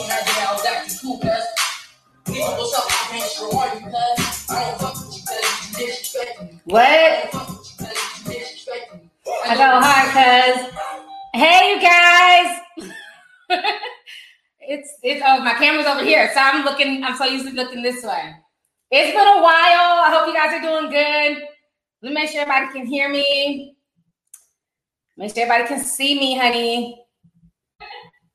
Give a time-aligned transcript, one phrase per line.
[0.00, 1.30] on that day, I was acting cool, cuz.
[2.36, 4.50] Yeah, what's up, I ain't sure are you, cuz?
[4.50, 6.60] I don't fuck with you, cuz you disrespecting me.
[6.64, 6.84] What?
[6.84, 9.10] I don't fuck with you, cuz you disrespecting me.
[9.44, 10.74] I go hard, cuz.
[11.34, 12.60] Hey, you guys.
[14.60, 17.04] it's it's oh my camera's over here, so I'm looking.
[17.04, 18.34] I'm so used to looking this way.
[18.90, 20.02] It's been a while.
[20.06, 21.42] I hope you guys are doing good.
[22.02, 23.76] Let me make sure everybody can hear me.
[25.16, 27.03] Make sure everybody can see me, honey.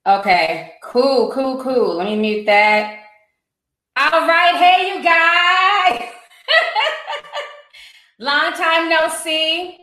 [0.10, 1.98] Okay, cool, cool, cool.
[1.98, 3.02] Let me mute that.
[3.95, 6.09] All right, hey, you guys.
[8.20, 9.77] Long time no see.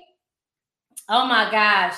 [1.08, 1.94] Oh my gosh.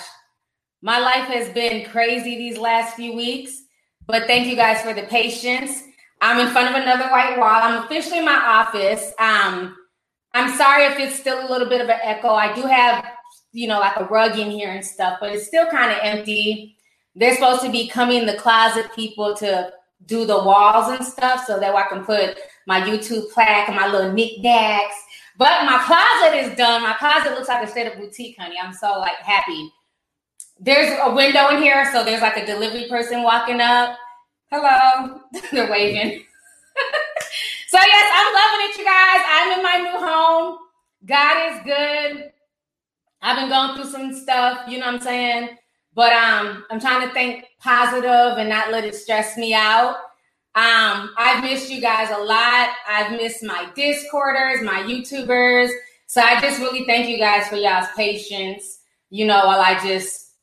[0.82, 3.62] My life has been crazy these last few weeks,
[4.06, 5.84] but thank you guys for the patience.
[6.20, 7.48] I'm in front of another white wall.
[7.48, 9.10] I'm officially in my office.
[9.18, 9.74] Um,
[10.34, 12.28] I'm sorry if it's still a little bit of an echo.
[12.28, 13.06] I do have,
[13.52, 16.77] you know, like a rug in here and stuff, but it's still kind of empty.
[17.18, 19.72] They're supposed to be coming the closet people to
[20.06, 23.88] do the walls and stuff so that I can put my YouTube plaque and my
[23.88, 24.94] little knickknacks.
[25.36, 26.82] But my closet is done.
[26.82, 28.56] My closet looks like a state of boutique, honey.
[28.62, 29.68] I'm so like happy.
[30.60, 33.96] There's a window in here, so there's like a delivery person walking up.
[34.50, 35.20] Hello.
[35.52, 36.22] They're waving.
[37.68, 39.22] so yes, I'm loving it, you guys.
[39.26, 40.58] I'm in my new home.
[41.04, 42.32] God is good.
[43.22, 45.58] I've been going through some stuff, you know what I'm saying?
[45.98, 49.96] But um, I'm trying to think positive and not let it stress me out.
[50.54, 52.70] Um, I've missed you guys a lot.
[52.88, 55.70] I've missed my Discorders, my YouTubers.
[56.06, 58.78] So I just really thank you guys for y'all's patience.
[59.10, 60.34] You know, while I just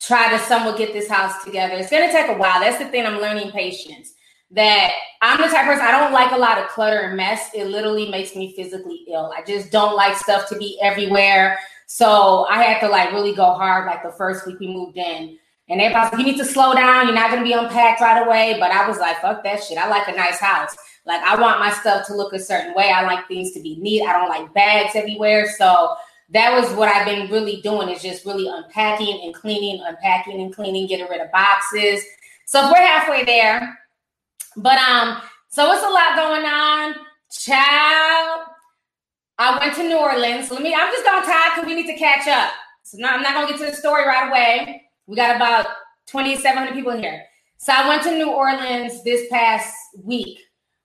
[0.00, 1.74] try to somewhat get this house together.
[1.74, 2.60] It's gonna take a while.
[2.60, 4.12] That's the thing I'm learning patience.
[4.52, 4.92] That
[5.22, 7.50] I'm the type of person I don't like a lot of clutter and mess.
[7.52, 9.32] It literally makes me physically ill.
[9.36, 11.58] I just don't like stuff to be everywhere.
[11.86, 15.38] So I had to like really go hard like the first week we moved in.
[15.68, 17.06] And everybody's like, you need to slow down.
[17.06, 18.56] You're not gonna be unpacked right away.
[18.58, 19.78] But I was like, fuck that shit.
[19.78, 20.76] I like a nice house.
[21.06, 22.90] Like I want my stuff to look a certain way.
[22.90, 24.02] I like things to be neat.
[24.02, 25.50] I don't like bags everywhere.
[25.56, 25.96] So
[26.30, 30.54] that was what I've been really doing is just really unpacking and cleaning, unpacking and
[30.54, 32.02] cleaning, getting rid of boxes.
[32.46, 33.78] So we're halfway there.
[34.56, 36.94] But um, so it's a lot going on.
[37.30, 38.46] Child,
[39.38, 40.50] I went to New Orleans.
[40.50, 42.52] Let me, I'm just gonna talk because we need to catch up.
[42.82, 44.82] So now I'm not gonna get to the story right away.
[45.06, 45.66] We got about
[46.06, 47.24] 2,700 people in here.
[47.56, 50.38] So I went to New Orleans this past week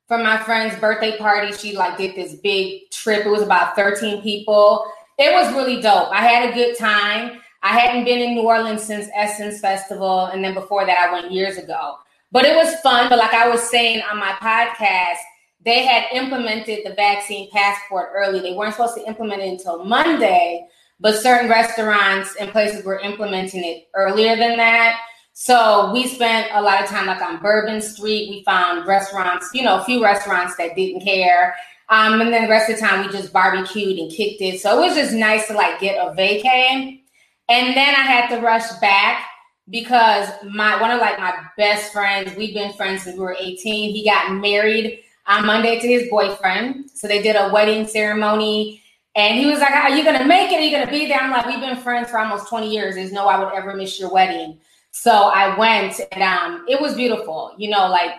[0.08, 1.52] for my friend's birthday party.
[1.54, 3.26] She like did this big trip.
[3.26, 4.86] It was about 13 people.
[5.18, 6.10] It was really dope.
[6.10, 7.42] I had a good time.
[7.62, 11.32] I hadn't been in New Orleans since Essence Festival, and then before that, I went
[11.32, 11.98] years ago.
[12.32, 13.10] But it was fun.
[13.10, 15.18] But like I was saying on my podcast,
[15.66, 18.40] they had implemented the vaccine passport early.
[18.40, 20.66] They weren't supposed to implement it until Monday,
[21.00, 25.00] but certain restaurants and places were implementing it earlier than that.
[25.34, 28.30] So we spent a lot of time like on Bourbon Street.
[28.30, 31.56] We found restaurants, you know, a few restaurants that didn't care.
[31.90, 34.62] Um, and then the rest of the time we just barbecued and kicked it.
[34.62, 37.02] So it was just nice to like get a vacay.
[37.50, 39.26] And then I had to rush back
[39.70, 43.94] because my one of like my best friends, we've been friends since we were 18.
[43.94, 45.00] He got married
[45.30, 46.90] on Monday to his boyfriend.
[46.92, 48.82] So they did a wedding ceremony.
[49.16, 50.60] And he was like, Are you gonna make it?
[50.60, 51.20] Are you gonna be there?
[51.20, 52.96] I'm like, We've been friends for almost 20 years.
[52.96, 54.60] There's no way I would ever miss your wedding.
[54.92, 57.54] So I went and um, it was beautiful.
[57.58, 58.12] You know, like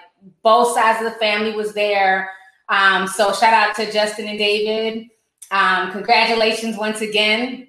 [0.42, 2.30] both sides of the family was there.
[2.68, 5.08] Um, so shout out to Justin and David.
[5.50, 7.68] Um, congratulations once again.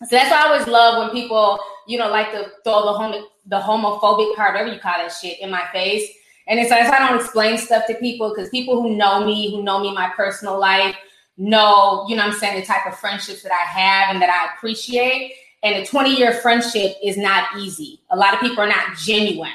[0.00, 3.26] So that's why I always love when people, you know, like to throw the homo-
[3.46, 6.08] the homophobic part, whatever you call that shit, in my face.
[6.48, 9.62] And it's like I don't explain stuff to people because people who know me, who
[9.62, 10.96] know me my personal life,
[11.36, 14.54] know, you know I'm saying, the type of friendships that I have and that I
[14.54, 15.34] appreciate.
[15.62, 18.00] And a 20 year friendship is not easy.
[18.10, 19.52] A lot of people are not genuine.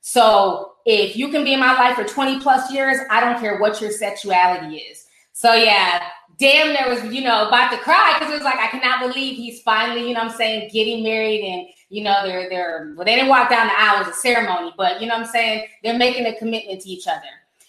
[0.00, 3.58] So if you can be in my life for 20 plus years, I don't care
[3.58, 5.06] what your sexuality is.
[5.32, 6.02] So yeah,
[6.38, 9.36] damn, there was, you know, about to cry because it was like, I cannot believe
[9.36, 13.14] he's finally, you know I'm saying, getting married and, you know, they're, they're, well, they
[13.14, 15.98] didn't walk down the aisle, was a ceremony, but, you know what I'm saying, they're
[15.98, 17.22] making a commitment to each other.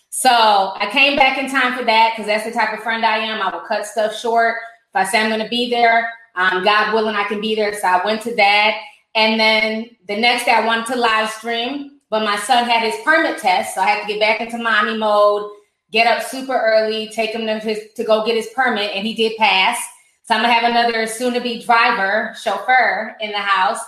[0.10, 3.18] So I came back in time for that because that's the type of friend I
[3.19, 3.42] am.
[3.42, 4.56] I will cut stuff short.
[4.90, 7.74] If I say I'm going to be there, um, God willing, I can be there.
[7.80, 8.78] So I went to that.
[9.14, 13.00] And then the next day I wanted to live stream, but my son had his
[13.04, 13.75] permit test.
[13.75, 15.52] So I had to get back into mommy mode,
[15.92, 18.92] get up super early, take him to, his, to go get his permit.
[18.96, 19.78] And he did pass.
[20.24, 23.80] So I'm going to have another soon to be driver, chauffeur in the house.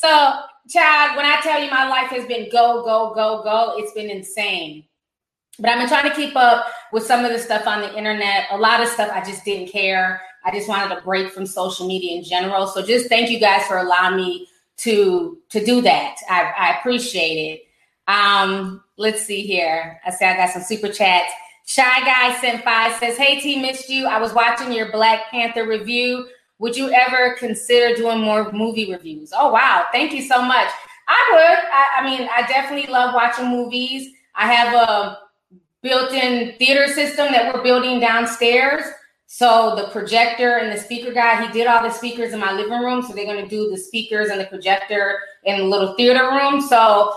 [0.00, 0.08] So,
[0.70, 4.08] child, when I tell you my life has been go, go, go, go, it's been
[4.08, 4.84] insane.
[5.58, 8.46] But I've been trying to keep up with some of the stuff on the internet.
[8.50, 10.22] A lot of stuff I just didn't care.
[10.42, 12.66] I just wanted a break from social media in general.
[12.66, 14.48] So just thank you guys for allowing me
[14.78, 16.16] to to do that.
[16.30, 17.62] I, I appreciate it.
[18.10, 20.00] Um, let's see here.
[20.06, 21.30] I see I got some super chats.
[21.66, 24.06] Shy Guy sent five says, Hey T, missed you.
[24.06, 26.26] I was watching your Black Panther review.
[26.60, 29.32] Would you ever consider doing more movie reviews?
[29.34, 30.68] Oh wow, thank you so much.
[31.08, 31.40] I would.
[31.40, 34.12] I, I mean, I definitely love watching movies.
[34.34, 35.18] I have a
[35.82, 38.84] built-in theater system that we're building downstairs.
[39.26, 42.80] So the projector and the speaker guy, he did all the speakers in my living
[42.80, 43.00] room.
[43.00, 46.60] So they're going to do the speakers and the projector in the little theater room.
[46.60, 47.14] So,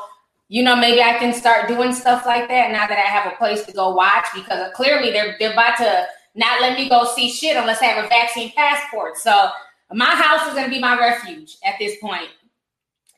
[0.47, 3.35] you know, maybe I can start doing stuff like that now that I have a
[3.35, 7.31] place to go watch because clearly they're they're about to not let me go see
[7.31, 9.17] shit unless I have a vaccine passport.
[9.17, 9.49] So
[9.91, 12.29] my house is going to be my refuge at this point.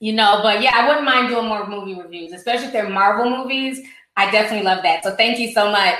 [0.01, 3.29] You know, but yeah, I wouldn't mind doing more movie reviews, especially if they're Marvel
[3.29, 3.79] movies.
[4.17, 5.03] I definitely love that.
[5.03, 5.99] So thank you so much.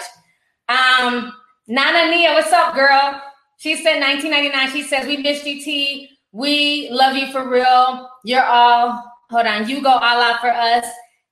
[0.67, 1.33] Um,
[1.67, 3.21] Nana Nia, what's up, girl?
[3.57, 4.71] She said 1999.
[4.71, 6.09] She says, We missed you, T.
[6.31, 8.09] We love you for real.
[8.25, 10.85] You're all, hold on, you go all out for us.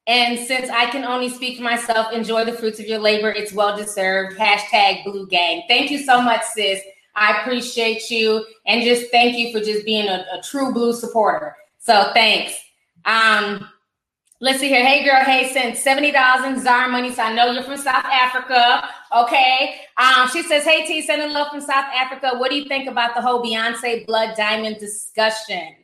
[0.05, 3.31] And since I can only speak for myself, enjoy the fruits of your labor.
[3.31, 4.37] It's well deserved.
[4.37, 5.63] Hashtag Blue Gang.
[5.67, 6.81] Thank you so much, sis.
[7.15, 8.45] I appreciate you.
[8.65, 11.55] And just thank you for just being a, a true blue supporter.
[11.79, 12.53] So thanks.
[13.05, 13.69] Um,
[14.43, 14.85] Let's see here.
[14.85, 15.23] Hey, girl.
[15.23, 17.13] Hey, sent seventy thousand Zara money.
[17.13, 18.89] So I know you're from South Africa.
[19.15, 19.75] Okay.
[19.95, 22.31] Um, she says, "Hey, T, sending love from South Africa.
[22.35, 25.75] What do you think about the whole Beyonce Blood Diamond discussion?"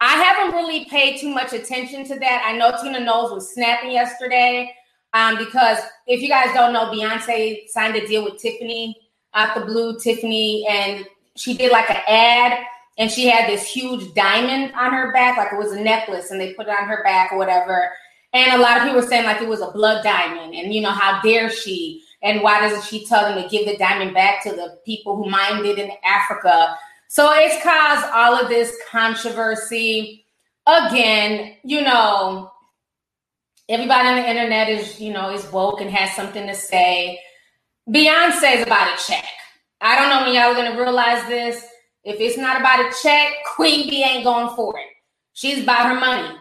[0.00, 2.44] I haven't really paid too much attention to that.
[2.46, 4.74] I know Tina Knowles was snapping yesterday
[5.12, 8.96] um, because if you guys don't know, Beyonce signed a deal with Tiffany
[9.34, 9.98] out the blue.
[9.98, 11.06] Tiffany and
[11.36, 12.64] she did like an ad
[12.98, 16.40] and she had this huge diamond on her back, like it was a necklace, and
[16.40, 17.90] they put it on her back or whatever.
[18.32, 20.80] And a lot of people were saying like it was a blood diamond, and you
[20.80, 22.02] know how dare she?
[22.22, 25.28] And why doesn't she tell them to give the diamond back to the people who
[25.28, 26.76] mined it in Africa?
[27.08, 30.26] So it's caused all of this controversy.
[30.66, 32.50] Again, you know,
[33.68, 37.20] everybody on the internet is, you know, is woke and has something to say.
[37.88, 39.26] Beyonce's about a check.
[39.80, 41.64] I don't know when y'all are gonna realize this
[42.04, 44.86] if it's not about a check, Queen B ain't going for it.
[45.32, 46.36] She's about her money.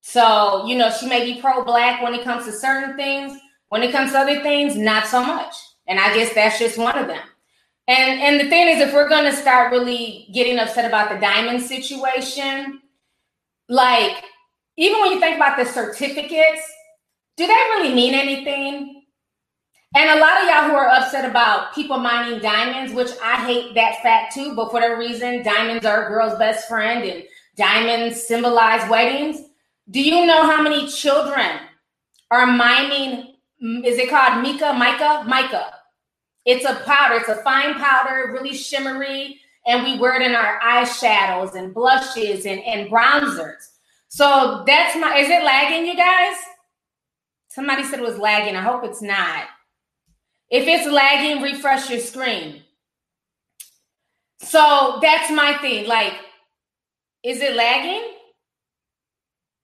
[0.00, 3.38] So, you know, she may be pro black when it comes to certain things.
[3.68, 5.54] When it comes to other things, not so much.
[5.88, 7.22] And I guess that's just one of them.
[7.88, 11.62] And and the thing is, if we're gonna start really getting upset about the diamond
[11.62, 12.80] situation,
[13.68, 14.24] like
[14.76, 16.62] even when you think about the certificates,
[17.36, 19.02] do they really mean anything?
[19.94, 23.74] And a lot of y'all who are upset about people mining diamonds, which I hate
[23.74, 27.24] that fact too, but for whatever reason, diamonds are a girl's best friend and
[27.56, 29.42] diamonds symbolize weddings.
[29.90, 31.58] Do you know how many children
[32.30, 33.34] are mining?
[33.84, 34.72] Is it called mica?
[34.72, 35.24] Mica?
[35.28, 35.74] Mica.
[36.44, 40.58] It's a powder, it's a fine powder, really shimmery, and we wear it in our
[40.60, 43.70] eyeshadows and blushes and, and bronzers.
[44.08, 46.36] So that's my, is it lagging, you guys?
[47.48, 48.56] Somebody said it was lagging.
[48.56, 49.44] I hope it's not.
[50.50, 52.62] If it's lagging, refresh your screen.
[54.40, 55.86] So that's my thing.
[55.86, 56.14] Like,
[57.22, 58.14] is it lagging?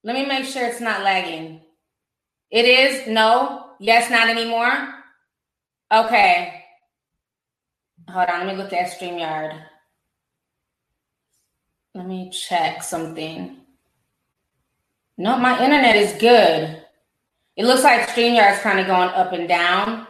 [0.05, 1.61] Let me make sure it's not lagging.
[2.51, 3.09] It is?
[3.09, 3.73] No?
[3.81, 4.95] Yes, not anymore?
[5.93, 6.65] Okay.
[8.09, 9.61] Hold on, let me look at StreamYard.
[11.95, 13.59] Let me check something.
[15.19, 16.83] No, my internet is good.
[17.57, 20.07] It looks like StreamYard is kind of going up and down.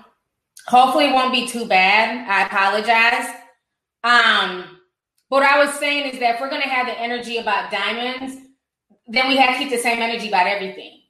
[0.66, 2.28] Hopefully, it won't be too bad.
[2.28, 3.34] I apologize.
[4.04, 4.78] Um,
[5.28, 8.36] what I was saying is that if we're going to have the energy about diamonds,
[9.08, 11.00] then we have to keep the same energy about everything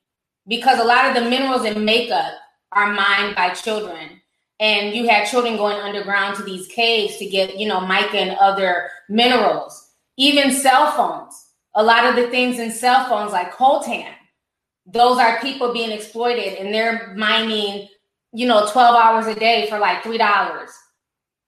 [0.47, 2.33] because a lot of the minerals in makeup
[2.73, 4.21] are mined by children
[4.60, 8.36] and you had children going underground to these caves to get you know mica and
[8.38, 14.12] other minerals even cell phones a lot of the things in cell phones like coltan
[14.86, 17.88] those are people being exploited and they're mining
[18.32, 20.68] you know, 12 hours a day for like $3.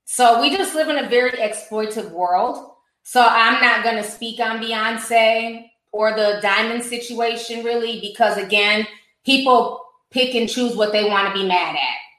[0.04, 2.72] So we just live in a very exploitive world.
[3.02, 8.86] So I'm not going to speak on Beyonce or the diamond situation really, because again,
[9.24, 12.09] people pick and choose what they want to be mad at.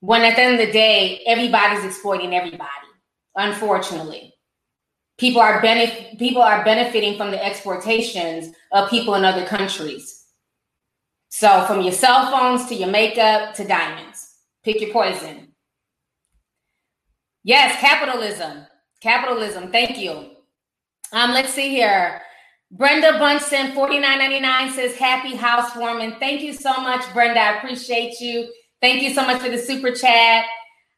[0.00, 2.88] When at the end of the day, everybody's exploiting everybody,
[3.36, 4.34] unfortunately.
[5.18, 10.24] People are benef- people are benefiting from the exportations of people in other countries.
[11.28, 15.48] So from your cell phones to your makeup to diamonds, pick your poison.
[17.44, 18.66] Yes, capitalism.
[19.00, 19.70] Capitalism.
[19.70, 20.30] Thank you.
[21.12, 22.22] Um, let's see here.
[22.70, 26.16] Brenda Bunsen, 49.99 says happy housewarming.
[26.20, 27.40] Thank you so much, Brenda.
[27.40, 28.48] I appreciate you.
[28.80, 30.46] Thank you so much for the super chat.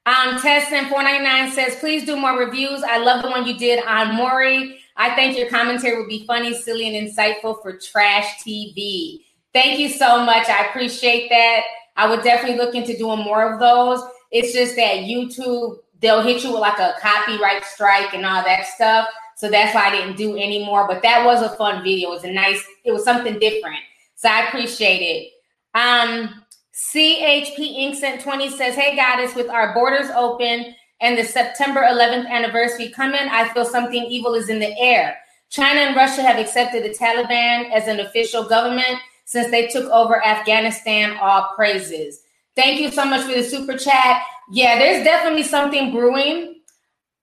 [0.04, 2.82] Um, Tessin 499 says, please do more reviews.
[2.82, 4.78] I love the one you did on Maury.
[4.96, 9.20] I think your commentary would be funny, silly, and insightful for trash TV.
[9.52, 10.48] Thank you so much.
[10.48, 11.62] I appreciate that.
[11.96, 14.02] I would definitely look into doing more of those.
[14.30, 18.66] It's just that YouTube, they'll hit you with like a copyright strike and all that
[18.66, 19.08] stuff.
[19.36, 20.86] So that's why I didn't do anymore.
[20.88, 22.10] But that was a fun video.
[22.10, 23.80] It was a nice, it was something different.
[24.14, 25.32] So I appreciate it.
[25.74, 26.41] Um,
[26.74, 27.96] CHP Inc.
[27.96, 33.20] sent 20 says, Hey, Goddess, with our borders open and the September 11th anniversary coming,
[33.20, 35.18] I feel something evil is in the air.
[35.50, 40.24] China and Russia have accepted the Taliban as an official government since they took over
[40.24, 41.16] Afghanistan.
[41.20, 42.22] All praises.
[42.56, 44.22] Thank you so much for the super chat.
[44.50, 46.60] Yeah, there's definitely something brewing.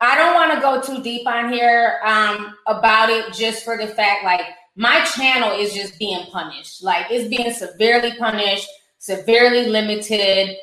[0.02, 3.88] I don't want to go too deep on here um, about it just for the
[3.88, 4.42] fact like
[4.76, 6.84] my channel is just being punished.
[6.84, 8.68] Like it's being severely punished,
[9.00, 10.58] severely limited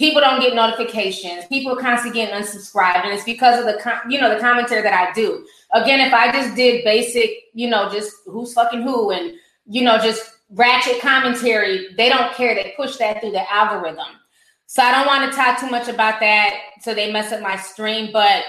[0.00, 1.44] people don't get notifications.
[1.46, 4.82] People are constantly getting unsubscribed, and it's because of the com- you know the commentary
[4.82, 5.46] that I do.
[5.72, 9.34] Again, if I just did basic, you know, just who's fucking who, and
[9.66, 12.54] you know, just ratchet commentary, they don't care.
[12.54, 14.16] They push that through the algorithm.
[14.66, 17.56] So I don't want to talk too much about that, so they mess up my
[17.56, 18.10] stream.
[18.10, 18.44] But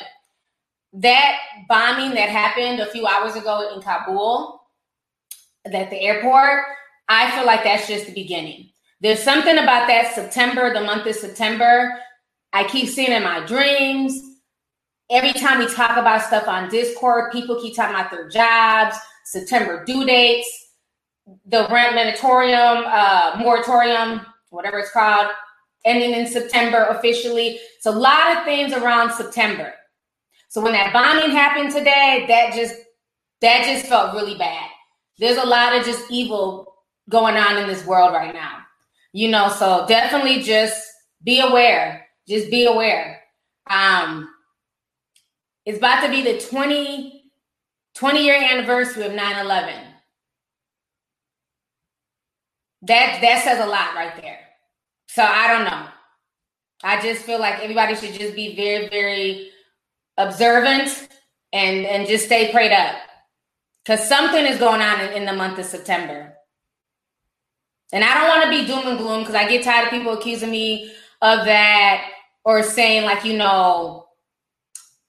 [0.93, 4.61] that bombing that happened a few hours ago in Kabul,
[5.65, 6.63] at the airport,
[7.09, 8.70] I feel like that's just the beginning
[9.01, 11.91] there's something about that September, the month of September.
[12.53, 14.21] I keep seeing in my dreams.
[15.09, 19.83] Every time we talk about stuff on Discord, people keep talking about their jobs, September
[19.85, 20.47] due dates,
[21.47, 25.29] the rent moratorium, uh, moratorium, whatever it's called,
[25.83, 27.59] ending in September officially.
[27.77, 29.73] It's a lot of things around September.
[30.49, 32.75] So when that bombing happened today, that just
[33.41, 34.69] that just felt really bad.
[35.17, 36.71] There's a lot of just evil
[37.09, 38.59] going on in this world right now
[39.13, 40.81] you know so definitely just
[41.23, 43.21] be aware just be aware.
[43.69, 44.29] Um
[45.65, 47.23] it's about to be the 20
[47.95, 49.83] 20 year anniversary of 9-11
[52.83, 54.39] that that says a lot right there.
[55.07, 55.87] So i don't know.
[56.83, 59.49] I just feel like everybody should just be very very
[60.17, 61.09] observant
[61.53, 62.95] and and just stay prayed up.
[63.83, 66.33] Because something is going on in, in the month of september
[67.91, 70.13] and I don't want to be doom and gloom because I get tired of people
[70.13, 72.09] accusing me of that
[72.45, 74.07] or saying, like, you know,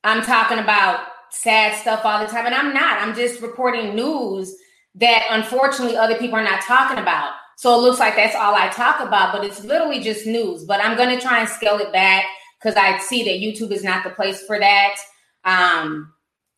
[0.04, 2.46] I'm talking about sad stuff all the time.
[2.46, 3.00] And I'm not.
[3.00, 4.54] I'm just reporting news
[4.96, 7.32] that unfortunately other people are not talking about.
[7.56, 10.64] So it looks like that's all I talk about, but it's literally just news.
[10.64, 12.24] But I'm going to try and scale it back
[12.58, 14.96] because I see that YouTube is not the place for that.
[15.44, 16.12] Um,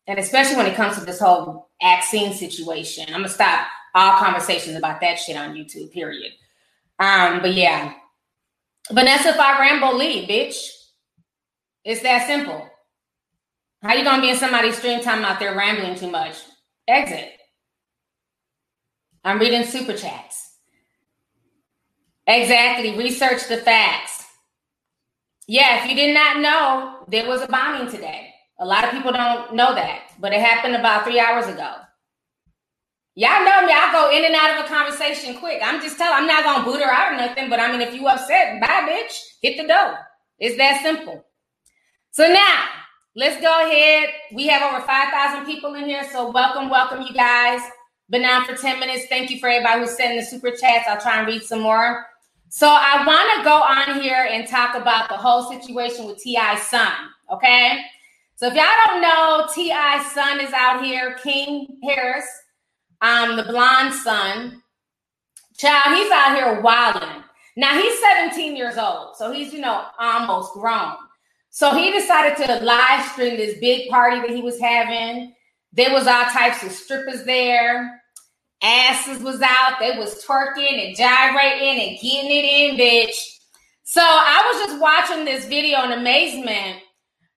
[0.07, 4.19] and especially when it comes to this whole vaccine situation, I'm going to stop all
[4.19, 6.33] conversations about that shit on YouTube, period.
[6.99, 7.93] Um, but yeah.
[8.91, 10.57] Vanessa if I ramble leave, bitch.
[11.83, 12.69] It's that simple.
[13.81, 16.35] How you gonna be in somebody's stream time out there rambling too much?
[16.87, 17.31] Exit.
[19.23, 20.57] I'm reading super chats.
[22.27, 22.97] Exactly.
[22.97, 24.25] Research the facts.
[25.47, 28.33] Yeah, if you did not know, there was a bombing today.
[28.59, 31.75] A lot of people don't know that, but it happened about three hours ago.
[33.17, 33.71] Y'all know me.
[33.71, 35.61] I go in and out of a conversation quick.
[35.63, 36.17] I'm just telling.
[36.17, 37.49] I'm not gonna boot her out or nothing.
[37.49, 39.17] But I mean, if you upset, bye, bitch.
[39.41, 39.97] Hit the door.
[40.37, 41.25] It's that simple.
[42.11, 42.65] So now
[43.15, 44.09] let's go ahead.
[44.33, 46.05] We have over five thousand people in here.
[46.11, 47.61] So welcome, welcome, you guys.
[48.09, 49.05] Been on for ten minutes.
[49.07, 50.85] Thank you for everybody who's sending the super chats.
[50.85, 52.05] I'll try and read some more.
[52.49, 56.63] So I want to go on here and talk about the whole situation with T.I.'s
[56.63, 56.91] son.
[57.31, 57.81] Okay.
[58.35, 62.27] So if y'all don't know, T.I.'s son is out here, King Harris
[63.01, 64.61] um, the blonde son.
[65.57, 67.23] Child, he's out here wilding.
[67.57, 70.95] Now he's 17 years old, so he's you know almost grown.
[71.49, 75.33] So he decided to live stream this big party that he was having.
[75.71, 78.01] There was all types of strippers there.
[78.61, 79.79] Asses was out.
[79.79, 83.15] They was twerking and gyrating and getting it in, bitch.
[83.83, 86.81] So I was just watching this video in amazement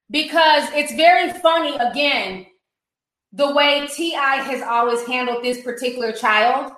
[0.09, 2.45] because it's very funny again
[3.31, 4.35] the way T.I.
[4.37, 6.73] has always handled this particular child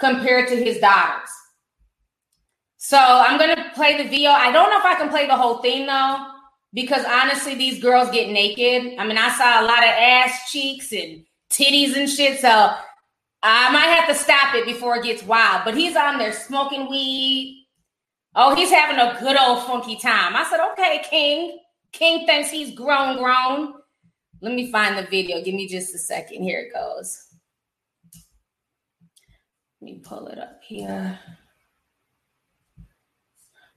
[0.00, 1.30] compared to his daughters.
[2.76, 4.30] So I'm gonna play the video.
[4.30, 6.26] I don't know if I can play the whole thing though,
[6.74, 8.98] because honestly, these girls get naked.
[8.98, 12.40] I mean, I saw a lot of ass cheeks and titties and shit.
[12.40, 12.74] So
[13.42, 15.62] I might have to stop it before it gets wild.
[15.64, 17.66] But he's on there smoking weed.
[18.34, 20.34] Oh, he's having a good old funky time.
[20.34, 21.58] I said, okay, King.
[21.92, 23.74] King thinks he's grown, grown.
[24.44, 25.42] Let me find the video.
[25.42, 26.42] Give me just a second.
[26.42, 27.28] Here it goes.
[29.80, 31.18] Let me pull it up here.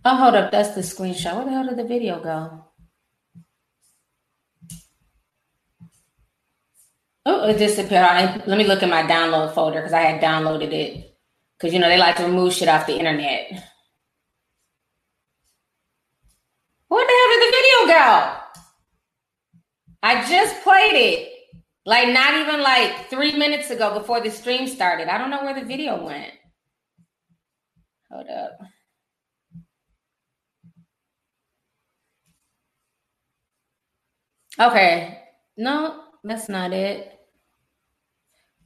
[0.03, 0.51] Oh, hold up.
[0.51, 1.37] That's the screenshot.
[1.37, 2.65] Where the hell did the video go?
[7.25, 8.43] Oh, it disappeared.
[8.45, 11.17] Let me look in my download folder because I had downloaded it
[11.57, 13.51] Because, you know, they like to remove shit off the internet.
[16.89, 18.36] Where the hell did the video go?
[20.03, 21.33] I just played it.
[21.85, 25.07] Like, not even like three minutes ago before the stream started.
[25.07, 26.33] I don't know where the video went.
[28.11, 28.59] Hold up.
[34.59, 35.19] Okay.
[35.55, 37.13] No, that's not it.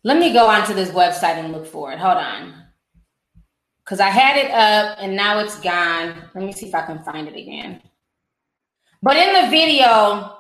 [0.03, 1.99] Let me go onto this website and look for it.
[1.99, 2.55] Hold on.
[3.83, 6.15] Because I had it up and now it's gone.
[6.33, 7.81] Let me see if I can find it again.
[9.03, 10.37] But in the video,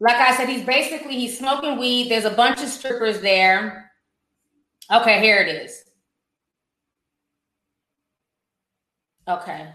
[0.00, 2.10] like I said, he's basically he's smoking weed.
[2.10, 3.92] There's a bunch of strippers there.
[4.90, 5.84] Okay, here it is.
[9.28, 9.68] Okay.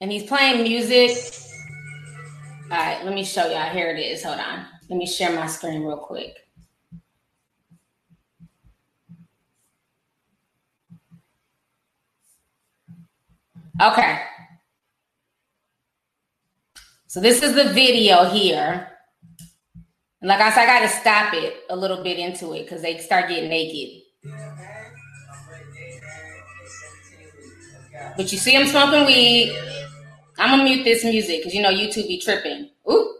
[0.00, 1.10] And he's playing music.
[2.70, 3.70] All right, let me show y'all.
[3.70, 4.22] Here it is.
[4.22, 4.66] Hold on.
[4.88, 6.36] Let me share my screen real quick.
[13.82, 14.20] Okay.
[17.16, 18.88] So this is the video here.
[20.20, 22.82] And like I said, I got to stop it a little bit into it because
[22.82, 24.02] they start getting naked.
[28.18, 29.58] But you see them smoking weed.
[30.38, 32.68] I'm gonna mute this music because you know YouTube be tripping.
[32.90, 33.16] Ooh.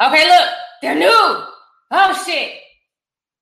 [0.00, 0.48] Okay, look,
[0.80, 1.44] they're new.
[1.90, 2.54] Oh shit.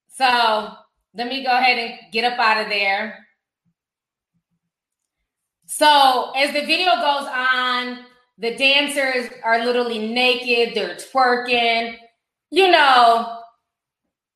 [0.08, 0.68] So
[1.14, 3.24] let me go ahead and get up out of there.
[5.66, 7.98] So as the video goes on,
[8.38, 11.96] the dancers are literally naked, they're twerking,
[12.50, 13.38] you know.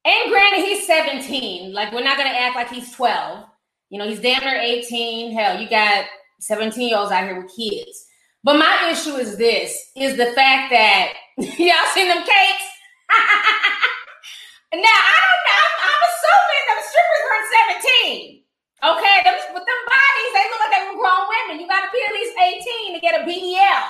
[0.05, 1.73] And granted, he's 17.
[1.73, 3.45] Like, we're not gonna act like he's 12.
[3.91, 5.33] You know, he's damn near 18.
[5.33, 6.07] Hell, you got
[6.41, 8.07] 17 year olds out here with kids.
[8.45, 12.67] But my issue is this is the fact that y'all seen them cakes?
[14.73, 15.63] now I don't know.
[15.67, 17.51] I'm, I'm assuming them strippers weren't
[17.83, 18.46] 17.
[18.85, 21.61] Okay, them, with them bodies, they look like they were grown women.
[21.61, 22.37] You gotta be at least
[22.85, 23.85] 18 to get a BBL.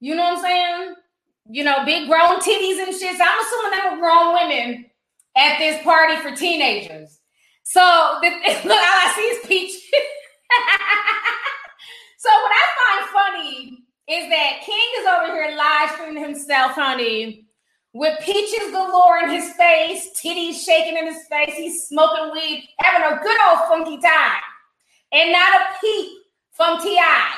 [0.00, 0.94] You know what I'm saying?
[1.50, 3.16] You know, big grown titties and shit.
[3.16, 4.86] So I'm assuming they were grown women
[5.36, 7.20] at this party for teenagers.
[7.64, 7.80] So
[8.22, 9.72] look, all I see is peach.
[12.18, 17.43] so what I find funny is that King is over here live streaming himself, honey,
[17.94, 21.54] with peaches galore in his face, titties shaking in his face.
[21.56, 24.42] He's smoking weed, having a good old funky time.
[25.12, 26.18] And not a peep
[26.52, 27.30] from T.I.,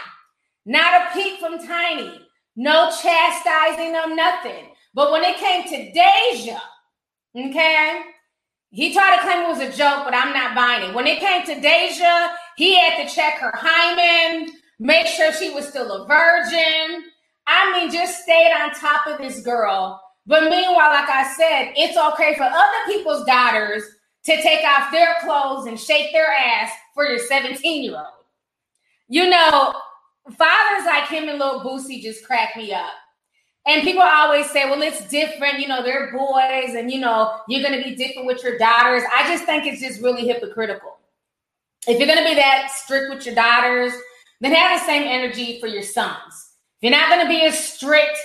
[0.64, 4.72] not a peep from Tiny, no chastising, no nothing.
[4.94, 6.58] But when it came to Deja,
[7.36, 8.00] okay,
[8.70, 10.94] he tried to claim it was a joke, but I'm not buying it.
[10.94, 15.66] When it came to Deja, he had to check her hymen make sure she was
[15.68, 17.04] still a virgin.
[17.46, 20.00] I mean, just stayed on top of this girl.
[20.26, 23.82] But meanwhile, like I said, it's okay for other people's daughters
[24.24, 28.24] to take off their clothes and shake their ass for your 17 year old.
[29.08, 29.74] You know,
[30.36, 32.92] fathers like him and little Boosie just crack me up.
[33.66, 35.58] And people always say, well, it's different.
[35.58, 39.02] You know, they're boys and, you know, you're going to be different with your daughters.
[39.12, 40.98] I just think it's just really hypocritical.
[41.88, 43.92] If you're going to be that strict with your daughters,
[44.40, 46.52] then have the same energy for your sons.
[46.80, 48.18] If you're not going to be as strict,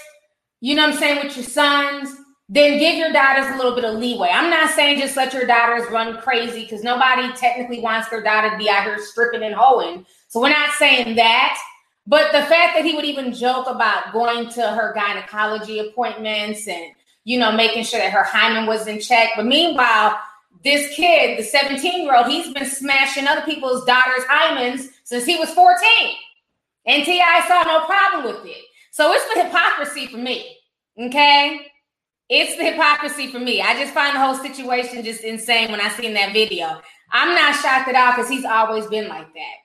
[0.62, 2.16] you know what I'm saying, with your sons,
[2.48, 4.30] then give your daughters a little bit of leeway.
[4.30, 8.50] I'm not saying just let your daughters run crazy because nobody technically wants their daughter
[8.52, 10.06] to be out here stripping and hoeing.
[10.28, 11.58] So we're not saying that.
[12.06, 16.92] But the fact that he would even joke about going to her gynecology appointments and,
[17.24, 19.30] you know, making sure that her hymen was in check.
[19.36, 20.20] But meanwhile,
[20.64, 25.38] this kid, the 17 year old, he's been smashing other people's daughters' hymens since he
[25.38, 25.78] was 14.
[26.86, 27.48] And T.I.
[27.48, 28.64] saw no problem with it.
[28.92, 30.58] So it's the hypocrisy for me.
[31.00, 31.68] Okay.
[32.30, 33.62] It's the hypocrisy for me.
[33.62, 36.82] I just find the whole situation just insane when I seen that video.
[37.12, 39.56] I'm not shocked at all because he's always been like that.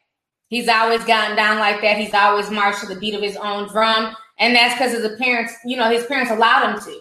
[0.49, 1.99] He's always gotten down like that.
[1.99, 4.17] He's always marched to the beat of his own drum.
[4.39, 7.01] And that's because his parents, you know, his parents allowed him to.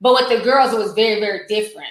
[0.00, 1.88] But with the girls, it was very, very different.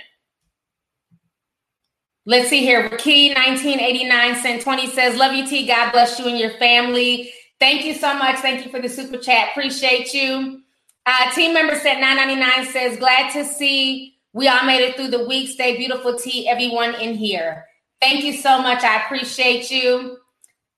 [2.26, 2.89] Let's see here.
[2.98, 5.67] Key 1989 sent 20 says, Love you, T.
[5.67, 7.34] God bless you and your family.
[7.63, 8.39] Thank you so much.
[8.39, 9.52] Thank you for the super chat.
[9.52, 10.63] Appreciate you.
[11.06, 15.26] Uh, team member said 999 says, Glad to see we all made it through the
[15.26, 15.47] week.
[15.47, 16.49] Stay beautiful, T.
[16.49, 17.63] Everyone in here.
[18.02, 18.84] Thank you so much.
[18.84, 20.17] I appreciate you.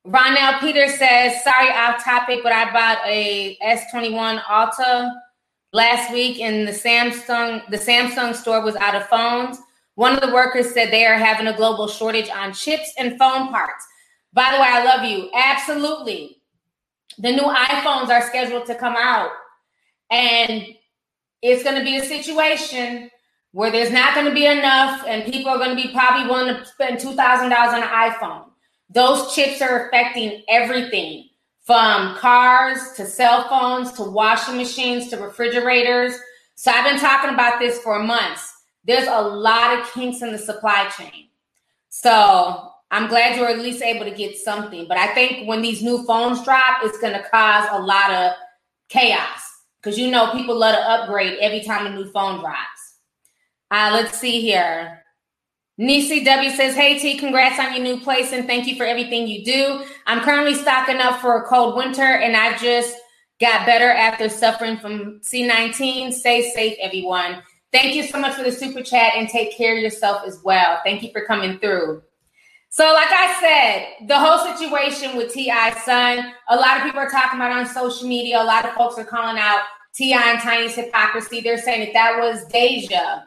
[0.05, 5.11] Ronell Peter says, Sorry, off topic, but I bought a S21 Ultra
[5.73, 9.57] last week and the Samsung the Samsung store was out of phones.
[9.95, 13.47] One of the workers said they are having a global shortage on chips and phone
[13.47, 13.83] parts.
[14.33, 15.31] By the way, I love you.
[15.33, 16.43] Absolutely.
[17.17, 19.31] The new iPhones are scheduled to come out,
[20.09, 20.65] and
[21.41, 23.09] it's going to be a situation
[23.51, 26.53] where there's not going to be enough, and people are going to be probably willing
[26.53, 28.45] to spend $2,000 on an iPhone.
[28.89, 31.29] Those chips are affecting everything
[31.61, 36.13] from cars to cell phones to washing machines to refrigerators.
[36.55, 38.51] So I've been talking about this for months.
[38.83, 41.29] There's a lot of kinks in the supply chain.
[41.89, 44.87] So I'm glad you're at least able to get something.
[44.87, 48.31] But I think when these new phones drop, it's going to cause a lot of
[48.87, 49.41] chaos
[49.81, 52.99] because you know people love to upgrade every time a new phone drops.
[53.69, 55.03] Uh, let's see here.
[55.77, 59.27] Nisi W says, Hey T, congrats on your new place and thank you for everything
[59.27, 59.83] you do.
[60.07, 62.95] I'm currently stocking up for a cold winter and I just
[63.41, 66.13] got better after suffering from C19.
[66.13, 67.43] Stay safe, everyone.
[67.73, 70.79] Thank you so much for the super chat and take care of yourself as well.
[70.85, 72.01] Thank you for coming through.
[72.75, 77.09] So, like I said, the whole situation with T.I.'s son, a lot of people are
[77.09, 78.35] talking about on social media.
[78.35, 79.61] A lot of folks are calling out
[79.93, 80.31] T.I.
[80.31, 81.39] and Tiny's hypocrisy.
[81.39, 83.23] They're saying that that was Deja.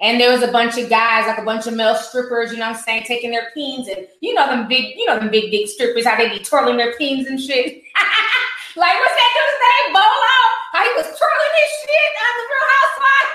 [0.00, 2.70] And there was a bunch of guys, like a bunch of male strippers, you know
[2.70, 5.52] what I'm saying, taking their peens and you know them big, you know them big,
[5.52, 7.64] big strippers, how they be twirling their peens and shit.
[8.74, 9.94] like, what's that dude's name?
[9.94, 10.38] Bolo?
[10.74, 13.34] How he was twirling his shit on the Real Housewives.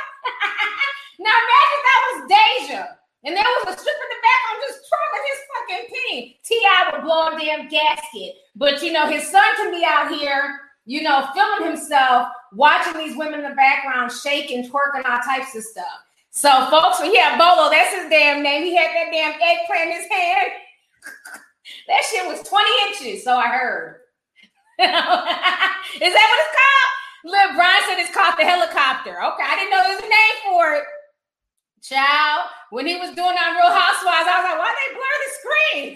[1.23, 2.96] now imagine that was Deja.
[3.27, 6.33] And there was a stripper in the background just twirling his fucking peen.
[6.45, 6.89] T.I.
[6.93, 8.35] would blow a damn gasket.
[8.55, 13.17] But you know, his son can be out here, you know, filming himself, watching these
[13.17, 16.07] women in the background shaking, twerking, all types of stuff.
[16.31, 18.63] So, folks, had Bolo, that's his damn name.
[18.63, 20.51] He had that damn eggplant in his hand.
[21.89, 23.95] that shit was 20 inches, so I heard.
[24.79, 27.55] Is that what it's called?
[27.57, 29.21] Brian said it's called the helicopter.
[29.21, 30.83] Okay, I didn't know there was a name for it.
[31.81, 35.31] Child, when he was doing on Real Housewives, I was like, why they blur the
[35.39, 35.89] screen?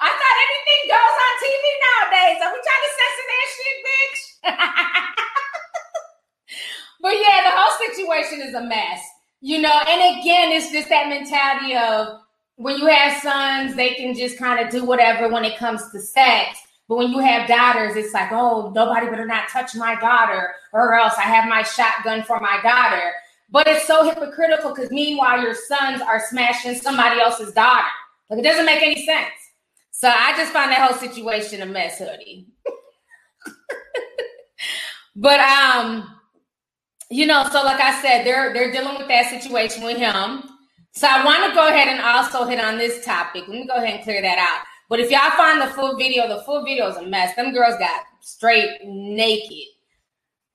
[0.00, 2.38] I thought anything goes on TV nowadays.
[2.40, 4.20] Are we trying to censor that shit, bitch?
[7.02, 9.00] but yeah, the whole situation is a mess.
[9.40, 12.20] You know, and again, it's just that mentality of
[12.56, 16.00] when you have sons, they can just kind of do whatever when it comes to
[16.00, 16.58] sex.
[16.88, 20.94] But when you have daughters, it's like, oh, nobody better not touch my daughter, or
[20.94, 23.12] else I have my shotgun for my daughter.
[23.50, 27.86] But it's so hypocritical because meanwhile, your sons are smashing somebody else's daughter.
[28.28, 29.30] Like it doesn't make any sense.
[29.92, 32.48] So I just find that whole situation a mess, hoodie.
[35.16, 36.12] but um,
[37.08, 40.42] you know, so like I said, they're they're dealing with that situation with him.
[40.92, 43.44] So I want to go ahead and also hit on this topic.
[43.46, 44.66] Let me go ahead and clear that out.
[44.88, 47.34] But if y'all find the full video, the full video is a mess.
[47.36, 49.68] Them girls got straight naked.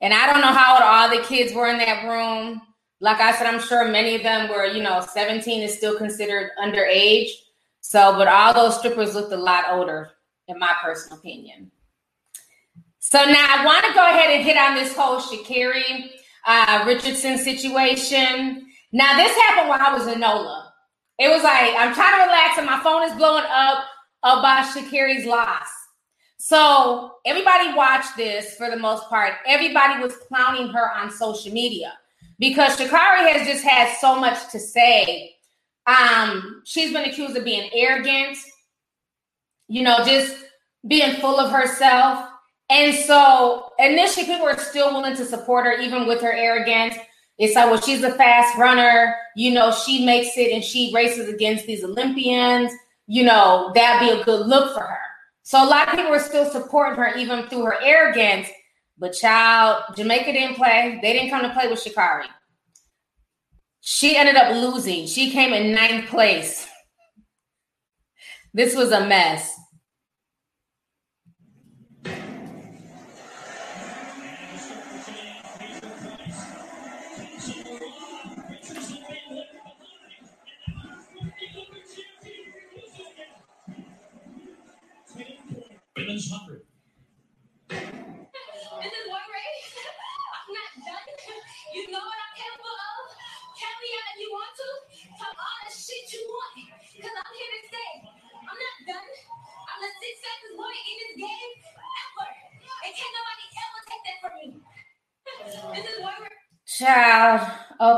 [0.01, 2.61] And I don't know how old all the kids were in that room
[3.01, 6.51] like I said, I'm sure many of them were, you know, 17 is still considered
[6.63, 7.29] underage.
[7.81, 10.11] So, but all those strippers looked a lot older,
[10.47, 11.71] in my personal opinion.
[12.99, 16.11] So now I want to go ahead and hit on this whole Sha'Carri
[16.45, 18.67] uh, Richardson situation.
[18.93, 20.71] Now this happened while I was in NOLA.
[21.17, 23.83] It was like I'm trying to relax and my phone is blowing up
[24.21, 25.67] about Sha'Carri's loss.
[26.37, 29.33] So everybody watched this for the most part.
[29.47, 31.93] Everybody was clowning her on social media
[32.41, 35.35] because Sha'Carri has just had so much to say.
[35.85, 38.35] Um, she's been accused of being arrogant,
[39.67, 40.35] you know, just
[40.87, 42.27] being full of herself.
[42.69, 46.95] And so initially, people were still willing to support her, even with her arrogance.
[47.37, 49.15] It's like, well, she's a fast runner.
[49.35, 52.71] You know, she makes it and she races against these Olympians.
[53.05, 54.97] You know, that'd be a good look for her.
[55.43, 58.47] So a lot of people were still supporting her, even through her arrogance.
[59.01, 60.99] But child, Jamaica didn't play.
[61.01, 62.27] They didn't come to play with Sha'Carri.
[63.79, 65.07] She ended up losing.
[65.07, 66.67] She came in ninth place.
[68.53, 69.57] This was a mess.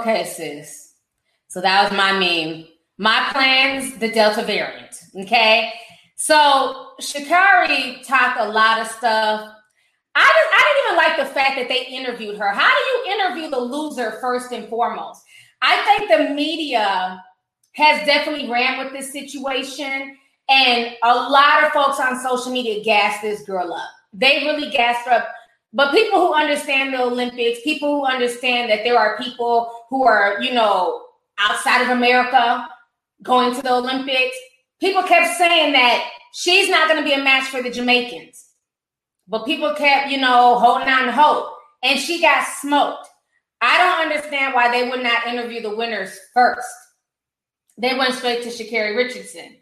[0.04, 0.94] Okay, sis.
[1.48, 2.68] So that was my meme.
[2.98, 4.96] My plans, the Delta variant.
[5.16, 5.72] Okay.
[6.16, 9.50] So Sha'Carri talked a lot of stuff
[10.16, 12.52] I just I didn't even like the fact that they interviewed her.
[12.52, 15.24] How do you interview the loser first and foremost?
[15.62, 17.24] I think the media
[17.74, 20.16] has definitely ran with this situation,
[20.50, 23.90] and a lot of folks on social media gassed this girl up.
[24.12, 25.30] They really gassed her up.
[25.74, 30.42] But people who understand the Olympics, people who understand that there are people who are,
[30.42, 31.04] you know,
[31.40, 32.68] outside of America
[33.24, 34.38] going to the Olympics,
[34.80, 38.46] people kept saying that she's not going to be a match for the Jamaicans.
[39.28, 41.50] But people kept, you know, holding on to hope.
[41.82, 43.08] And she got smoked.
[43.62, 46.68] I don't understand why they would not interview the winners first.
[47.78, 49.58] They went straight to Sha'Carri Richardson.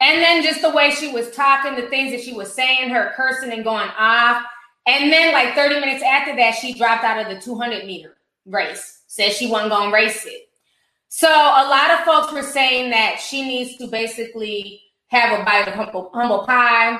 [0.00, 3.14] And then just the way she was talking, the things that she was saying, her
[3.16, 4.44] cursing and going off.
[4.86, 9.02] And then, like 30 minutes after that, she dropped out of the 200 meter race,
[9.08, 10.48] said she wasn't going to race it.
[11.08, 15.66] So, a lot of folks were saying that she needs to basically have a bite
[15.66, 16.98] of humble, humble pie.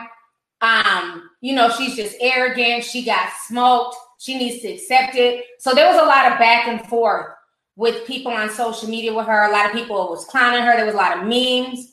[0.61, 2.83] Um, you know, she's just arrogant.
[2.83, 3.96] She got smoked.
[4.18, 5.44] She needs to accept it.
[5.61, 7.27] So, there was a lot of back and forth
[7.77, 9.49] with people on social media with her.
[9.49, 10.77] A lot of people was clowning her.
[10.77, 11.92] There was a lot of memes.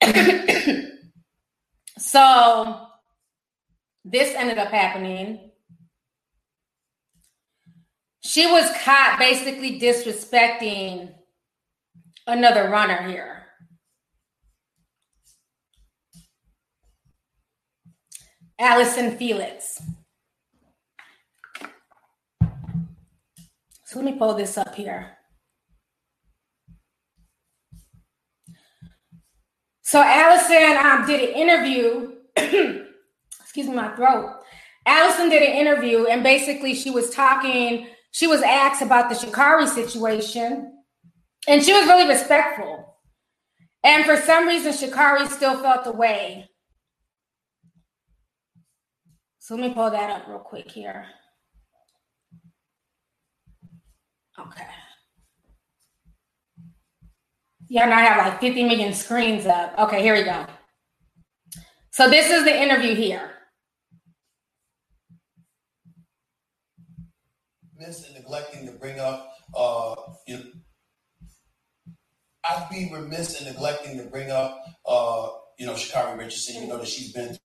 [1.98, 2.87] so
[4.10, 5.50] this ended up happening.
[8.20, 11.12] She was caught basically disrespecting
[12.26, 13.44] another runner here.
[18.58, 19.80] Allyson Felix.
[23.84, 25.16] So let me pull this up here.
[29.82, 32.84] So Allyson um, did an interview.
[33.58, 34.40] excuse me, my throat.
[34.86, 37.88] Allyson did an interview, and basically she was talking.
[38.12, 40.72] She was asked about the Sha'Carri situation,
[41.48, 42.96] and she was really respectful.
[43.82, 46.48] And for some reason, Sha'Carri still felt the way.
[49.40, 51.06] So let me pull that up real quick here.
[54.38, 54.66] Okay.
[57.68, 59.76] Yeah, now I have like 50 million screens up.
[59.78, 60.46] Okay, here we go.
[61.90, 63.32] So this is the interview here.
[67.78, 69.94] Miss and neglecting to bring up, uh,
[70.26, 70.42] you know,
[72.44, 76.62] I'd be remiss in neglecting to bring up, uh, you know, Sha'Carri Richardson.
[76.62, 77.36] You know that she's been through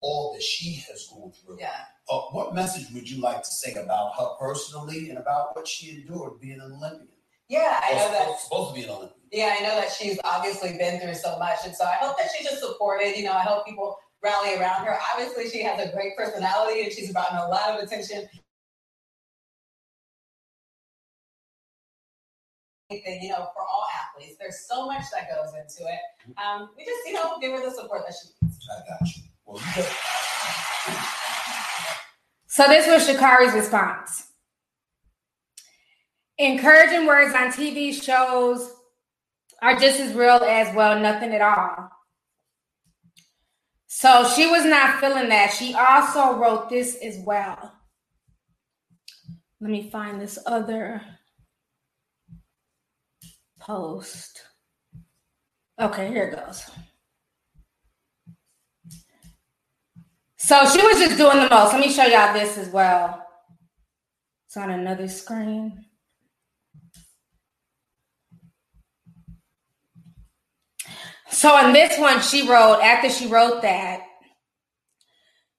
[0.00, 1.58] all that she has gone through.
[1.60, 1.70] Yeah.
[2.10, 5.90] Uh, what message would you like to say about her personally and about what she
[5.90, 7.08] endured being an Olympian?
[7.48, 8.40] Yeah, I know that.
[8.40, 9.17] supposed to be an Olympian.
[9.30, 12.28] Yeah, I know that she's obviously been through so much, and so I hope that
[12.36, 13.16] she's just supported.
[13.16, 14.98] You know, I hope people rally around her.
[15.12, 18.28] Obviously, she has a great personality, and she's gotten a lot of attention.
[22.90, 26.00] Anything, you know, for all athletes, there's so much that goes into it.
[26.38, 28.66] Um, we just, you know, give her the support that she needs.
[28.70, 29.22] I got you.
[29.44, 29.94] Well, you got,
[32.46, 34.28] So this was Sha'Carri's response.
[36.38, 38.72] Encouraging words on TV shows
[39.60, 41.90] are just as real as well, nothing at all.
[43.86, 45.52] So she was not feeling that.
[45.52, 47.72] She also wrote this as well.
[49.60, 51.02] Let me find this other
[53.58, 54.42] post.
[55.80, 56.70] Okay, here it goes.
[60.36, 61.72] So she was just doing the most.
[61.72, 63.26] Let me show y'all this as well.
[64.46, 65.84] It's on another screen.
[71.30, 74.02] So in this one, she wrote, after she wrote that,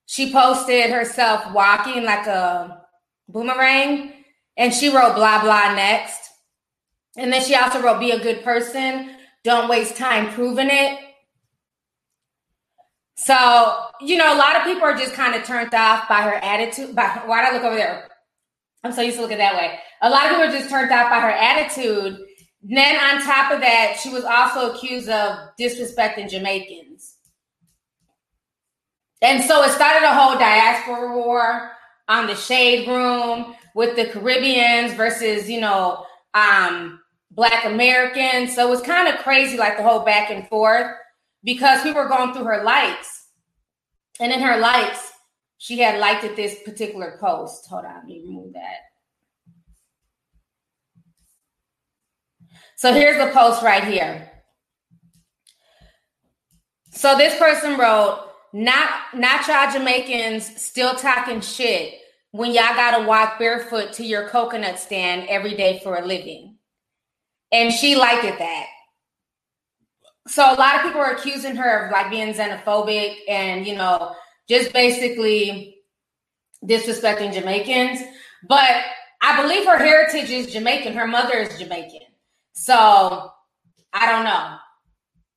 [0.05, 2.82] she posted herself walking like a
[3.27, 4.13] boomerang
[4.58, 6.19] and she wrote blah blah next.
[7.15, 9.15] And then she also wrote, be a good person.
[9.43, 10.99] Don't waste time proving it.
[13.15, 16.36] So, you know, a lot of people are just kind of turned off by her
[16.36, 16.95] attitude.
[16.95, 18.08] By why did I look over there?
[18.84, 19.77] I'm so used to looking that way.
[20.01, 22.17] A lot of people are just turned off by her attitude.
[22.62, 27.15] Then on top of that, she was also accused of disrespecting Jamaicans.
[29.22, 31.72] And so it started a whole diaspora war
[32.08, 37.00] on the shade room with the Caribbeans versus, you know, um,
[37.32, 38.56] Black Americans.
[38.56, 40.88] So it was kind of crazy, like the whole back and forth,
[41.43, 43.28] because we were going through her likes.
[44.19, 45.12] And in her likes,
[45.58, 47.67] she had liked at this particular post.
[47.67, 48.88] Hold on, let me remove that.
[52.80, 54.32] So here's the post right here.
[56.92, 61.96] So this person wrote, not not y'all Jamaicans still talking shit
[62.32, 66.56] when y'all gotta walk barefoot to your coconut stand every day for a living.
[67.52, 68.68] And she liked it that.
[70.30, 74.15] So a lot of people are accusing her of like being xenophobic and you know
[74.48, 75.82] just basically
[76.63, 78.00] disrespecting Jamaicans.
[78.48, 78.86] But
[79.22, 80.94] I believe her heritage is Jamaican.
[80.94, 82.09] Her mother is Jamaican.
[82.60, 83.32] So
[83.93, 84.58] I don't know.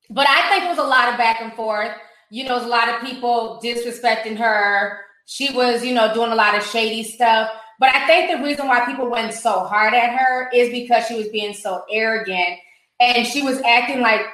[0.09, 1.93] But I think it was a lot of back and forth.
[2.29, 6.53] You know, a lot of people disrespecting her, she was, you know, doing a lot
[6.57, 7.49] of shady stuff.
[7.79, 11.15] But I think the reason why people went so hard at her is because she
[11.15, 12.59] was being so arrogant
[12.99, 14.25] and she was acting like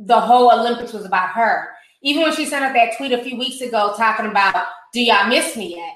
[0.00, 1.68] the whole Olympics was about her.
[2.02, 5.28] Even when she sent out that tweet a few weeks ago talking about, do y'all
[5.28, 5.94] miss me yet?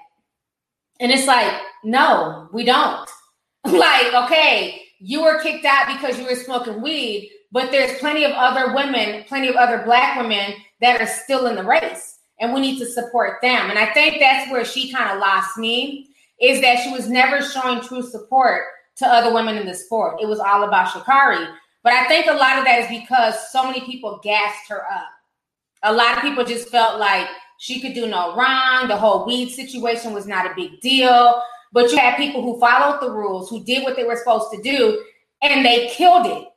[1.00, 3.10] And it's like, no, we don't.
[3.64, 8.32] like, okay, you were kicked out because you were smoking weed, but there's plenty of
[8.32, 12.18] other women, plenty of other black women that are still in the race.
[12.38, 13.70] And we need to support them.
[13.70, 16.08] And I think that's where she kind of lost me,
[16.40, 18.62] is that she was never showing true support
[18.96, 20.20] to other women in the sport.
[20.20, 21.50] It was all about Sha'Carri.
[21.82, 25.08] But I think a lot of that is because so many people gassed her up.
[25.82, 27.28] A lot of people just felt like
[27.58, 28.88] she could do no wrong.
[28.88, 31.40] The whole weed situation was not a big deal.
[31.76, 34.62] But you had people who followed the rules, who did what they were supposed to
[34.62, 35.04] do,
[35.42, 36.48] and they killed it.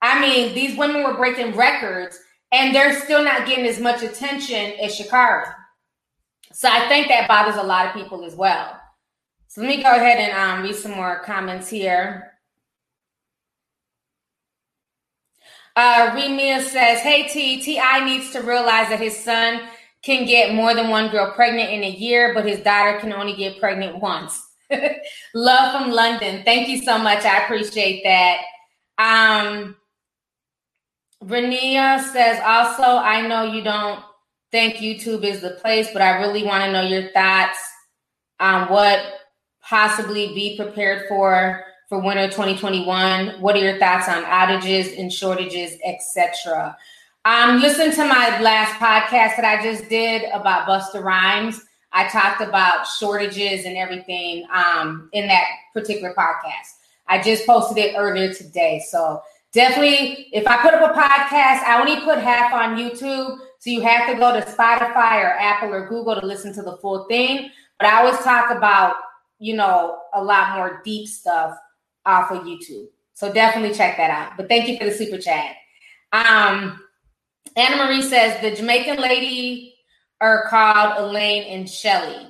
[0.00, 2.16] I mean, these women were breaking records,
[2.52, 5.52] and they're still not getting as much attention as Sha'Carri.
[6.52, 8.80] So I think that bothers a lot of people as well.
[9.48, 12.34] So let me go ahead and um, read some more comments here.
[15.74, 18.04] Uh, Remia says, Hey T, T.I.
[18.04, 19.60] needs to realize that his son
[20.04, 23.34] can get more than one girl pregnant in a year, but his daughter can only
[23.34, 24.44] get pregnant once.
[25.34, 26.42] Love from London.
[26.44, 27.24] Thank you so much.
[27.24, 28.40] I appreciate that.
[28.98, 29.76] Um,
[31.24, 34.00] Renia says, also, I know you don't
[34.50, 37.58] think YouTube is the place, but I really want to know your thoughts
[38.40, 39.00] on what
[39.62, 43.40] possibly be prepared for for winter 2021?
[43.40, 46.76] What are your thoughts on outages and shortages, etc.?
[47.24, 51.60] Um, listen to my last podcast that I just did about Busta Rhymes.
[51.92, 56.76] I talked about shortages and everything um, in that particular podcast.
[57.06, 58.82] I just posted it earlier today.
[58.88, 59.22] So
[59.52, 63.38] definitely, if I put up a podcast, I only put half on YouTube.
[63.58, 66.76] So you have to go to Spotify or Apple or Google to listen to the
[66.76, 67.50] full thing.
[67.78, 68.96] But I always talk about,
[69.38, 71.56] you know, a lot more deep stuff
[72.04, 72.86] off of YouTube.
[73.14, 74.36] So definitely check that out.
[74.36, 75.56] But thank you for the super chat.
[76.12, 76.80] Um,
[77.56, 79.67] Anna Marie says the Jamaican lady
[80.20, 82.26] are called Elaine and Shelly.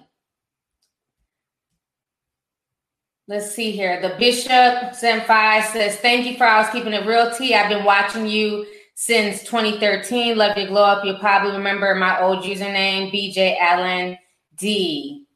[3.26, 4.00] Let's see here.
[4.00, 7.54] The Bishop Senpai says, Thank you for always keeping it real, T.
[7.54, 10.36] I've been watching you since 2013.
[10.36, 11.04] Love your glow up.
[11.04, 14.16] You'll probably remember my old username, BJ Allen
[14.56, 15.26] D.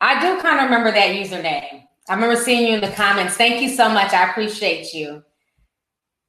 [0.00, 1.84] I do kind of remember that username.
[2.08, 3.34] I remember seeing you in the comments.
[3.34, 4.14] Thank you so much.
[4.14, 5.22] I appreciate you.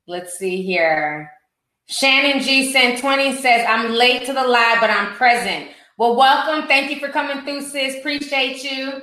[0.06, 1.32] Let's see here.
[1.90, 5.72] Shannon G sent 20 says, I'm late to the live, but I'm present.
[5.98, 6.68] Well, welcome.
[6.68, 7.98] Thank you for coming through, sis.
[7.98, 9.02] Appreciate you.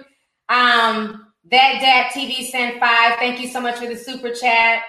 [0.49, 3.19] Um, that Dad TV sent five.
[3.19, 4.85] Thank you so much for the super chat.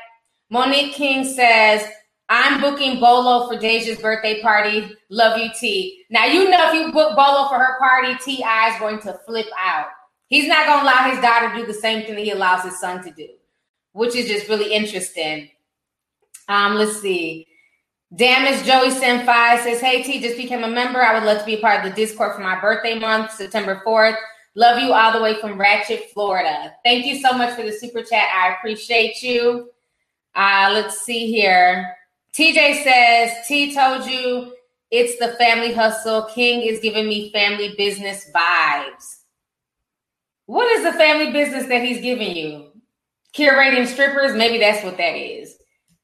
[0.51, 1.89] Monique King says,
[2.29, 4.95] I'm booking Bolo for Deyjah's birthday party.
[5.09, 6.03] Love you, T.
[6.11, 8.73] Now, you know, if you book Bolo for her party, T.I.
[8.75, 9.87] is going to flip out.
[10.27, 12.63] He's not going to allow his daughter to do the same thing that he allows
[12.63, 13.27] his son to do,
[13.93, 15.49] which is just really interesting.
[16.47, 17.47] Um, let's see.
[18.15, 21.01] Damage Joey Senpai says, Hey T, just became a member.
[21.01, 23.81] I would love to be a part of the Discord for my birthday month, September
[23.85, 24.15] 4th.
[24.55, 26.73] Love you all the way from Ratchet, Florida.
[26.83, 28.29] Thank you so much for the super chat.
[28.33, 29.69] I appreciate you.
[30.33, 31.95] Uh, let's see here.
[32.33, 34.53] TJ says, T told you
[34.89, 36.23] it's the family hustle.
[36.33, 39.17] King is giving me family business vibes.
[40.45, 42.71] What is the family business that he's giving you?
[43.35, 44.33] Curating strippers?
[44.33, 45.56] Maybe that's what that is.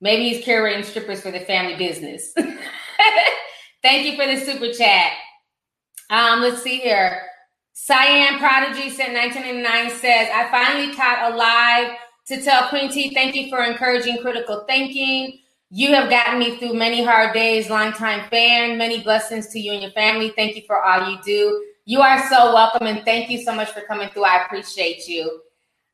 [0.03, 2.33] Maybe he's curating strippers for the family business.
[3.81, 5.13] Thank you for the super chat.
[6.09, 7.21] Um, let's see here.
[7.71, 11.95] Cyan Prodigy sent 1999 says, I finally caught a live
[12.27, 15.39] to tell Queen T, thank you for encouraging critical thinking.
[15.69, 18.77] You have gotten me through many hard days, longtime fan.
[18.77, 20.33] Many blessings to you and your family.
[20.35, 21.65] Thank you for all you do.
[21.85, 24.25] You are so welcome, and thank you so much for coming through.
[24.25, 25.42] I appreciate you.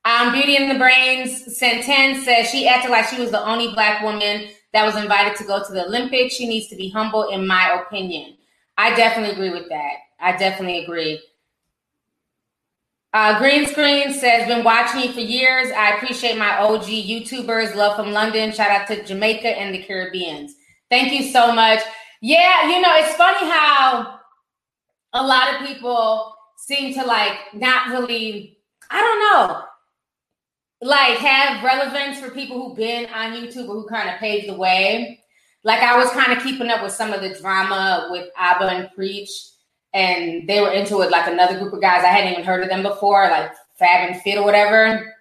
[0.10, 3.72] Um, Beauty in the Brains sent 10 says she acted like she was the only
[3.74, 6.34] black woman that was invited to go to the Olympics.
[6.34, 8.36] She needs to be humble, in my opinion.
[8.76, 9.94] I definitely agree with that.
[10.20, 11.22] I definitely agree.
[13.14, 15.72] Uh, Green Screen says, been watching you for years.
[15.72, 17.76] I appreciate my OG YouTubers.
[17.76, 18.52] Love from London.
[18.52, 20.56] Shout out to Jamaica and the Caribbeans.
[20.90, 21.82] Thank you so much.
[22.22, 24.20] Yeah, you know, it's funny how
[25.14, 28.58] a lot of people seem to like not really,
[28.90, 29.66] I don't know,
[30.82, 34.56] like have relevance for people who've been on YouTube or who kind of paved the
[34.56, 35.20] way.
[35.64, 38.90] Like I was kind of keeping up with some of the drama with Aba and
[38.96, 39.30] Preach,
[39.94, 42.04] and they were into it like another group of guys.
[42.04, 45.14] I hadn't even heard of them before, like Fab and Fit or whatever.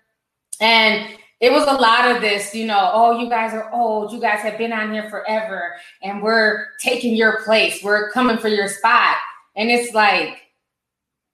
[0.61, 4.13] And it was a lot of this, you know, oh, you guys are old.
[4.13, 7.83] You guys have been on here forever, and we're taking your place.
[7.83, 9.17] We're coming for your spot.
[9.57, 10.41] And it's like,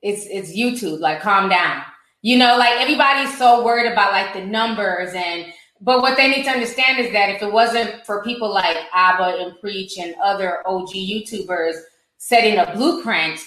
[0.01, 1.01] it's it's YouTube.
[1.01, 1.83] Like, calm down.
[2.25, 5.45] You know, like everybody's so worried about like the numbers and
[5.83, 9.45] but what they need to understand is that if it wasn't for people like Aba
[9.45, 11.75] and Preach and other OG YouTubers
[12.16, 13.39] setting a blueprint,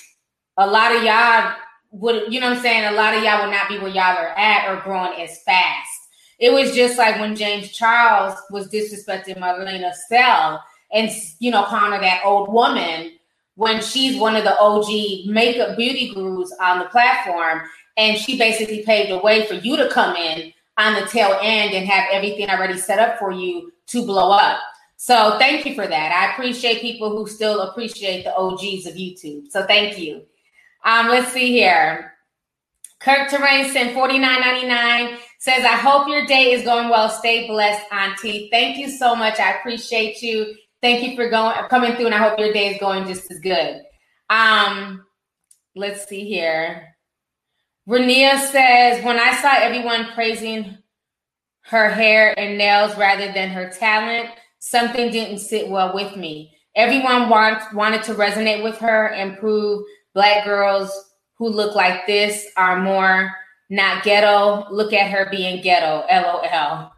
[0.58, 1.56] a lot of y'all
[1.90, 2.86] would, you know what I'm saying?
[2.86, 5.90] A lot of y'all would not be where y'all are at or growing as fast.
[6.38, 10.64] It was just like when James Charles was disrespecting Marlena Stell
[10.94, 11.10] and,
[11.40, 13.14] you know, calling that old woman
[13.58, 17.62] when she's one of the OG makeup beauty gurus on the platform.
[17.98, 21.74] And she basically paved the way for you to come in on the tail end
[21.74, 24.60] and have everything already set up for you to blow up.
[24.98, 26.12] So thank you for that.
[26.12, 29.50] I appreciate people who still appreciate the OGs of YouTube.
[29.50, 30.24] So thank you.
[30.86, 32.14] Um, let's see here.
[33.00, 37.10] Kirk Terrainson, 49.99 says, I hope your day is going well.
[37.10, 38.50] Stay blessed, Auntie.
[38.52, 39.40] Thank you so much.
[39.40, 40.56] I appreciate you.
[40.82, 43.40] Thank you for going coming through, and I hope your day is going just as
[43.40, 43.82] good.
[44.30, 45.06] Um,
[45.76, 46.97] let's see here.
[47.88, 50.78] Renia says, when I saw everyone praising
[51.62, 54.30] her hair and nails rather than her talent,
[54.60, 56.54] something didn't sit well with me.
[56.76, 60.92] Everyone want, wanted to resonate with her and prove black girls
[61.38, 63.32] who look like this are more
[63.70, 64.66] not ghetto.
[64.70, 66.06] Look at her being ghetto.
[66.10, 66.92] LOL.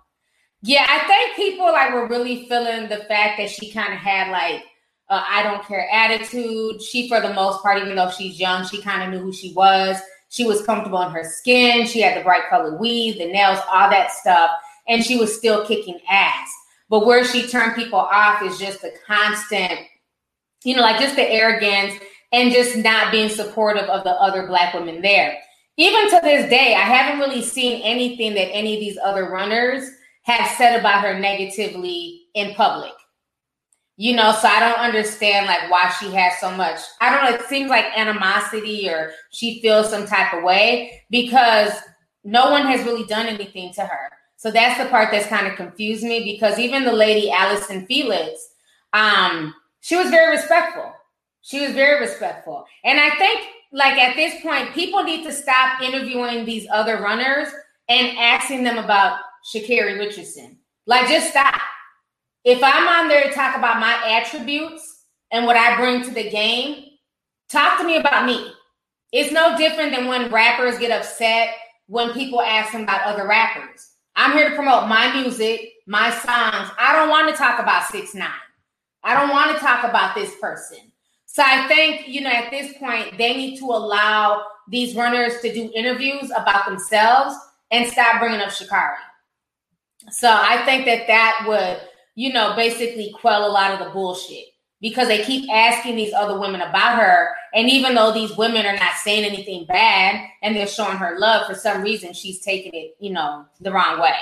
[0.61, 4.31] Yeah, I think people like were really feeling the fact that she kind of had
[4.31, 4.63] like
[5.09, 6.81] uh, I don't care attitude.
[6.81, 9.53] She, for the most part, even though she's young, she kind of knew who she
[9.53, 9.97] was.
[10.29, 11.85] She was comfortable in her skin.
[11.85, 14.51] She had the bright colored weave, the nails, all that stuff,
[14.87, 16.49] and she was still kicking ass.
[16.89, 19.79] But where she turned people off is just the constant,
[20.63, 21.93] you know, like just the arrogance
[22.31, 25.37] and just not being supportive of the other black women there.
[25.77, 29.89] Even to this day, I haven't really seen anything that any of these other runners
[30.23, 32.91] have said about her negatively in public.
[34.01, 36.79] You know, so I don't understand like why she has so much.
[37.01, 41.73] I don't know, it seems like animosity or she feels some type of way because
[42.23, 44.09] no one has really done anything to her.
[44.37, 48.39] So that's the part that's kind of confused me because even the lady Allyson Felix,
[48.93, 50.93] um, she was very respectful.
[51.41, 52.63] She was very respectful.
[52.85, 53.41] And I think
[53.73, 57.49] like at this point, people need to stop interviewing these other runners
[57.89, 59.19] and asking them about
[59.53, 60.57] Sha'Carri Richardson.
[60.85, 61.59] Like just stop.
[62.49, 66.31] If I'm on there to talk about my attributes and what I bring to the
[66.31, 66.83] game,
[67.47, 68.51] talk to me about me.
[69.11, 71.49] It's no different than when rappers get upset
[71.85, 73.91] when people ask them about other rappers.
[74.15, 76.71] I'm here to promote my music, my songs.
[76.79, 78.31] I don't want to talk about six nine.
[79.03, 80.91] I don't want to talk about this person.
[81.27, 85.53] So I think you know at this point they need to allow these runners to
[85.53, 87.35] do interviews about themselves
[87.69, 88.95] and stop bringing up Sha'Carri.
[90.09, 94.45] So I think that that would you know basically quell a lot of the bullshit
[94.81, 97.29] because they keep asking these other women about her.
[97.53, 101.47] And even though these women are not saying anything bad and they're showing her love,
[101.47, 104.15] for some reason she's taking it, you know, the wrong way.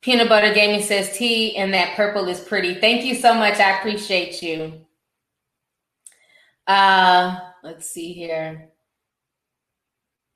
[0.00, 2.74] Peanut Butter Gaming says tea and that purple is pretty.
[2.74, 3.58] Thank you so much.
[3.58, 4.84] I appreciate you.
[6.66, 8.68] Uh, let's see here.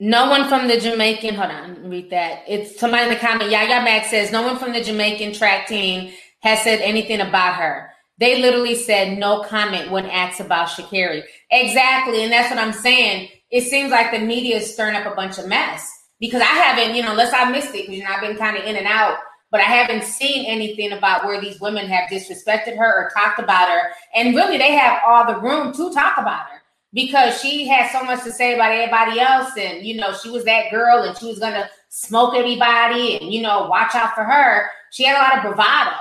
[0.00, 2.44] No one from the Jamaican, hold on, read that.
[2.46, 3.50] It's somebody in the comment.
[3.50, 7.90] Yaya Max says, No one from the Jamaican track team has said anything about her.
[8.18, 11.22] They literally said no comment when asked about Sha'Carri.
[11.50, 12.22] Exactly.
[12.22, 13.28] And that's what I'm saying.
[13.50, 15.88] It seems like the media is stirring up a bunch of mess
[16.20, 18.56] because I haven't, you know, unless I missed it, because you know, I've been kind
[18.56, 19.18] of in and out,
[19.50, 23.68] but I haven't seen anything about where these women have disrespected her or talked about
[23.68, 23.90] her.
[24.14, 26.57] And really, they have all the room to talk about her
[26.92, 29.52] because she had so much to say about everybody else.
[29.56, 33.42] And you know she was that girl and she was gonna smoke everybody and you
[33.42, 34.70] know watch out for her.
[34.90, 35.96] She had a lot of bravado.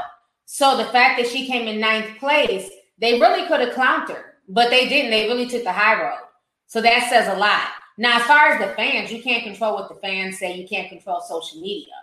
[0.46, 2.70] So the fact that she came in ninth place
[3.00, 5.12] they really could have clowned her but they didn't.
[5.12, 6.26] They really took the high road.
[6.68, 7.68] So that says a lot.
[7.98, 10.56] Now as far as the fans you can't control what the fans say.
[10.56, 11.94] You can't control social media.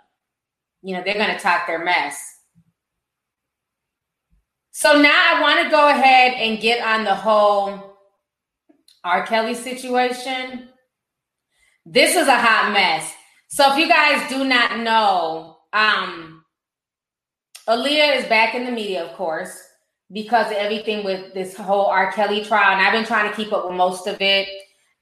[0.81, 2.33] You know they're gonna talk their mess.
[4.71, 7.84] So now i want to go ahead and get on the whole
[9.05, 9.25] R.
[9.25, 10.67] Kelly situation.
[11.85, 13.13] This is a hot mess.
[13.47, 16.43] So if you guys do not know, um,
[17.67, 19.55] Aaliyah is back in the media, of course,
[20.11, 22.11] because of everything with this whole R.
[22.11, 24.49] Kelly trial, and I've been trying to keep up with most of it.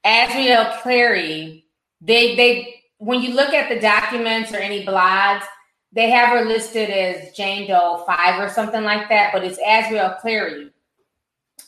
[0.04, 1.64] Azriel Clary,
[2.00, 5.44] they they when you look at the documents or any blogs,
[5.92, 10.20] they have her listed as Jane Doe five or something like that, but it's Azriel
[10.20, 10.70] Clary.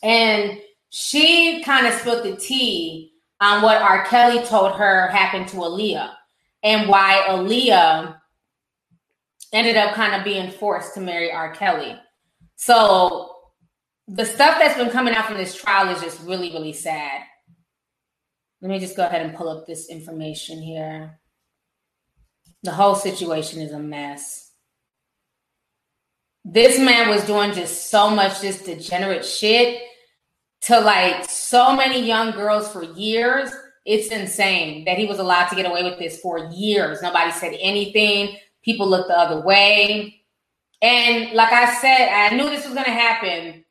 [0.03, 0.59] And
[0.99, 4.03] she kind of spilled the tea on what R.
[4.05, 6.11] Kelly told her happened to Aaliyah
[6.63, 8.17] and why Aaliyah
[9.53, 11.53] ended up kind of being forced to marry R.
[11.53, 11.95] Kelly.
[12.55, 13.29] So
[14.07, 17.21] the stuff that's been coming out from this trial is just really, really sad.
[18.63, 21.19] Let me just go ahead and pull up this information here.
[22.63, 24.51] The whole situation is a mess.
[26.43, 29.83] This man was doing just so much just degenerate shit
[30.61, 33.51] to like so many young girls for years.
[33.85, 37.01] It's insane that he was allowed to get away with this for years.
[37.01, 38.37] Nobody said anything.
[38.63, 40.21] People looked the other way.
[40.81, 43.63] And like I said, I knew this was going to happen.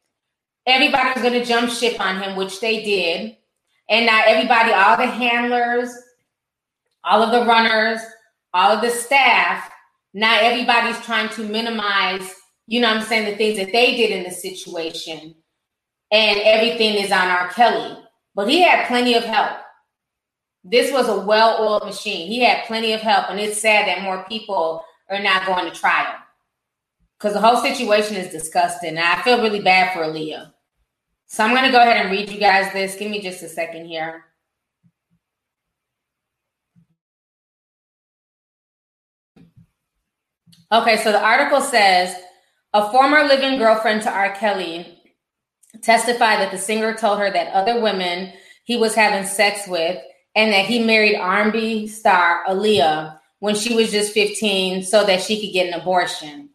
[0.67, 3.37] Everybody was going to jump ship on him, which they did.
[3.89, 5.91] And now everybody, all the handlers,
[7.05, 8.01] all of the runners,
[8.53, 9.71] all of the staff,
[10.13, 12.35] now everybody's trying to minimize,
[12.67, 15.35] you know I'm saying, the things that they did in the situation.
[16.11, 17.49] And everything is on R.
[17.51, 17.99] Kelly.
[18.35, 19.59] But he had plenty of help.
[20.63, 22.29] This was a well oiled machine.
[22.29, 23.31] He had plenty of help.
[23.31, 26.15] And it's sad that more people are not going to trial
[27.19, 28.91] because the whole situation is disgusting.
[28.91, 30.53] And I feel really bad for Aaliyah.
[31.27, 32.97] So I'm going to go ahead and read you guys this.
[32.97, 34.25] Give me just a second here.
[40.73, 42.15] Okay, so the article says
[42.73, 44.35] a former living girlfriend to R.
[44.35, 44.96] Kelly
[45.83, 48.33] testified that the singer told her that other women
[48.65, 50.01] he was having sex with
[50.35, 55.41] and that he married R&B star Aaliyah when she was just 15 so that she
[55.41, 56.51] could get an abortion.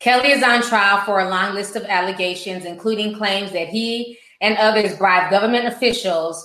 [0.00, 4.56] Kelly is on trial for a long list of allegations, including claims that he and
[4.58, 6.44] others bribed government officials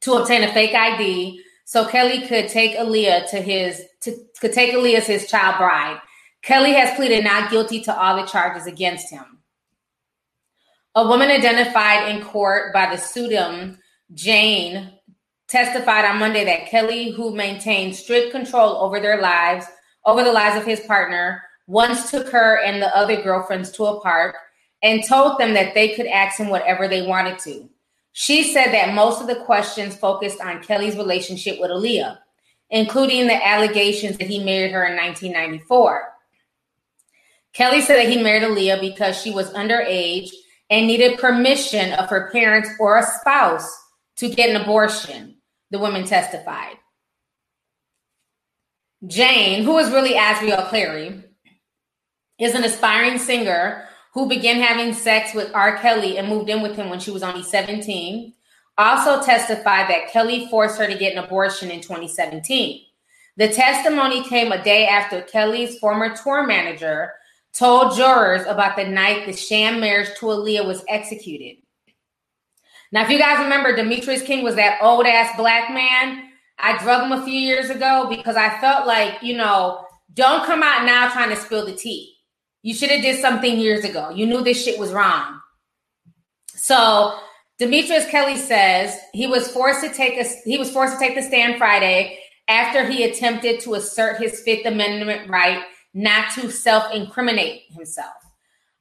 [0.00, 4.74] to obtain a fake ID so Kelly could take Aaliyah to his to could take
[4.74, 5.98] Aaliyah as his child bride.
[6.42, 9.24] Kelly has pleaded not guilty to all the charges against him.
[10.96, 13.78] A woman identified in court by the pseudonym
[14.12, 14.92] Jane
[15.48, 19.66] testified on Monday that Kelly, who maintained strict control over their lives,
[20.06, 24.00] over the lives of his partner, once took her and the other girlfriends to a
[24.00, 24.36] park
[24.82, 27.68] and told them that they could ask him whatever they wanted to.
[28.12, 32.18] She said that most of the questions focused on Kelly's relationship with Aaliyah,
[32.70, 36.12] including the allegations that he married her in 1994.
[37.52, 40.30] Kelly said that he married Aaliyah because she was underage
[40.70, 43.70] and needed permission of her parents or a spouse
[44.16, 45.36] to get an abortion,
[45.70, 46.76] the woman testified.
[49.06, 51.22] Jane, who is really Azriel Clary,
[52.38, 53.84] is an aspiring singer
[54.14, 55.76] who began having sex with R.
[55.78, 58.32] Kelly and moved in with him when she was only 17.
[58.78, 62.80] Also testified that Kelly forced her to get an abortion in 2017.
[63.36, 67.12] The testimony came a day after Kelly's former tour manager
[67.54, 71.56] told jurors about the night the sham marriage to Aaliyah was executed.
[72.92, 76.30] Now, if you guys remember, Demetrius King was that old ass black man.
[76.58, 80.62] I drug him a few years ago because I felt like, you know, don't come
[80.62, 82.14] out now trying to spill the tea.
[82.62, 84.10] You should have did something years ago.
[84.10, 85.40] You knew this shit was wrong.
[86.54, 87.18] So
[87.58, 91.22] Demetrius Kelly says he was forced to take a he was forced to take the
[91.22, 95.62] stand Friday after he attempted to assert his Fifth Amendment right
[95.94, 98.14] not to self-incriminate himself.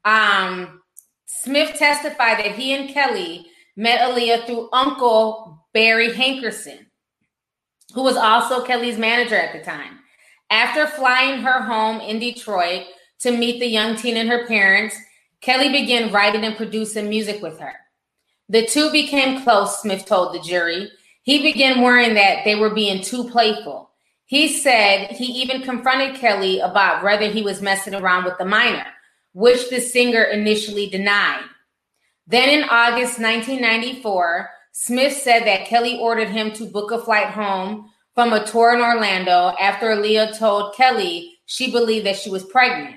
[0.04, 0.82] Um,
[1.26, 3.46] Smith testified that he and Kelly
[3.78, 6.80] met Aaliyah through Uncle Barry Hankerson,
[7.94, 10.00] who was also Kelly's manager at the time.
[10.50, 12.84] After flying her home in Detroit,
[13.24, 14.98] to meet the young teen and her parents,
[15.40, 17.74] Kelly began writing and producing music with her.
[18.50, 20.92] The two became close, Smith told the jury.
[21.24, 23.92] He began worrying that they were being too playful.
[24.26, 28.86] He said he even confronted Kelly about whether he was messing around with the minor,
[29.34, 31.44] which the singer initially denied.
[32.26, 37.90] Then in August 1994, Smith said that Kelly ordered him to book a flight home
[38.16, 42.96] from a tour in Orlando after Aaliyah told Kelly she believed that she was pregnant.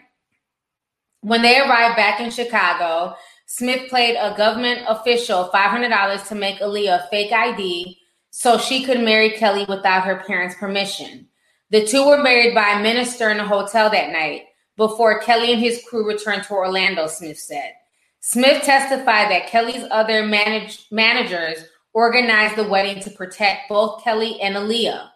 [1.23, 3.17] When they arrived back in Chicago,
[3.47, 7.99] Smith played a government official $500 to make Aaliyah a fake ID
[8.39, 11.27] so she could marry Kelly without her parents' permission.
[11.71, 14.43] The two were married by a minister in a hotel that night
[14.77, 17.73] before Kelly and his crew returned to Orlando, Smith said.
[18.21, 21.65] Smith testified that Kelly's other manage- managers
[21.95, 25.09] organized the wedding to protect both Kelly and Aaliyah.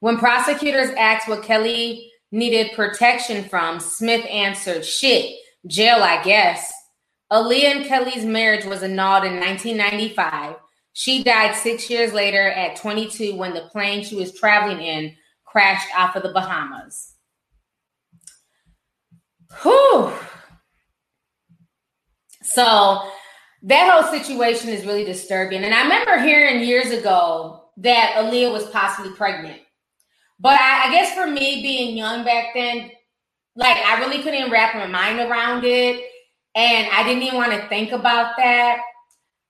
[0.00, 5.36] When prosecutors asked what Kelly needed protection from, Smith answered, Shit,
[5.68, 6.72] jail, I guess.
[7.30, 10.56] Aaliyah and Kelly's marriage was annulled in 1995.
[10.92, 15.14] She died six years later at 22 when the plane she was traveling in
[15.44, 17.14] crashed off of the Bahamas.
[19.62, 20.12] Whew.
[22.42, 23.10] So
[23.62, 25.64] that whole situation is really disturbing.
[25.64, 29.60] And I remember hearing years ago that Aaliyah was possibly pregnant.
[30.38, 32.90] But I, I guess for me being young back then,
[33.56, 36.02] like I really couldn't wrap my mind around it.
[36.54, 38.80] And I didn't even want to think about that.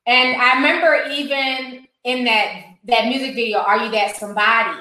[0.07, 4.79] And I remember even in that that music video, Are You That Somebody?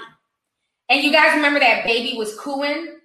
[0.89, 2.97] And you guys remember that baby was cooing?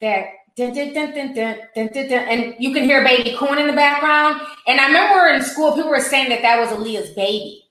[0.00, 0.26] That
[0.56, 3.72] dun, dun, dun, dun, dun, dun, dun, and you can hear baby cooing in the
[3.72, 4.40] background.
[4.66, 7.62] And I remember in school, people were saying that that was Aaliyah's baby.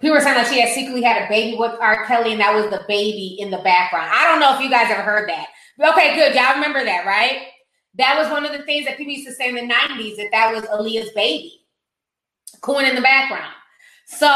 [0.00, 2.06] People were saying that she had secretly had a baby with R.
[2.06, 4.10] Kelly, and that was the baby in the background.
[4.12, 5.46] I don't know if you guys ever heard that.
[5.92, 6.34] Okay, good.
[6.34, 7.48] Y'all remember that, right?
[7.94, 10.28] That was one of the things that people used to say in the 90s that
[10.32, 11.65] that was Aaliyah's baby,
[12.60, 13.52] cooing in the background.
[14.06, 14.28] So,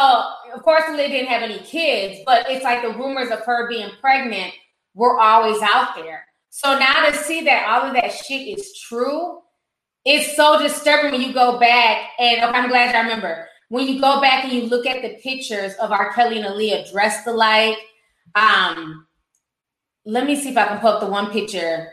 [0.54, 3.90] of course, Aaliyah didn't have any kids, but it's like the rumors of her being
[4.00, 4.52] pregnant
[4.94, 6.24] were always out there.
[6.50, 9.40] So now to see that all of that shit is true,
[10.04, 12.10] it's so disturbing when you go back.
[12.18, 15.16] And okay, I'm glad I remember when you go back and you look at the
[15.22, 16.12] pictures of R.
[16.12, 17.78] Kelly and Aaliyah dressed alike.
[18.34, 19.06] Um,
[20.04, 21.92] let me see if I can pull up the one picture.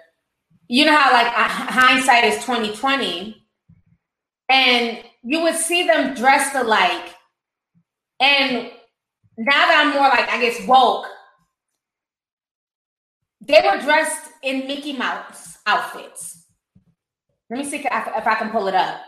[0.67, 3.38] You know how like hindsight is 2020,
[4.49, 7.13] and you would see them dressed alike.
[8.21, 8.71] And
[9.38, 11.05] now that I'm more like I guess woke,
[13.41, 16.45] they were dressed in Mickey Mouse outfits.
[17.49, 19.01] Let me see if I can pull it up.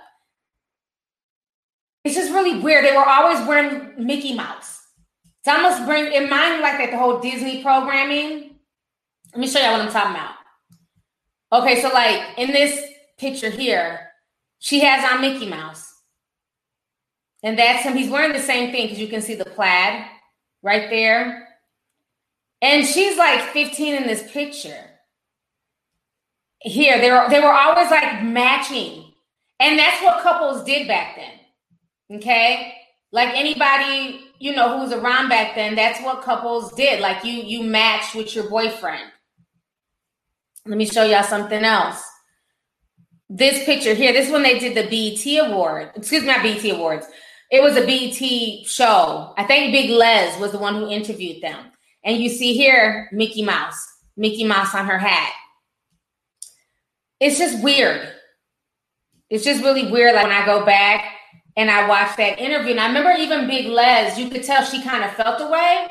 [2.04, 2.84] It's just really weird.
[2.84, 4.78] They were always wearing Mickey Mouse.
[5.42, 8.56] It's almost bring in mind like that the whole Disney programming.
[9.32, 10.36] Let me show y'all what I'm talking about.
[11.54, 12.78] Okay, so like in this
[13.18, 14.12] picture here,
[14.60, 15.89] she has on Mickey Mouse.
[17.44, 17.96] And that's him.
[17.96, 20.06] He's wearing the same thing because you can see the plaid
[20.62, 21.48] right there.
[22.62, 24.86] And she's like 15 in this picture.
[26.62, 29.14] Here, they were they were always like matching.
[29.60, 32.18] And that's what couples did back then.
[32.18, 32.74] Okay?
[33.12, 37.00] Like anybody, you know, who was around back then, that's what couples did.
[37.00, 39.10] Like you you matched with your boyfriend.
[40.66, 42.04] Let me show y'all something else.
[43.30, 45.92] This picture here, this one they did the BET award.
[45.96, 47.06] Excuse me, not BET awards.
[47.52, 49.34] It was a BT show.
[49.38, 51.66] I think Big Lez was the one who interviewed them.
[52.04, 53.86] And you see here Mickey Mouse,
[54.16, 55.34] Mickey Mouse on her hat.
[57.20, 58.08] It's just weird.
[59.30, 60.16] It's just really weird.
[60.16, 61.06] Like when I go back
[61.58, 64.82] and I watch that interview, and I remember even Big Lez, you could tell she
[64.82, 65.88] kind of felt away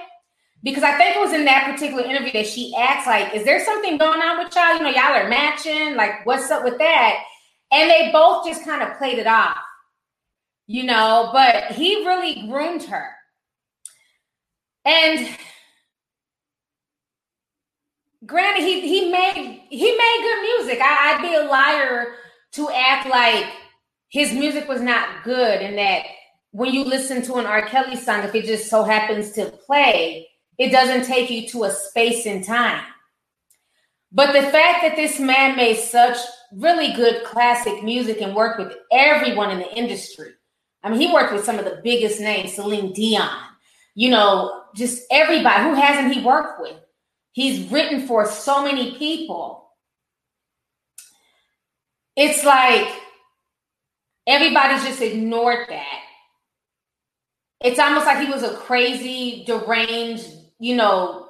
[0.63, 3.65] because I think it was in that particular interview that she asked, like, "Is there
[3.65, 4.75] something going on with y'all?
[4.75, 5.95] You know, y'all are matching.
[5.95, 7.23] Like, what's up with that?"
[7.71, 9.59] And they both just kind of played it off,
[10.69, 11.31] you know.
[11.33, 13.11] But he really groomed her,
[14.85, 15.29] and
[18.25, 20.81] granted, he he made he made good music.
[20.81, 22.15] I, I'd be a liar
[22.53, 23.47] to act like
[24.09, 26.05] his music was not good, and that
[26.53, 27.63] when you listen to an R.
[27.67, 31.71] Kelly song, if it just so happens to play, it doesn't take you to a
[31.71, 32.85] space in time.
[34.11, 36.17] But the fact that this man made such
[36.53, 40.33] really good classic music and worked with everyone in the industry.
[40.83, 43.29] I mean, he worked with some of the biggest names, Celine Dion,
[43.95, 45.63] you know, just everybody.
[45.65, 46.77] Who hasn't he worked with?
[47.33, 49.71] He's written for so many people.
[52.17, 52.89] It's like
[54.27, 56.01] everybody's just ignored that.
[57.61, 60.29] It's almost like he was a crazy, deranged,
[60.61, 61.29] you know,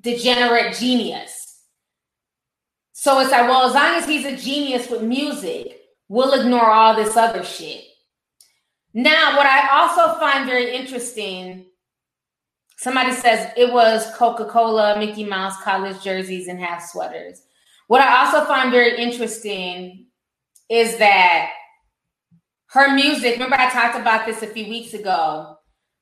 [0.00, 1.64] degenerate genius.
[2.92, 6.94] So it's like, well, as long as he's a genius with music, we'll ignore all
[6.94, 7.84] this other shit.
[8.92, 11.66] Now, what I also find very interesting
[12.80, 17.42] Somebody says it was Coca Cola, Mickey Mouse, college jerseys, and half sweaters.
[17.88, 20.06] What I also find very interesting
[20.70, 21.50] is that
[22.68, 25.58] her music, remember, I talked about this a few weeks ago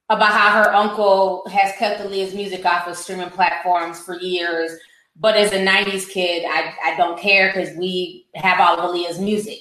[0.09, 4.71] about how her uncle has kept Aaliyah's music off of streaming platforms for years.
[5.17, 9.19] But as a 90s kid, I, I don't care because we have all of Aaliyah's
[9.19, 9.59] music.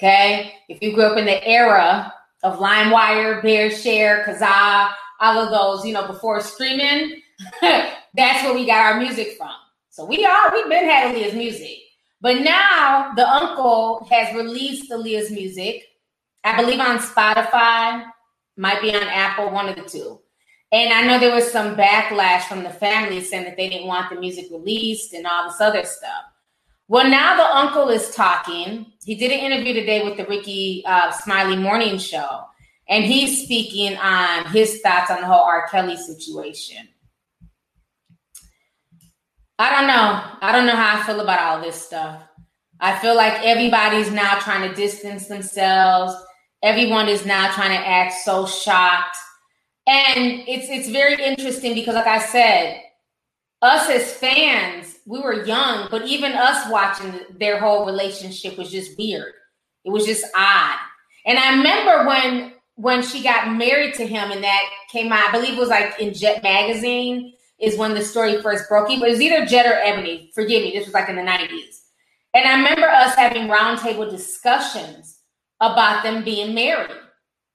[0.00, 0.52] Okay.
[0.68, 2.12] If you grew up in the era
[2.42, 7.22] of LimeWire, BearShare, Kazaa, all of those, you know, before streaming,
[7.60, 9.52] that's where we got our music from.
[9.90, 11.78] So we are, we've been had Aaliyah's music.
[12.20, 15.84] But now the uncle has released Aaliyah's music,
[16.44, 18.04] I believe on Spotify,
[18.56, 20.20] might be on Apple, one of the two.
[20.72, 24.10] And I know there was some backlash from the family saying that they didn't want
[24.10, 26.24] the music released and all this other stuff.
[26.88, 28.92] Well, now the uncle is talking.
[29.04, 32.44] He did an interview today with the Rickey uh, Smiley Morning Show
[32.88, 35.68] and he's speaking on his thoughts on the whole R.
[35.68, 36.88] Kelly situation.
[39.58, 40.22] I don't know.
[40.42, 42.22] I don't know how I feel about all this stuff.
[42.78, 46.14] I feel like everybody's now trying to distance themselves.
[46.62, 49.16] Everyone is now trying to act so shocked.
[49.86, 52.82] And it's it's very interesting because like I said,
[53.62, 58.98] us as fans, we were young, but even us watching their whole relationship was just
[58.98, 59.32] weird
[59.84, 60.78] It was just odd.
[61.24, 65.32] And I remember when when she got married to him and that came out, I
[65.32, 68.90] believe it was like in Jet magazine is when the story first broke.
[68.90, 70.30] It was either Jet or Ebony.
[70.34, 71.80] Forgive me, this was like in the 90s.
[72.34, 75.20] And I remember us having roundtable discussions
[75.60, 76.90] about them being married,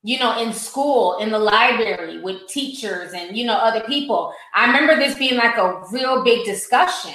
[0.01, 4.33] you know, in school, in the library with teachers and, you know, other people.
[4.55, 7.13] I remember this being like a real big discussion.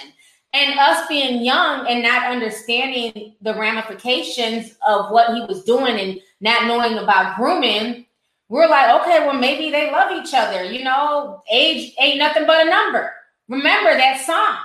[0.57, 6.19] And us being young and not understanding the ramifications of what he was doing and
[6.41, 8.07] not knowing about grooming,
[8.49, 10.65] we're like, okay, well, maybe they love each other.
[10.65, 13.13] You know, age ain't nothing but a number.
[13.49, 14.57] Remember that song.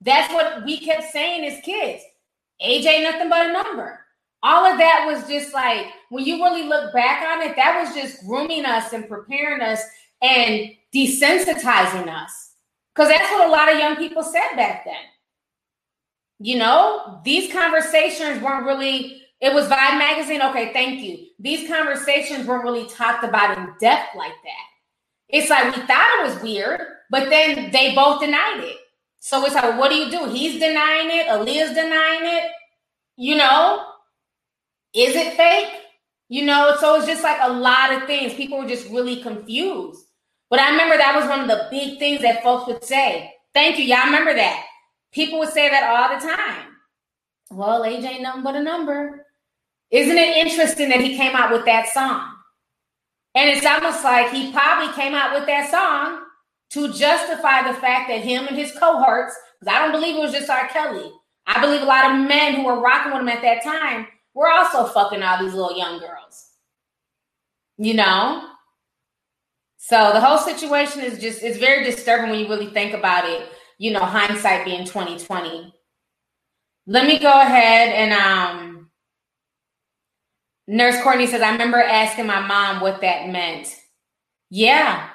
[0.00, 2.02] That's what we kept saying as kids.
[2.58, 4.00] Age ain't nothing but a number.
[4.42, 7.94] All of that was just like, when you really look back on it, that was
[7.94, 9.82] just grooming us and preparing us
[10.20, 12.54] and desensitizing us.
[12.92, 14.96] Because that's what a lot of young people said back then.
[16.40, 20.42] You know, these conversations weren't really it was Vibe magazine.
[20.42, 21.26] Okay, thank you.
[21.38, 24.68] These conversations weren't really talked about in depth like that.
[25.28, 26.80] It's like we thought it was weird,
[27.10, 28.76] but then they both denied it.
[29.20, 30.26] So it's like, what do you do?
[30.26, 32.50] He's denying it, Aaliyah's denying it.
[33.16, 33.84] You know,
[34.94, 35.82] is it fake?
[36.28, 38.34] You know, so it's just like a lot of things.
[38.34, 40.04] People were just really confused.
[40.50, 43.32] But I remember that was one of the big things that folks would say.
[43.54, 43.84] Thank you.
[43.84, 44.64] Y'all remember that.
[45.12, 46.76] People would say that all the time.
[47.50, 49.26] Well, age ain't nothing but a number.
[49.90, 52.34] Isn't it interesting that he came out with that song?
[53.34, 56.24] And it's almost like he probably came out with that song
[56.70, 60.32] to justify the fact that him and his cohorts, because I don't believe it was
[60.32, 60.68] just R.
[60.68, 61.10] Kelly.
[61.46, 64.50] I believe a lot of men who were rocking with him at that time were
[64.50, 66.48] also fucking all these little young girls.
[67.78, 68.50] You know?
[69.78, 73.48] So the whole situation is just it's very disturbing when you really think about it,
[73.78, 75.72] you know, hindsight being 2020.
[76.86, 78.90] Let me go ahead and um
[80.66, 83.74] Nurse Courtney says, I remember asking my mom what that meant.
[84.50, 85.08] Yeah,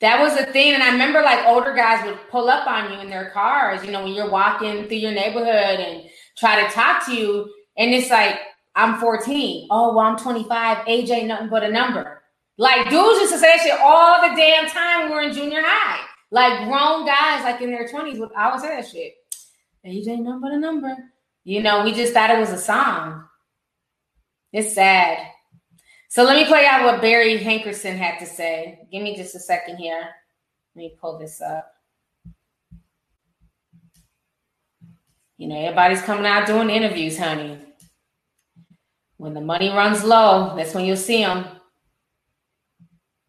[0.00, 0.74] that was a thing.
[0.74, 3.92] And I remember like older guys would pull up on you in their cars, you
[3.92, 6.02] know, when you're walking through your neighborhood and
[6.36, 7.52] try to talk to you.
[7.76, 8.38] And it's like,
[8.74, 9.68] I'm 14.
[9.70, 10.88] Oh, well, I'm 25.
[10.88, 12.22] Age ain't nothing but a number.
[12.58, 16.04] Like dudes used to say that shit all the damn time were in junior high.
[16.34, 19.14] Like grown guys, like in their 20s, would always say that shit.
[19.84, 20.92] Age ain't nothing but a number.
[21.44, 23.22] You know, we just thought it was a song.
[24.52, 25.28] It's sad.
[26.08, 28.80] So let me play out what Barry Hankerson had to say.
[28.90, 30.08] Give me just a second here.
[30.74, 31.70] Let me pull this up.
[35.36, 37.60] You know, everybody's coming out doing interviews, honey.
[39.18, 41.46] When the money runs low, that's when you'll see them.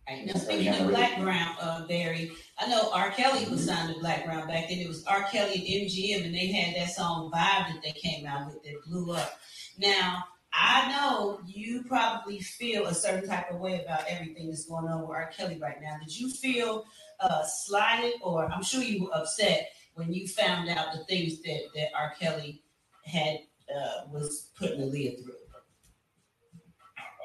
[0.10, 0.26] Right.
[0.26, 3.12] Now, speaking of Blackground, uh, Barry, I know R.
[3.12, 4.80] Kelly was signed to Blackground back then.
[4.80, 5.24] It was R.
[5.24, 8.86] Kelly and MGM, and they had that song Vibe that they came out with that
[8.86, 9.40] blew up.
[9.78, 14.88] Now, I know you probably feel a certain type of way about everything that's going
[14.88, 15.30] on with R.
[15.36, 15.98] Kelly right now.
[16.00, 16.86] Did you feel
[17.20, 21.60] uh, slighted, or I'm sure you were upset when you found out the things that
[21.76, 22.14] that R.
[22.18, 22.62] Kelly
[23.04, 23.40] had
[23.76, 25.34] uh, was putting Aaliyah through?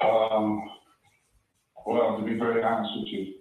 [0.09, 0.69] Um,
[1.85, 3.33] well, to be very honest with you,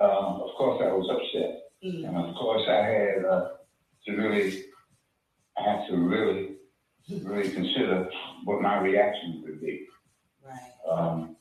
[0.00, 2.04] um, of course I was upset, mm-hmm.
[2.04, 3.48] and of course I had uh,
[4.06, 4.64] to really,
[5.58, 6.54] I had to really
[7.22, 8.08] really consider
[8.44, 9.86] what my reaction would be.
[10.44, 10.70] Right.
[10.90, 11.36] Um,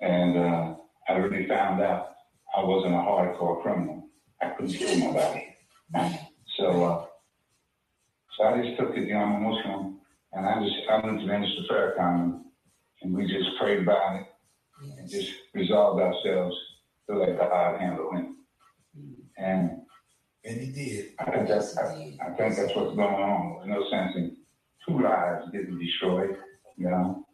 [0.00, 0.74] and uh,
[1.08, 2.14] I really found out
[2.56, 4.08] I wasn't a hardcore criminal.
[4.40, 5.56] I couldn't kill nobody.
[6.58, 7.06] So, uh,
[8.36, 9.94] so I just took it, you know, I'm emotional,
[10.32, 12.42] and I just I went to Minister Farrakhan,
[13.02, 14.26] and we just prayed about it,
[14.98, 16.56] and just resolved ourselves
[17.08, 18.26] to let God handle it.
[18.98, 19.14] Mm.
[19.38, 19.70] And
[20.44, 21.12] and he did.
[21.18, 23.68] I think that's I, I think that's what's going on.
[23.68, 24.36] There's no sense in
[24.86, 26.36] two lives getting destroyed,
[26.76, 27.26] you know?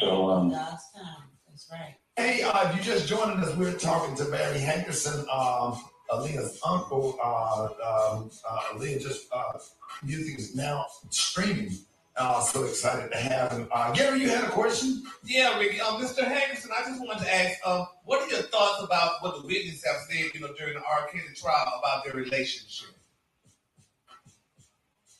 [0.00, 1.24] So, um, God's time.
[1.48, 1.94] That's right.
[2.16, 3.54] Hey, uh, you're just joining us.
[3.56, 5.78] We're talking to Barry Henderson, um,
[6.10, 7.18] Aaliyah's uncle.
[7.22, 9.58] Uh, um, uh, Aaliyah just uh,
[10.02, 11.76] music is now streaming.
[12.16, 13.68] Uh, so excited to have him.
[13.72, 15.02] Uh, Gary, you had a question?
[15.24, 15.80] Yeah, Rickey.
[15.80, 16.22] Um, Mr.
[16.22, 19.84] Hankerson, I just wanted to ask, um, what are your thoughts about what the witnesses
[19.84, 21.08] have said, you know, during the R.
[21.10, 22.90] Kelly trial about their relationship?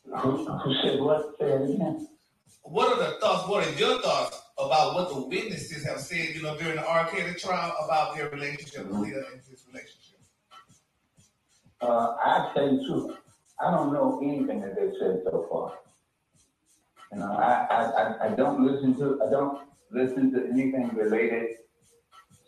[0.06, 1.34] Who, who said what?
[1.40, 2.06] Again.
[2.62, 3.48] What are the thoughts?
[3.48, 6.34] What are your thoughts about what the witnesses have said?
[6.34, 7.08] You know, during the R.
[7.10, 9.00] Kelly trial about their relationship, mm-hmm.
[9.00, 10.20] Leah and his relationship.
[11.80, 13.16] Uh, I tell you the truth.
[13.60, 15.78] I don't know anything that they've said so far.
[17.12, 21.56] You know, I, I, I don't listen to I don't listen to anything related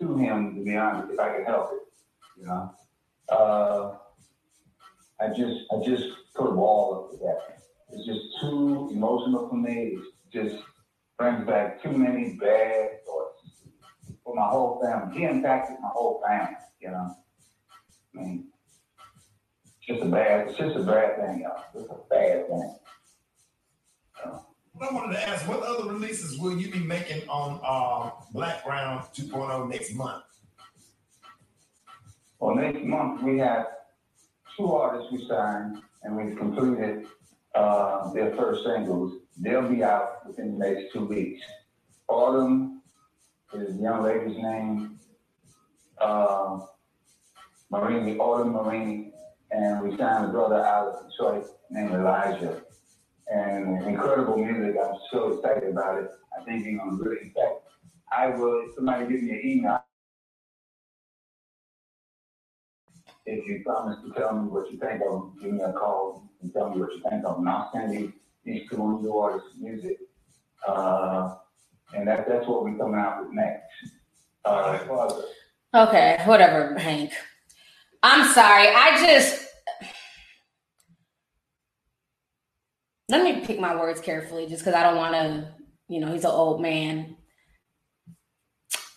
[0.00, 0.54] to him.
[0.56, 2.74] To be honest, if I can help it, you know.
[3.28, 3.96] Uh,
[5.20, 6.04] I just I just
[6.34, 7.58] put a wall up to that.
[7.90, 9.98] It's just too emotional for me.
[9.98, 10.64] It's just
[11.18, 13.62] brings back too many bad thoughts
[14.22, 15.18] for my whole family.
[15.18, 17.16] He impacted my whole family, you know.
[18.14, 18.48] I mean,
[19.64, 21.64] it's just a bad, it's just a bad thing, y'all.
[21.74, 22.76] It's a bad thing.
[24.24, 29.70] I wanted to ask, what other releases will you be making on uh, Blackground 2.0
[29.70, 30.24] next month?
[32.38, 33.66] Well, next month we have
[34.56, 37.06] two artists we signed and we've completed
[37.54, 39.14] uh, their first singles.
[39.38, 41.42] They'll be out within the next two weeks.
[42.08, 42.82] Autumn
[43.54, 44.98] is the young lady's name.
[45.98, 46.60] Uh,
[47.70, 49.12] Marini, Autumn Marini,
[49.50, 52.62] and we signed a brother out of Detroit named Elijah.
[53.28, 54.76] And incredible music.
[54.80, 56.10] I'm so excited about it.
[56.38, 57.62] I think you're gonna really, in fact,
[58.12, 59.82] I will, somebody give me an email.
[63.24, 66.52] If you promise to tell me what you think of give me a call and
[66.52, 67.48] tell me what you think of them.
[67.48, 68.12] I'll send you
[68.44, 69.98] these two new artists' music.
[70.66, 71.34] Uh,
[71.94, 73.64] and that, that's what we're coming out with next.
[74.44, 74.78] Uh,
[75.74, 77.12] Okay, whatever, Hank.
[78.02, 78.68] I'm sorry.
[78.68, 79.45] I just
[83.08, 85.48] let me pick my words carefully just because I don't want to,
[85.88, 87.16] you know, he's an old man.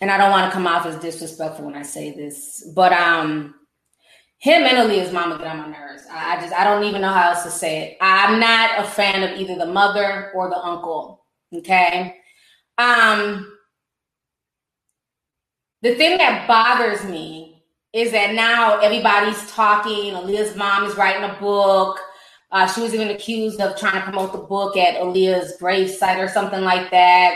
[0.00, 2.68] And I don't want to come off as disrespectful when I say this.
[2.74, 3.54] But um
[4.38, 6.02] him and Aaliyah's mama get on my nerves.
[6.10, 7.98] I I just I don't even know how else to say it.
[8.00, 11.24] I'm not a fan of either the mother or the uncle.
[11.54, 12.16] Okay.
[12.78, 13.52] Um
[15.82, 20.14] the thing that bothers me is that now everybody's talking.
[20.14, 21.98] Aaliyah's mom is writing a book.
[22.52, 26.28] Uh, she was even accused of trying to promote the book at Aaliyah's gravesite or
[26.28, 27.34] something like that.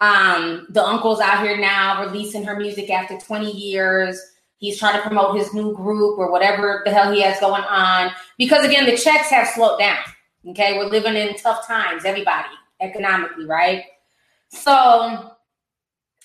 [0.00, 4.18] Um, the uncle's out here now releasing her music after 20 years.
[4.58, 8.12] He's trying to promote his new group or whatever the hell he has going on.
[8.38, 9.98] Because again, the checks have slowed down.
[10.48, 12.48] Okay, we're living in tough times, everybody,
[12.80, 13.84] economically, right?
[14.48, 15.32] So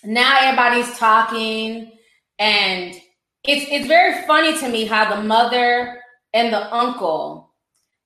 [0.04, 1.92] now everybody's talking
[2.40, 2.96] and
[3.44, 6.00] it's it's very funny to me how the mother
[6.34, 7.51] and the uncle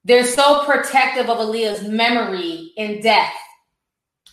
[0.06, 3.34] they're so protective of Aaliyah's memory in death.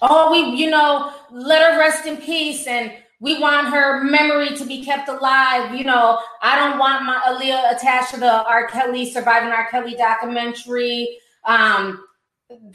[0.01, 4.65] Oh, we you know let her rest in peace and we want her memory to
[4.65, 5.75] be kept alive.
[5.75, 8.67] You know, I don't want my Aaliyah attached to the R.
[8.69, 9.69] Kelly surviving R.
[9.71, 11.19] Kelly documentary.
[11.45, 12.05] Um,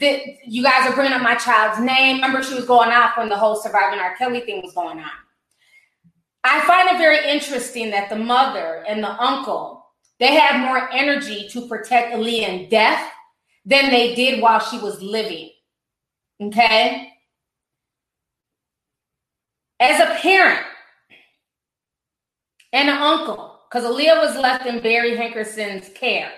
[0.00, 2.16] that you guys are bringing up my child's name.
[2.16, 4.16] Remember, she was going off when the whole surviving R.
[4.16, 5.10] Kelly thing was going on.
[6.44, 9.77] I find it very interesting that the mother and the uncle
[10.18, 13.12] they have more energy to protect Aaliyah in death
[13.64, 15.50] than they did while she was living.
[16.40, 17.12] Okay.
[19.80, 20.64] As a parent
[22.72, 26.32] and an uncle, because Aaliyah was left in Barry Hankerson's care.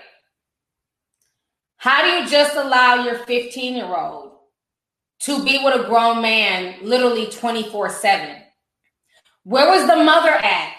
[1.77, 4.33] How do you just allow your 15 year old
[5.21, 8.35] to be with a grown man literally 24 7?
[9.43, 10.75] Where was the mother at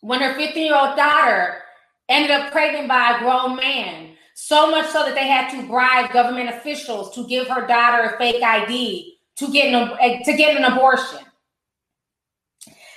[0.00, 1.62] when her 15 year old daughter
[2.08, 4.16] ended up pregnant by a grown man?
[4.34, 8.18] So much so that they had to bribe government officials to give her daughter a
[8.18, 11.18] fake ID to get an, eh, to get an abortion.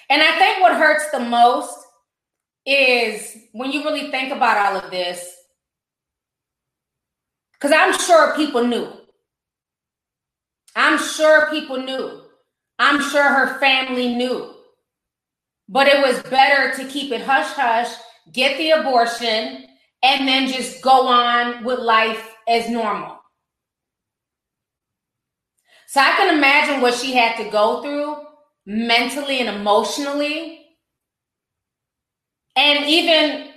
[0.10, 1.78] And I think what hurts the most
[2.66, 5.36] is when you really think about all of this,
[7.54, 8.88] because I'm sure people knew.
[10.76, 12.22] I'm sure people knew.
[12.80, 14.54] I'm sure her family knew.
[15.70, 17.94] But it was better to keep it hush hush,
[18.32, 19.66] get the abortion,
[20.04, 23.20] and then just go on with life as normal.
[25.88, 28.18] So I can imagine what she had to go through
[28.66, 30.66] mentally and emotionally.
[32.56, 33.50] And even,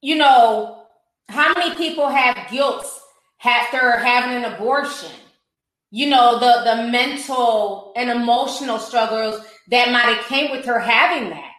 [0.00, 0.86] you know,
[1.28, 2.86] how many people have guilt
[3.44, 5.10] after having an abortion?
[5.90, 11.30] You know, the the mental and emotional struggles that might have came with her having
[11.30, 11.50] that.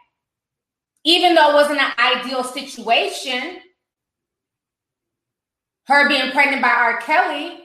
[1.04, 3.60] Even though it wasn't an ideal situation,
[5.86, 7.02] her being pregnant by R.
[7.02, 7.60] Kelly,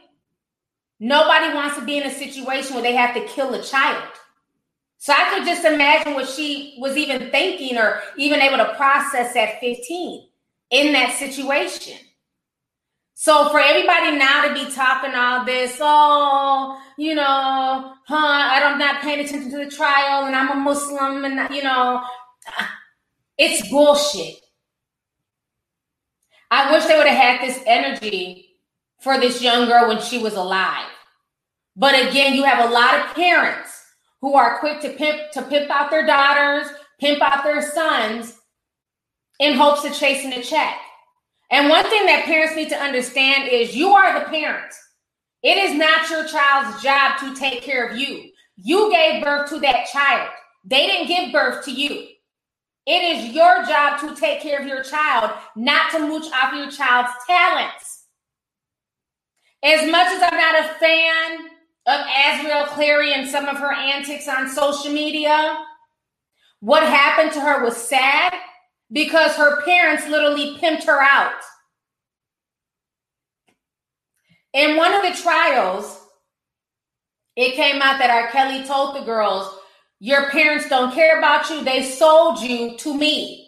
[0.98, 4.08] nobody wants to be in a situation where they have to kill a child.
[4.98, 9.36] So I could just imagine what she was even thinking or even able to process
[9.36, 10.28] at 15
[10.70, 11.96] in that situation.
[13.20, 19.02] So for everybody now to be talking all this, oh, you know, huh, I'm not
[19.02, 22.00] paying attention to the trial and I'm a Muslim and, you know,
[23.36, 24.36] it's bullshit.
[26.52, 28.50] I wish they would have had this energy
[29.00, 30.86] for this young girl when she was alive.
[31.74, 33.84] But again, you have a lot of parents
[34.20, 36.68] who are quick to pimp to pimp out their daughters,
[37.00, 38.38] pimp out their sons
[39.40, 40.78] in hopes of chasing a check.
[41.50, 44.72] And one thing that parents need to understand is you are the parent.
[45.42, 48.30] It is not your child's job to take care of you.
[48.56, 50.30] You gave birth to that child.
[50.64, 52.08] They didn't give birth to you.
[52.86, 56.70] It is your job to take care of your child, not to mooch off your
[56.70, 58.04] child's talents.
[59.62, 61.48] As much as I'm not a fan
[61.86, 65.58] of Azriel Clary and some of her antics on social media,
[66.60, 68.32] what happened to her was sad
[68.92, 71.40] because her parents literally pimped her out.
[74.54, 76.00] In one of the trials,
[77.36, 78.28] it came out that R.
[78.30, 79.54] Kelly told the girls,
[80.00, 83.44] Your parents don't care about you, they sold you to me.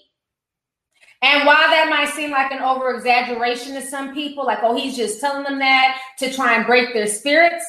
[1.22, 4.96] And while that might seem like an over exaggeration to some people, like, oh, he's
[4.96, 7.64] just telling them that to try and break their spirits,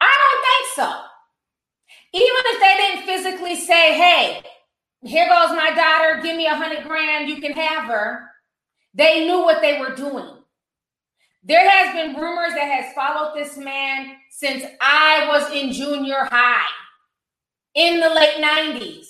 [0.00, 1.00] I don't think so.
[2.12, 4.42] Even if they didn't physically say, hey,
[5.02, 8.26] here goes my daughter, give me a hundred grand, you can have her,
[8.94, 10.36] they knew what they were doing.
[11.42, 16.68] There has been rumors that has followed this man since I was in junior high
[17.74, 19.06] in the late 90s.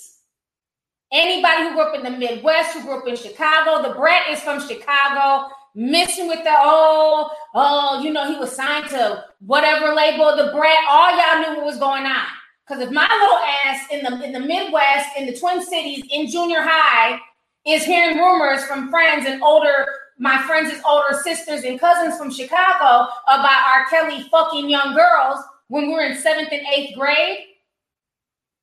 [1.11, 4.39] Anybody who grew up in the Midwest, who grew up in Chicago, the Brat is
[4.39, 10.33] from Chicago, missing with the oh, oh, you know, he was signed to whatever label,
[10.37, 10.77] the Brat.
[10.89, 12.27] All y'all knew what was going on.
[12.71, 16.27] Because if my little ass in the in the Midwest, in the Twin Cities, in
[16.27, 17.19] junior high,
[17.67, 19.85] is hearing rumors from friends and older
[20.17, 23.87] my friends' older sisters and cousins from Chicago about R.
[23.89, 27.39] Kelly fucking young girls when we were in seventh and eighth grade.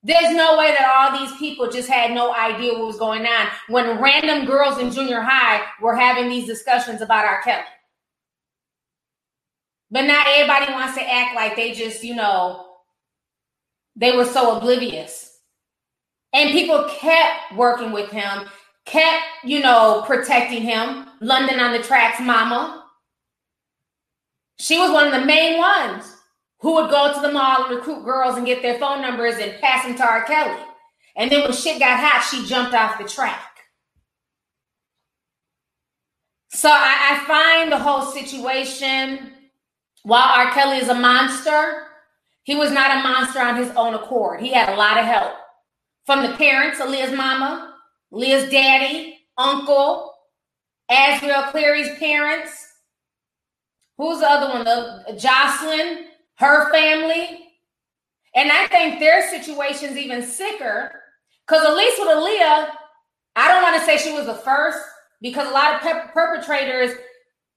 [0.02, 3.48] There's no way that all these people just had no idea what was going on
[3.68, 7.42] when random girls in junior high were having these discussions about R.
[7.42, 7.62] Kelly.
[9.90, 12.67] But not everybody wants to act like they just, you know,
[13.98, 15.38] they were so oblivious.
[16.32, 18.48] And people kept working with him
[18.88, 21.06] kept, you know, protecting him.
[21.20, 22.84] London on the Track's mama.
[24.58, 26.16] She was one of the main ones
[26.60, 29.60] who would go to the mall and recruit girls and get their phone numbers and
[29.60, 30.24] pass them to R.
[30.24, 30.60] Kelly.
[31.16, 33.44] And then when shit got hot, she jumped off the track.
[36.50, 39.32] So I, I find the whole situation,
[40.02, 40.50] while R.
[40.52, 41.87] Kelly is a monster,
[42.48, 44.40] he was not a monster on his own accord.
[44.40, 45.34] He had a lot of help
[46.06, 47.74] from the parents, Aaliyah's mama,
[48.10, 50.14] Leah's daddy, uncle,
[50.90, 52.50] Azriel Clary's parents.
[53.98, 54.64] Who's the other one?
[54.64, 57.50] The uh, Jocelyn, her family.
[58.34, 61.02] And I think their situation's even sicker
[61.46, 62.68] because at least with Aaliyah,
[63.36, 64.78] I don't want to say she was the first
[65.20, 66.92] because a lot of per- perpetrators,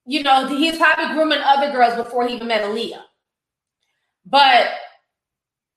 [0.05, 3.03] you know, he's probably grooming other girls before he even met Aaliyah.
[4.25, 4.67] But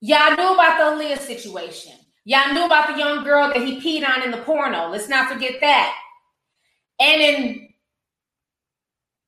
[0.05, 1.93] y'all knew about the Aaliyah situation.
[2.27, 4.91] Y'all knew about the young girl that he peed on in the porno.
[4.91, 5.95] Let's not forget that.
[7.01, 7.69] And in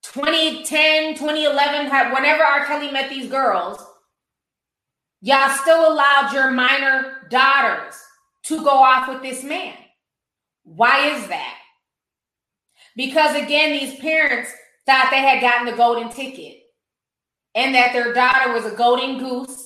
[0.03, 2.67] 2010, 2011, whenever R.
[2.67, 3.83] Kelly met these girls,
[5.23, 7.95] y'all still allowed your minor daughters
[8.45, 9.75] to go off with this man.
[10.65, 11.57] Why is that?
[12.97, 14.51] Because again, these parents
[14.85, 16.59] thought they had gotten the golden ticket
[17.55, 19.66] and that their daughter was a golden goose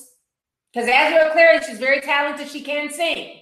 [0.72, 2.48] because Azriel Clary, she's very talented.
[2.48, 3.40] She can sing.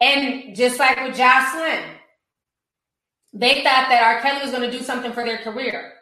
[0.00, 1.82] And just like with Jocelyn,
[3.32, 4.20] they thought that R.
[4.22, 5.92] Kelly was going to do something for their career.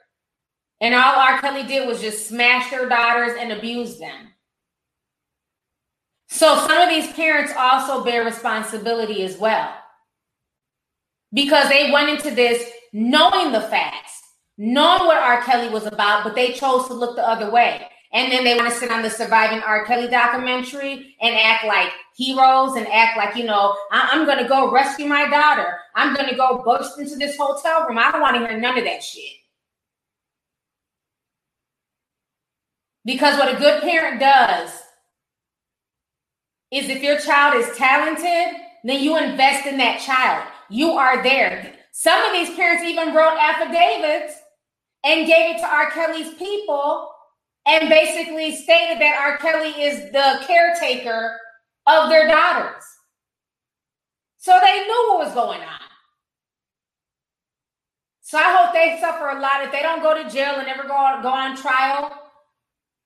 [0.81, 1.41] And all R.
[1.41, 4.29] Kelly did was just smash their daughters and abuse them.
[6.29, 9.75] So some of these parents also bear responsibility as well.
[11.33, 14.21] Because they went into this knowing the facts,
[14.59, 15.43] knowing what R.
[15.43, 17.89] Kelly was about, but they chose to look the other way.
[18.17, 19.85] And then they want to sit on the surviving R.
[19.85, 24.49] Kelly documentary and act like heroes and act like, you know, I- am going to
[24.49, 25.77] go rescue my daughter.
[25.95, 27.99] I'm going to go burst into this hotel room.
[27.99, 29.35] I don't want to hear none of that shit.
[33.05, 34.71] Because what a good parent does
[36.71, 40.49] is if your child is talented, then you invest in that child.
[40.71, 41.75] You are there.
[41.93, 44.41] Some of these parents even wrote affidavits
[45.05, 45.91] and gave it to R.
[45.91, 47.11] Kelly's people
[47.67, 49.39] and basically stated that R.
[49.39, 51.39] Kelly is the caretaker
[51.87, 52.83] of their daughters.
[54.39, 55.81] So they knew what was going on.
[58.21, 59.65] So I hope they suffer a lot.
[59.65, 62.13] If they don't go to jail and never go on, go on trial,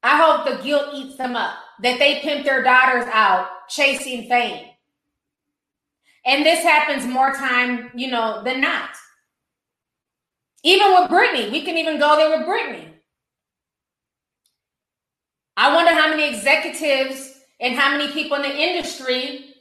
[0.03, 4.67] I hope the guilt eats them up that they pimp their daughters out chasing fame.
[6.25, 8.91] And this happens more time, you know, than not.
[10.63, 12.90] Even with Britney, we can even go there with Britney.
[15.61, 19.57] I wonder how many executives and how many people in the industry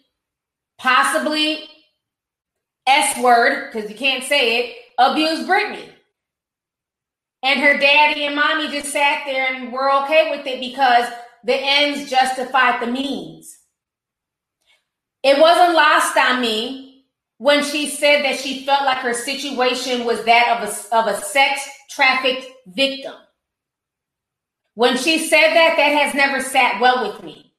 [0.78, 1.68] possibly
[2.88, 5.90] S word, because you can't say it, abuse Britney.
[7.44, 11.12] And her daddy and mommy just sat there and were okay with it because
[11.44, 13.58] the ends justified the means.
[15.22, 17.08] It wasn't lost on me
[17.40, 21.22] when she said that she felt like her situation was that of a, of a
[21.26, 23.16] sex trafficked victim.
[24.80, 27.52] When she said that, that has never sat well with me.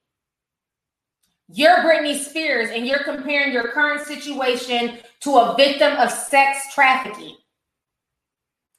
[1.51, 7.37] You're Britney Spears and you're comparing your current situation to a victim of sex trafficking.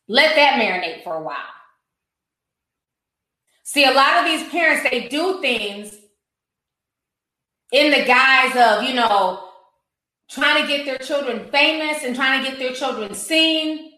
[0.07, 1.37] Let that marinate for a while.
[3.61, 5.95] See, a lot of these parents, they do things
[7.71, 9.49] in the guise of, you know,
[10.31, 13.90] trying to get their children famous and trying to get their children seen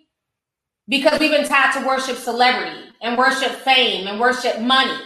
[0.87, 4.97] because we've been taught to worship celebrity and worship fame and worship money.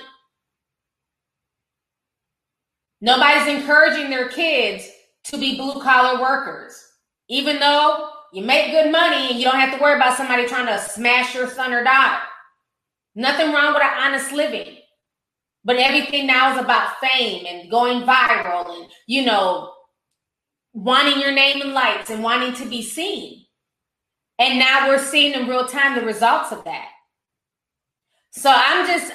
[3.00, 4.90] Nobody's encouraging their kids
[5.26, 6.82] to be blue collar workers,
[7.30, 10.68] even though you make good money and you don't have to worry about somebody trying
[10.68, 12.22] to smash your son or daughter.
[13.16, 14.78] Nothing wrong with an honest living.
[15.64, 19.74] But everything now is about fame and going viral and, you know,
[20.74, 23.47] wanting your name in lights and wanting to be seen.
[24.40, 26.90] And now we're seeing in real time the results of that.
[28.32, 29.12] So I'm just,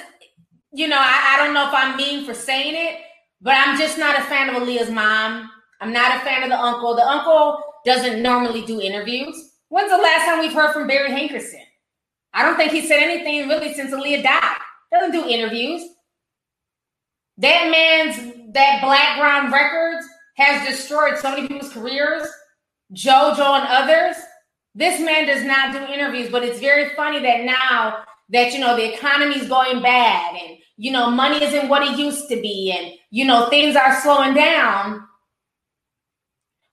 [0.73, 2.99] you know, I, I don't know if I'm mean for saying it,
[3.41, 5.49] but I'm just not a fan of Aaliyah's mom.
[5.79, 6.95] I'm not a fan of the uncle.
[6.95, 9.51] The uncle doesn't normally do interviews.
[9.69, 11.63] When's the last time we've heard from Barry Hankerson?
[12.33, 14.57] I don't think he said anything really since Aaliyah died.
[14.91, 15.83] Doesn't do interviews.
[17.37, 20.05] That man's that Blackground Records
[20.35, 22.27] has destroyed so many people's careers,
[22.93, 24.17] JoJo and others.
[24.75, 28.75] This man does not do interviews, but it's very funny that now that you know
[28.75, 32.93] the economy's going bad and you know money isn't what it used to be and
[33.11, 35.07] you know things are slowing down.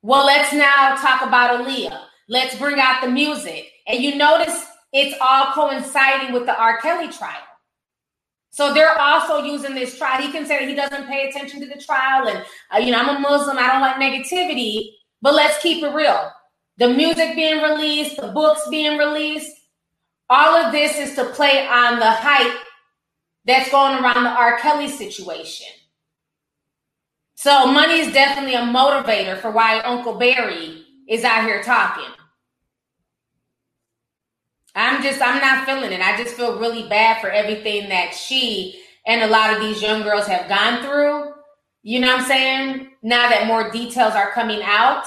[0.02, 2.00] Well, let's now talk about Aaliyah.
[2.28, 3.66] Let's bring out the music.
[3.86, 6.80] And you notice it's all coinciding with the R.
[6.80, 7.42] Kelly trial.
[8.50, 10.22] So they're also using this trial.
[10.22, 12.44] He can say that he doesn't pay attention to the trial, and
[12.74, 13.58] uh, you know, I'm a Muslim.
[13.58, 14.92] I don't like negativity.
[15.22, 16.30] But let's keep it real.
[16.80, 19.54] The music being released, the books being released,
[20.30, 22.58] all of this is to play on the hype
[23.44, 24.58] that's going around the R.
[24.58, 25.66] Kelly situation.
[27.34, 32.08] So money is definitely a motivator for why Uncle Barry is out here talking.
[34.74, 36.00] I'm just, I'm not feeling it.
[36.00, 40.00] I just feel really bad for everything that she and a lot of these young
[40.00, 41.34] girls have gone through.
[41.82, 42.90] You know what I'm saying?
[43.02, 45.04] Now that more details are coming out.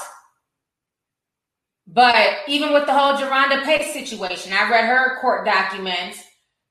[1.86, 6.22] But even with the whole Jerhonda Pace situation, I read her court documents.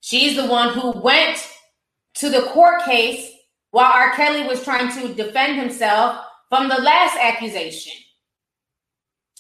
[0.01, 1.47] She's the one who went
[2.15, 3.31] to the court case
[3.71, 4.13] while R.
[4.13, 7.93] Kelly was trying to defend himself from the last accusation.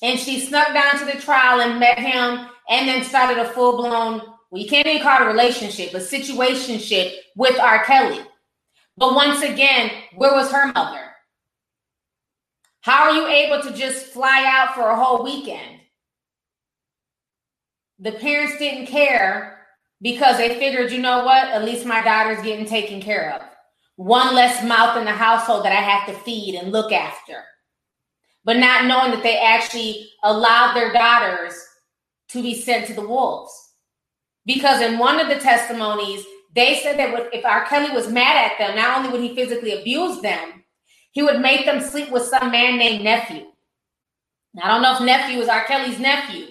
[0.01, 3.77] And she snuck down to the trial and met him and then started a full
[3.77, 4.21] blown,
[4.51, 7.83] well, you can't even call it a relationship, a situationship with R.
[7.83, 8.19] Kelly.
[8.97, 11.12] But once again, where was her mother?
[12.83, 15.79] How are you able to just fly out for a whole weekend?
[17.99, 19.65] The parents didn't care
[20.01, 21.47] because they figured, you know what?
[21.47, 23.41] At least my daughter's getting taken care of.
[23.95, 27.45] One less mouth in the household that I have to feed and look after.
[28.43, 31.53] But not knowing that they actually allowed their daughters
[32.31, 33.53] to be sent to the wolves.
[34.45, 37.63] Because in one of the testimonies, they said that if R.
[37.63, 40.62] Kelly was mad at them, not only would he physically abuse them,
[41.13, 43.45] he would make them sleep with some man named Nephew.
[44.53, 45.63] Now, I don't know if Nephew was R.
[45.65, 46.47] Kelly's nephew,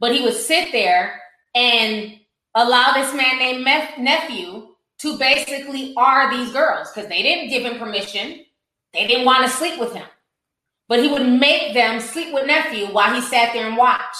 [0.00, 1.20] but he would sit there
[1.54, 2.18] and
[2.54, 3.64] allow this man named
[3.98, 4.68] Nephew
[5.00, 8.44] to basically R these girls because they didn't give him permission.
[8.92, 10.06] They didn't want to sleep with him.
[10.88, 14.16] But he would make them sleep with Nephew while he sat there and watched.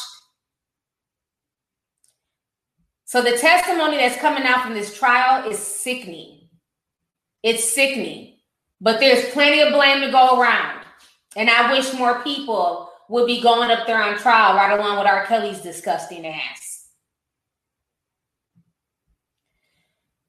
[3.06, 6.48] So the testimony that's coming out from this trial is sickening.
[7.42, 8.37] It's sickening.
[8.80, 10.84] But there's plenty of blame to go around.
[11.36, 15.06] And I wish more people would be going up there on trial right along with
[15.06, 15.24] R.
[15.26, 16.86] Kelly's disgusting ass.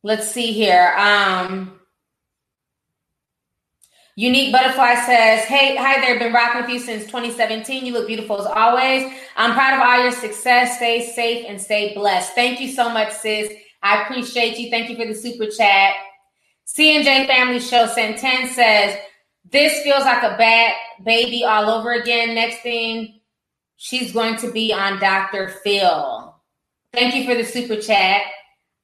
[0.02, 0.94] Let's see here.
[0.98, 1.80] Um,
[4.16, 6.20] Unique Butterfly says, Hey, hi there.
[6.20, 7.86] Been rocking with you since 2017.
[7.86, 9.14] You look beautiful as always.
[9.36, 10.78] I'm proud of all your success.
[10.78, 12.34] Stay safe and stay blessed.
[12.34, 13.50] Thank you so much, sis.
[13.82, 14.70] I appreciate you.
[14.70, 15.96] Thank you for the super chat.
[16.78, 18.96] CNJ Family Show Santen says,
[19.52, 20.74] This feels like a bad
[21.04, 22.36] baby all over again.
[22.36, 23.22] Next thing,
[23.78, 25.50] she's going to be on Dr.
[25.64, 26.36] Phil.
[26.94, 28.22] Thank you for the super chat.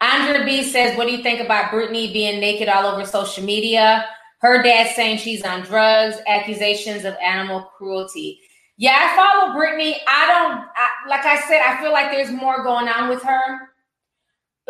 [0.01, 4.05] Andrea B says, What do you think about Britney being naked all over social media?
[4.39, 8.39] Her dad saying she's on drugs, accusations of animal cruelty.
[8.77, 9.95] Yeah, I follow Britney.
[10.07, 13.69] I don't, I, like I said, I feel like there's more going on with her.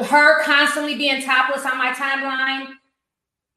[0.05, 2.73] her constantly being topless on my timeline,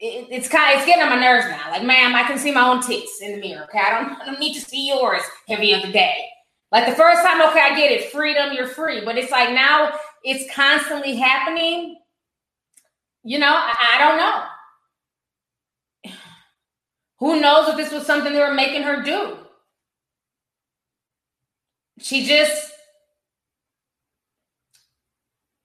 [0.00, 1.70] it, it's kind of, it's getting on my nerves now.
[1.70, 3.64] Like, ma'am, I can see my own tits in the mirror.
[3.64, 6.24] Okay, I don't, I don't need to see yours every other day.
[6.70, 9.04] Like the first time, okay, I get it, freedom, you're free.
[9.04, 9.92] But it's like now
[10.22, 11.96] it's constantly happening.
[13.24, 13.98] You know, I, I
[16.04, 16.12] don't know.
[17.20, 19.38] Who knows if this was something they were making her do?
[22.00, 22.70] She just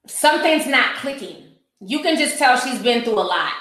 [0.07, 1.43] something's not clicking.
[1.80, 3.53] You can just tell she's been through a lot.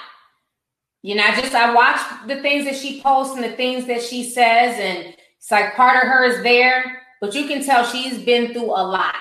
[1.03, 4.01] You know, I just I watch the things that she posts and the things that
[4.01, 8.23] she says, and it's like part of her is there, but you can tell she's
[8.23, 9.15] been through a lot.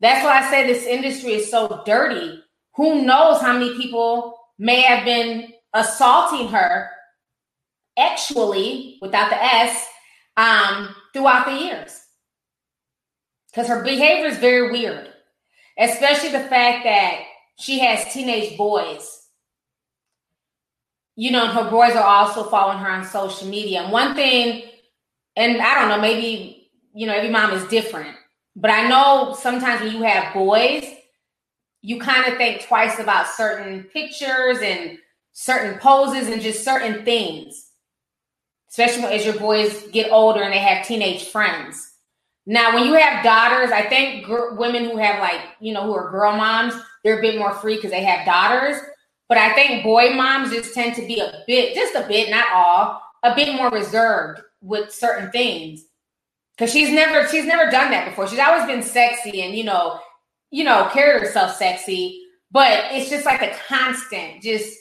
[0.00, 2.42] That's why I say this industry is so dirty.
[2.76, 6.90] Who knows how many people may have been assaulting her
[7.96, 9.86] actually without the S
[10.36, 12.00] um, throughout the years.
[13.50, 15.12] Because her behavior is very weird
[15.78, 17.20] especially the fact that
[17.58, 19.21] she has teenage boys.
[21.16, 23.82] You know, her boys are also following her on social media.
[23.82, 24.64] And one thing,
[25.36, 28.16] and I don't know, maybe, you know, every mom is different,
[28.56, 30.84] but I know sometimes when you have boys,
[31.82, 34.98] you kind of think twice about certain pictures and
[35.32, 37.70] certain poses and just certain things,
[38.70, 41.90] especially as your boys get older and they have teenage friends.
[42.46, 45.94] Now, when you have daughters, I think gr- women who have like, you know, who
[45.94, 46.74] are girl moms,
[47.04, 48.80] they're a bit more free because they have daughters.
[49.32, 52.44] But I think boy moms just tend to be a bit, just a bit, not
[52.52, 55.86] all, a bit more reserved with certain things.
[56.58, 58.28] Cause she's never, she's never done that before.
[58.28, 59.98] She's always been sexy and, you know,
[60.50, 64.78] you know, carry herself sexy, but it's just like a constant, just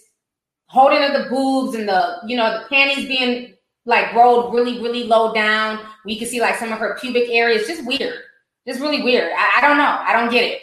[0.65, 3.53] holding of the boobs and the, you know, the panties being
[3.85, 5.79] like rolled really, really low down.
[6.03, 7.67] We can see like some of her pubic areas.
[7.67, 8.19] Just weird.
[8.67, 9.31] Just really weird.
[9.31, 9.97] I, I don't know.
[10.01, 10.61] I don't get it.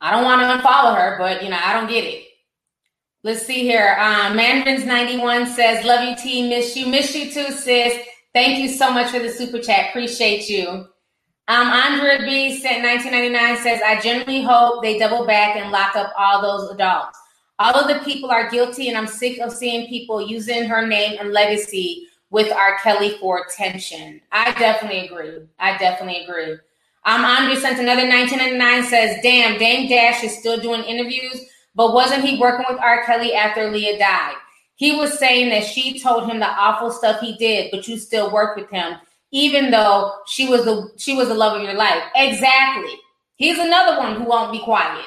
[0.00, 2.24] I don't want to unfollow her, but you know, I don't get it.
[3.22, 3.96] Let's see here.
[3.98, 6.48] Um, Mandarins91 says, Love you, T.
[6.48, 6.86] Miss you.
[6.86, 7.98] Miss you too, sis.
[8.32, 9.88] Thank you so much for the super chat.
[9.88, 10.86] Appreciate you.
[11.48, 16.12] Um, Andrea B sent 1999 says, I genuinely hope they double back and lock up
[16.18, 17.18] all those adults.
[17.58, 21.16] All of the people are guilty, and I'm sick of seeing people using her name
[21.18, 22.78] and legacy with R.
[22.82, 24.20] Kelly for attention.
[24.32, 25.46] I definitely agree.
[25.58, 26.58] I definitely agree.
[27.06, 31.40] Um, Andre sent another 1999 says, Damn, Dame Dash is still doing interviews,
[31.76, 33.04] but wasn't he working with R.
[33.04, 34.34] Kelly after Leah died?
[34.74, 38.32] He was saying that she told him the awful stuff he did, but you still
[38.32, 38.96] work with him,
[39.30, 42.02] even though she was the she was the love of your life.
[42.16, 42.92] Exactly.
[43.36, 45.06] He's another one who won't be quiet.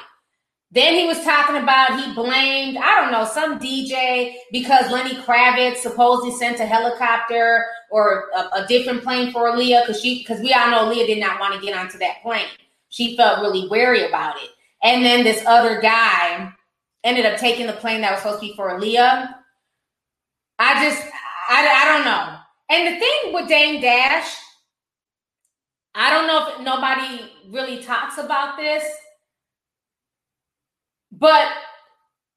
[0.72, 5.78] Then he was talking about he blamed, I don't know, some DJ because Lenny Kravitz
[5.78, 10.52] supposedly sent a helicopter or a, a different plane for Aaliyah because she because we
[10.52, 12.46] all know Aaliyah did not want to get onto that plane.
[12.88, 14.50] She felt really wary about it.
[14.84, 16.52] And then this other guy
[17.02, 19.34] ended up taking the plane that was supposed to be for Aaliyah.
[20.60, 21.02] I just
[21.48, 22.36] I, I don't know.
[22.70, 24.36] And the thing with Dame Dash,
[25.96, 28.84] I don't know if nobody really talks about this
[31.12, 31.48] but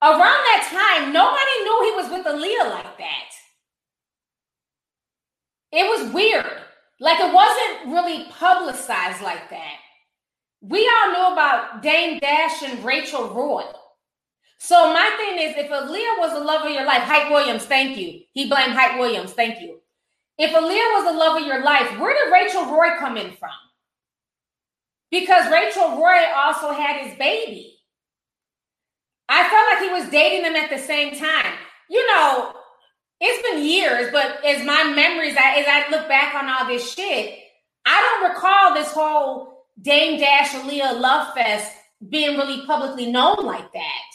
[0.01, 3.29] around that time, nobody knew he was with Aaliyah like that.
[5.71, 6.61] It was weird.
[6.99, 9.75] Like it wasn't really publicized like that.
[10.61, 13.63] We all knew about Dame Dash and Rachel Roy.
[14.59, 17.97] So my thing is, if Aaliyah was the love of your life, Hype Williams, thank
[17.97, 18.21] you.
[18.31, 19.79] He blamed Hype Williams, thank you.
[20.37, 23.49] If Aaliyah was the love of your life, where did Rachel Roy come in from?
[25.11, 27.72] Because Rachel Roy also had his baby.
[29.33, 31.53] I felt like he was dating them at the same time.
[31.89, 32.53] You know,
[33.19, 37.39] it's been years, but as my memories, as I look back on all this shit,
[37.83, 41.71] I don't recall this whole Dame Dash Aaliyah love fest
[42.07, 44.09] being really publicly known like that.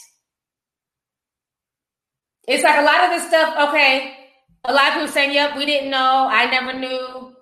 [2.47, 4.15] It's like a lot of this stuff, okay,
[4.65, 6.29] a lot of people saying, yep, we didn't know.
[6.31, 7.35] I never knew.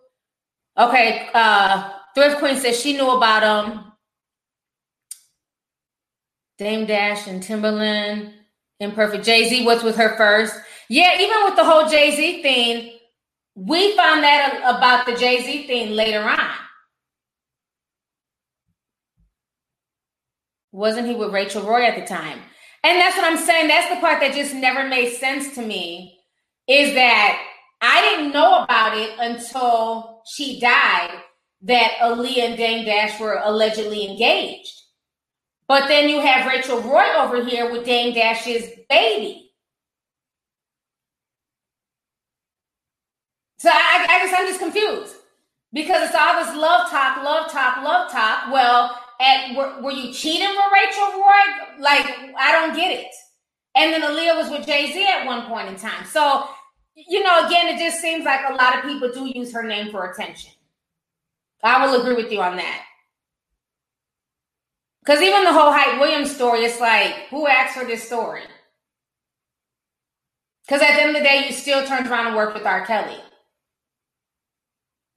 [0.78, 3.85] Okay, uh, Thrift Queen says she knew about them.
[6.58, 8.32] Dame Dash and Timbaland,
[8.80, 9.24] Imperfect.
[9.24, 10.54] Jay Z, what's with her first?
[10.88, 12.98] Yeah, even with the whole Jay Z thing,
[13.54, 16.50] we found that about the Jay Z thing later on.
[20.72, 22.38] Wasn't he with Rachel Roy at the time?
[22.84, 23.68] And that's what I'm saying.
[23.68, 26.18] That's the part that just never made sense to me
[26.68, 27.42] is that
[27.80, 31.10] I didn't know about it until she died
[31.62, 34.82] that Aaliyah and Dame Dash were allegedly engaged.
[35.68, 39.50] But then you have Rachel Roy over here with Dame Dash's baby.
[43.58, 45.14] So I, I guess I'm just confused
[45.72, 48.52] because it's all this love talk, love talk, love talk.
[48.52, 51.80] Well, at were, were you cheating with Rachel Roy?
[51.80, 52.06] Like,
[52.38, 53.12] I don't get it.
[53.74, 56.06] And then Aaliyah was with Jay Z at one point in time.
[56.06, 56.48] So,
[56.94, 59.90] you know, again, it just seems like a lot of people do use her name
[59.90, 60.52] for attention.
[61.62, 62.82] I will agree with you on that.
[65.06, 68.42] Because even the whole Hype Williams story, it's like, who asked for this story?
[70.66, 72.84] Because at the end of the day, you still turned around and worked with R.
[72.84, 73.20] Kelly.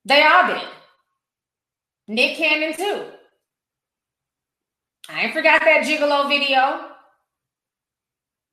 [0.05, 0.61] They all did.
[2.07, 3.05] Nick Cannon, too.
[5.09, 6.85] I ain't forgot that Gigolo video.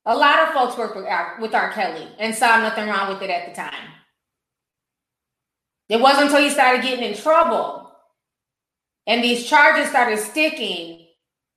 [0.07, 1.71] A lot of folks worked with R, with R.
[1.73, 3.91] Kelly and saw nothing wrong with it at the time.
[5.91, 7.93] It wasn't until he started getting in trouble
[9.07, 11.06] and these charges started sticking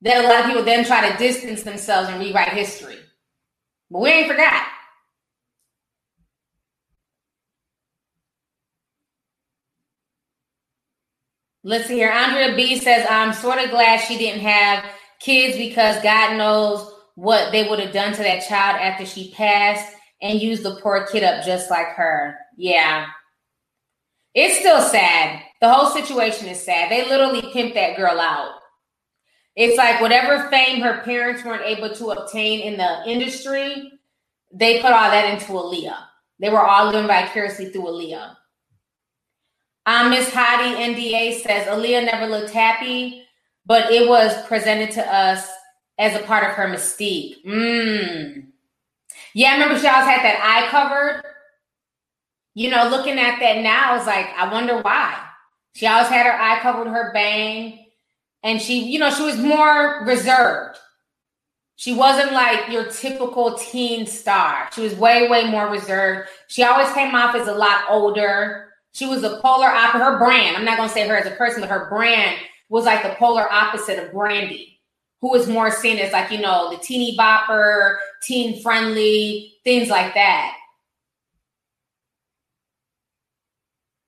[0.02, 2.98] that a lot of people then try to distance themselves and rewrite history.
[3.90, 4.68] But we ain't forgot.
[11.64, 12.10] Let's see here.
[12.10, 14.86] Andrea B says, I'm sort of glad she didn't have
[15.20, 19.94] kids because God knows what they would have done to that child after she passed
[20.22, 22.38] and used the poor kid up just like her.
[22.58, 23.08] Yeah.
[24.34, 25.42] It's still sad.
[25.60, 26.90] The whole situation is sad.
[26.90, 28.59] They literally pimped that girl out.
[29.60, 33.92] It's like whatever fame her parents weren't able to obtain in the industry,
[34.54, 35.98] they put all that into Aaliyah.
[36.40, 38.38] They were all living vicariously through Aaliyah.
[39.86, 43.26] Um, Miss Hottie NDA says Aaliyah never looked happy,
[43.66, 45.46] but it was presented to us
[45.98, 47.44] as a part of her mystique.
[47.46, 48.46] Mm.
[49.34, 51.22] Yeah, I remember she always had that eye covered.
[52.54, 55.22] You know, looking at that now is like, I wonder why.
[55.76, 57.79] She always had her eye covered, her bang
[58.44, 60.78] and she, you know, she was more reserved.
[61.76, 64.70] She wasn't like your typical teen star.
[64.74, 66.30] She was way, way more reserved.
[66.48, 68.68] She always came off as a lot older.
[68.92, 70.04] She was a polar opposite.
[70.04, 72.38] Her brand, I'm not going to say her as a person, but her brand
[72.68, 74.82] was like the polar opposite of Brandy,
[75.22, 80.14] who was more seen as like, you know, the teeny bopper, teen friendly, things like
[80.16, 80.56] that.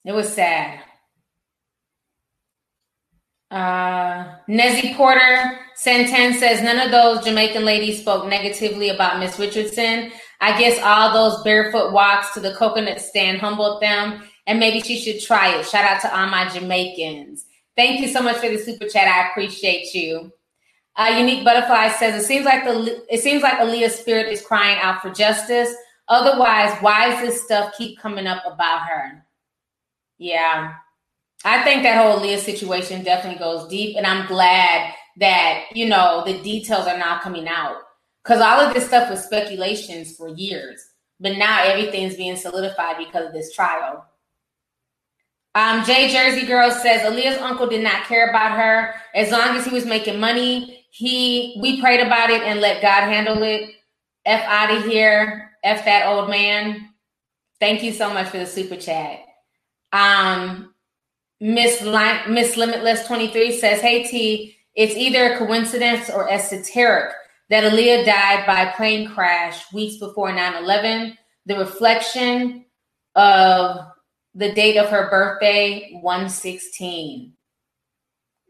[0.04, 0.81] It was sad.
[3.52, 10.12] Uh, Nezzy Porter Santan says none of those Jamaican ladies spoke negatively about Miss Richardson.
[10.40, 14.98] I guess all those barefoot walks to the coconut stand humbled them, and maybe she
[14.98, 15.66] should try it.
[15.66, 17.46] Shout out to all my Jamaicans.
[17.76, 19.08] Thank you so much for the super chat.
[19.08, 20.32] I appreciate you.
[20.96, 24.78] Uh, Unique Butterfly says it seems like the it seems like Aaliyah's spirit is crying
[24.82, 25.74] out for justice.
[26.08, 29.26] Otherwise, why does this stuff keep coming up about her?
[30.18, 30.74] Yeah,
[31.44, 36.24] I think that whole Leah situation definitely goes deep, and I'm glad that you know
[36.26, 37.78] the details are now coming out
[38.24, 40.82] because all of this stuff was speculations for years,
[41.20, 44.06] but now everything's being solidified because of this trial.
[45.54, 49.66] Um, Jay Jersey Girl says Aaliyah's uncle did not care about her as long as
[49.66, 50.86] he was making money.
[50.92, 53.70] He we prayed about it and let God handle it.
[54.26, 55.52] F out of here.
[55.64, 56.90] F that old man.
[57.60, 59.20] Thank you so much for the super chat.
[59.92, 60.74] Um,
[61.42, 67.14] Miss Miss Limitless 23 says, Hey T, it's either a coincidence or esoteric
[67.50, 71.18] that Aaliyah died by plane crash weeks before 9-11.
[71.48, 72.66] The reflection
[73.16, 73.78] of
[74.36, 77.34] the date of her birthday, 116.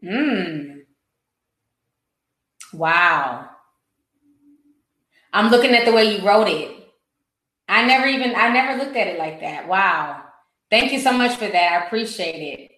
[0.04, 0.78] Hmm.
[2.74, 3.48] Wow.
[5.32, 6.76] I'm looking at the way you wrote it.
[7.68, 9.66] I never even I never looked at it like that.
[9.66, 10.24] Wow.
[10.70, 11.72] Thank you so much for that.
[11.72, 12.71] I appreciate it.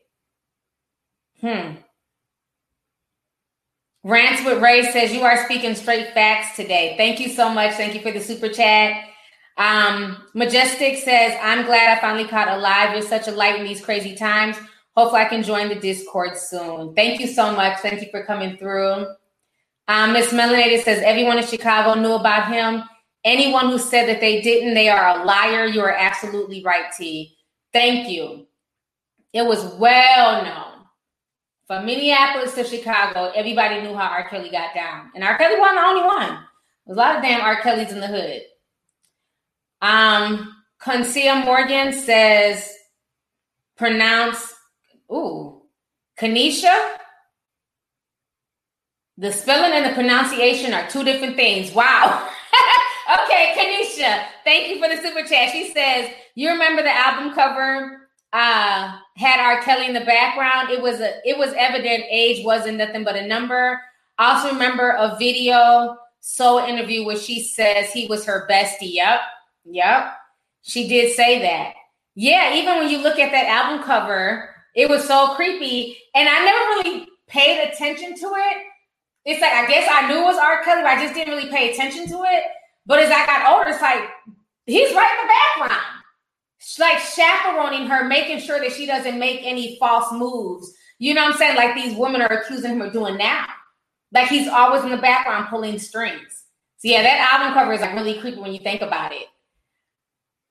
[1.45, 1.73] Hmm.
[4.03, 6.95] Rants with Ray says you are speaking straight facts today.
[6.97, 7.75] Thank you so much.
[7.75, 9.05] Thank you for the super chat.
[9.59, 12.93] Um, Majestic says, I'm glad I finally caught a live.
[12.93, 14.57] You're such a light in these crazy times.
[14.97, 16.95] Hopefully I can join the Discord soon.
[16.95, 17.79] Thank you so much.
[17.81, 19.07] Thank you for coming through.
[19.87, 22.85] Um, Miss Melanated says, everyone in Chicago knew about him.
[23.23, 25.67] Anyone who said that they didn't, they are a liar.
[25.67, 27.37] You are absolutely right, T.
[27.75, 28.47] Thank you.
[29.35, 30.74] It was well known
[31.67, 34.29] from Minneapolis to Chicago, everybody knew how R.
[34.29, 35.11] Kelly got down.
[35.15, 35.39] And R.
[35.39, 36.39] Kelly wasn't the only one.
[36.87, 37.61] There's a lot of damn R.
[37.63, 38.43] Kellys in the hood.
[39.81, 42.71] Um, Concia Morgan says,
[43.77, 44.53] pronounce,
[45.11, 45.63] ooh,
[46.19, 46.97] Kanisha.
[49.17, 51.73] The spelling and the pronunciation are two different things.
[51.73, 52.29] Wow.
[53.25, 55.53] okay, Kanisha, thank you for the super chat.
[55.53, 58.04] She says, you remember the album cover
[58.35, 59.63] uh, had R.
[59.63, 60.69] Kelly in the background.
[60.69, 63.81] It was a it was evident age wasn't nothing but a number.
[64.19, 68.93] I also remember a video so interview where she says he was her bestie.
[68.93, 69.21] Yep.
[69.65, 70.15] Yep.
[70.63, 71.75] She did say that.
[72.17, 75.97] Yeah, even when you look at that album cover, it was so creepy.
[76.15, 78.67] And I never really paid attention to it,
[79.25, 80.63] it's like I guess I knew it was R.
[80.65, 82.45] Kelly, but I just didn't really pay attention to it.
[82.87, 84.11] But as I got older, it's like
[84.67, 85.94] he's right in the background,
[86.79, 90.73] like chaperoning her, making sure that she doesn't make any false moves.
[90.99, 91.57] You know what I'm saying?
[91.57, 93.47] Like these women are accusing him of doing now.
[94.13, 96.45] Like he's always in the background pulling strings.
[96.79, 99.27] So yeah, that album cover is like really creepy when you think about it.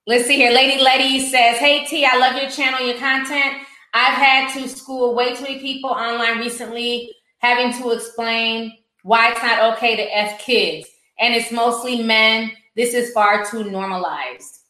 [0.05, 0.51] Let's see here.
[0.51, 3.63] Lady Letty says, Hey T, I love your channel, your content.
[3.93, 8.73] I've had to school way too many people online recently, having to explain
[9.03, 10.87] why it's not okay to F kids.
[11.19, 12.51] And it's mostly men.
[12.75, 14.62] This is far too normalized.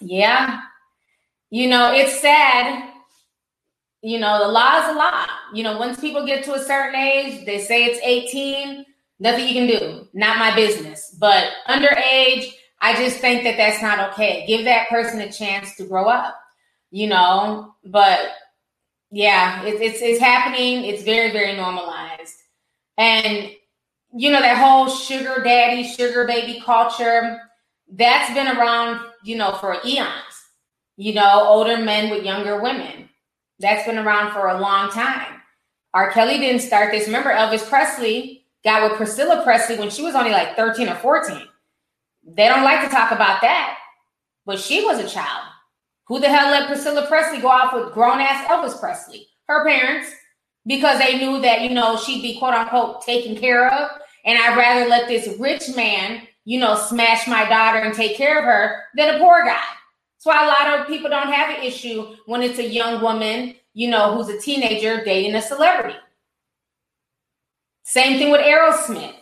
[0.00, 0.60] Yeah.
[1.50, 2.92] You know, it's sad.
[4.02, 5.26] You know, the law is a law.
[5.54, 8.84] You know, once people get to a certain age, they say it's 18,
[9.18, 10.08] nothing you can do.
[10.12, 11.16] Not my business.
[11.18, 14.44] But underage, I just think that that's not okay.
[14.46, 16.38] Give that person a chance to grow up,
[16.90, 17.74] you know.
[17.84, 18.20] But
[19.10, 20.84] yeah, it, it's it's happening.
[20.84, 22.34] It's very very normalized,
[22.98, 23.50] and
[24.14, 27.40] you know that whole sugar daddy, sugar baby culture.
[27.88, 30.10] That's been around, you know, for eons.
[30.96, 33.08] You know, older men with younger women.
[33.58, 35.40] That's been around for a long time.
[35.94, 36.10] R.
[36.10, 37.06] Kelly didn't start this.
[37.06, 41.46] Remember, Elvis Presley got with Priscilla Presley when she was only like 13 or 14.
[42.24, 43.78] They don't like to talk about that,
[44.44, 45.46] but she was a child.
[46.08, 49.28] Who the hell let Priscilla Presley go off with grown ass Elvis Presley?
[49.48, 50.10] Her parents,
[50.66, 53.90] because they knew that, you know, she'd be quote unquote taken care of.
[54.24, 58.38] And I'd rather let this rich man, you know, smash my daughter and take care
[58.38, 59.52] of her than a poor guy.
[59.52, 63.56] That's why a lot of people don't have an issue when it's a young woman,
[63.74, 65.98] you know, who's a teenager dating a celebrity.
[67.82, 69.14] Same thing with Aerosmith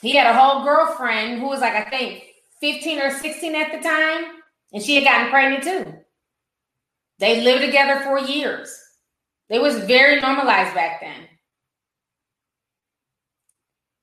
[0.00, 2.24] he had a whole girlfriend who was like, I think
[2.60, 4.24] 15 or 16 at the time,
[4.72, 5.94] and she had gotten pregnant too.
[7.18, 8.72] They lived together for years.
[9.48, 11.26] It was very normalized back then.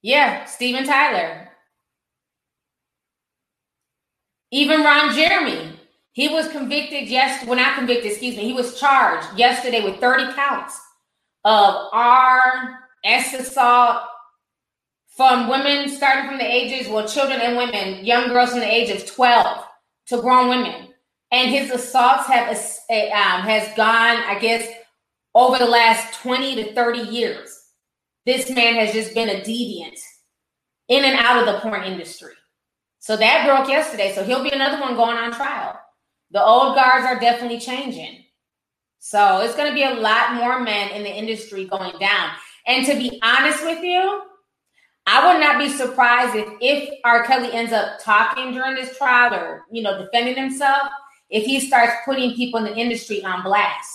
[0.02, 1.45] Yeah, Steven Tyler.
[4.56, 5.74] Even Ron Jeremy.
[6.14, 8.46] He was convicted yes, well, not convicted, excuse me.
[8.46, 10.80] He was charged yesterday with 30 counts
[11.44, 14.04] of R, S assault,
[15.10, 18.90] from women starting from the ages, well, children and women, young girls from the age
[18.92, 19.66] of 12
[20.08, 20.88] to grown women.
[21.34, 24.66] And his assaults have um, has gone, I guess,
[25.34, 27.62] over the last 20 to 30 years.
[28.26, 30.00] This man has just been a deviant
[30.88, 32.36] in and out of the porn industry.
[33.06, 34.16] So that broke yesterday.
[34.16, 35.80] So he'll be another one going on trial.
[36.32, 38.24] The old guards are definitely changing.
[38.98, 42.32] So it's going to be a lot more men in the industry going down.
[42.66, 44.24] And to be honest with you,
[45.06, 47.24] I would not be surprised if if R.
[47.26, 50.90] Kelly ends up talking during this trial or you know defending himself,
[51.30, 53.94] if he starts putting people in the industry on blast,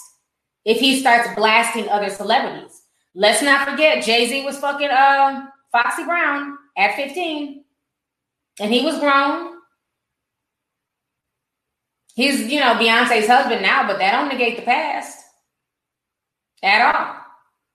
[0.64, 2.82] if he starts blasting other celebrities.
[3.16, 7.59] Let's not forget Jay Z was fucking uh, Foxy Brown at 15,
[8.60, 9.54] and he was grown.
[12.14, 15.18] He's you know Beyonce's husband now, but that don't negate the past
[16.62, 17.16] at all.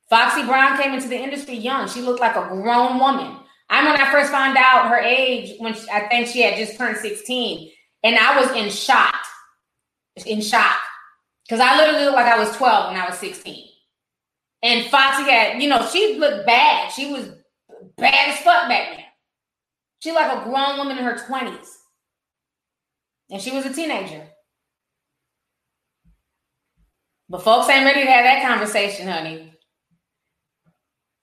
[0.10, 1.90] Foxy Brown came into the industry young.
[1.90, 3.38] She looked like a grown woman.
[3.70, 6.78] I when I first found out her age when she, I think she had just
[6.78, 7.72] turned 16,
[8.04, 9.16] and I was in shock,
[10.26, 10.78] in shock,
[11.44, 13.68] because I literally looked like I was 12 when I was 16.
[14.62, 16.92] And Foxy had, you know, she looked bad.
[16.92, 17.30] She was
[17.98, 19.05] bad as fuck back then.
[20.06, 21.66] She like a grown woman in her 20s.
[23.32, 24.22] And she was a teenager.
[27.28, 29.52] But folks ain't ready to have that conversation, honey.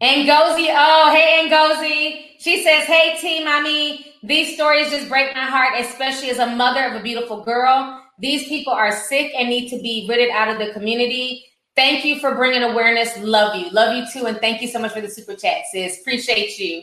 [0.03, 2.41] Ngozi, oh, hey, Ngozi.
[2.41, 6.83] She says, hey, team, mommy, these stories just break my heart, especially as a mother
[6.83, 8.03] of a beautiful girl.
[8.19, 11.45] These people are sick and need to be rooted out of the community.
[11.77, 13.17] Thank you for bringing awareness.
[13.19, 13.71] Love you.
[13.71, 14.27] Love you too.
[14.27, 16.01] And thank you so much for the super chat, sis.
[16.01, 16.83] Appreciate you.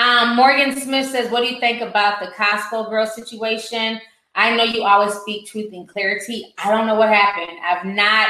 [0.00, 4.00] Um, Morgan Smith says, What do you think about the Costco girl situation?
[4.34, 6.54] I know you always speak truth and clarity.
[6.56, 7.58] I don't know what happened.
[7.62, 8.28] I've not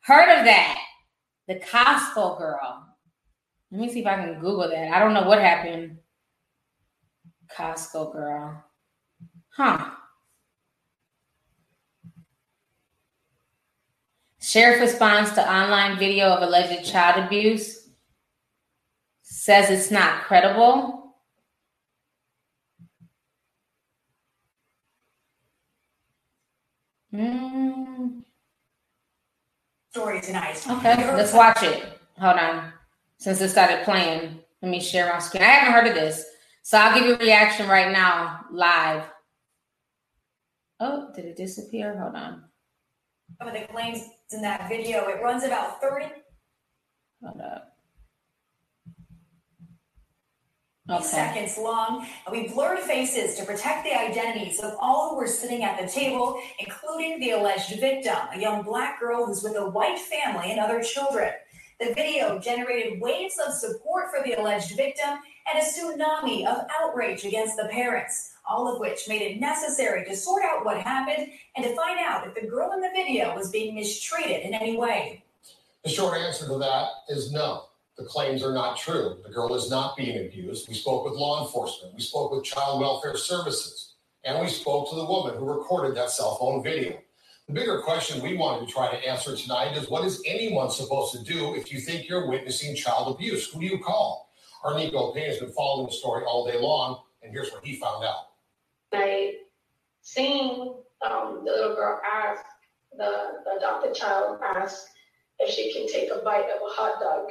[0.00, 0.78] heard of that.
[1.46, 2.86] The Costco girl.
[3.70, 4.94] Let me see if I can Google that.
[4.94, 5.98] I don't know what happened.
[7.54, 8.64] Costco girl.
[9.50, 9.90] Huh.
[14.40, 17.90] Sheriff responds to online video of alleged child abuse.
[19.20, 20.99] Says it's not credible.
[27.20, 28.22] Mm.
[29.90, 30.64] Story tonight.
[30.68, 32.00] Okay, let's watch it.
[32.18, 32.72] Hold on
[33.20, 34.40] since it started playing.
[34.62, 35.42] Let me share my screen.
[35.42, 36.24] I haven't heard of this.
[36.62, 39.04] So I'll give you a reaction right now, live.
[40.80, 41.98] Oh, did it disappear?
[41.98, 42.44] Hold on.
[43.38, 46.06] Some of the claims in that video, it runs about 30.
[47.22, 47.69] Hold up.
[50.90, 51.04] Okay.
[51.04, 55.62] seconds long, and we blurred faces to protect the identities of all who were sitting
[55.62, 59.98] at the table, including the alleged victim, a young black girl who's with a white
[59.98, 61.32] family and other children.
[61.78, 65.18] The video generated waves of support for the alleged victim
[65.50, 70.14] and a tsunami of outrage against the parents, all of which made it necessary to
[70.14, 73.50] sort out what happened and to find out if the girl in the video was
[73.50, 75.24] being mistreated in any way.
[75.84, 77.69] The short answer to that is no.
[78.00, 79.18] The claims are not true.
[79.22, 80.66] The girl is not being abused.
[80.70, 81.94] We spoke with law enforcement.
[81.94, 83.92] We spoke with child welfare services.
[84.24, 86.98] And we spoke to the woman who recorded that cell phone video.
[87.46, 91.12] The bigger question we wanted to try to answer tonight is what is anyone supposed
[91.12, 93.52] to do if you think you're witnessing child abuse?
[93.52, 94.30] Who do you call?
[94.64, 97.76] Our Nico Payne has been following the story all day long, and here's what he
[97.76, 98.28] found out.
[98.94, 99.34] I
[100.00, 100.72] seen
[101.06, 102.46] um, the little girl ask
[102.96, 104.86] the, the adopted child ask
[105.38, 107.30] if she can take a bite of a hot dog.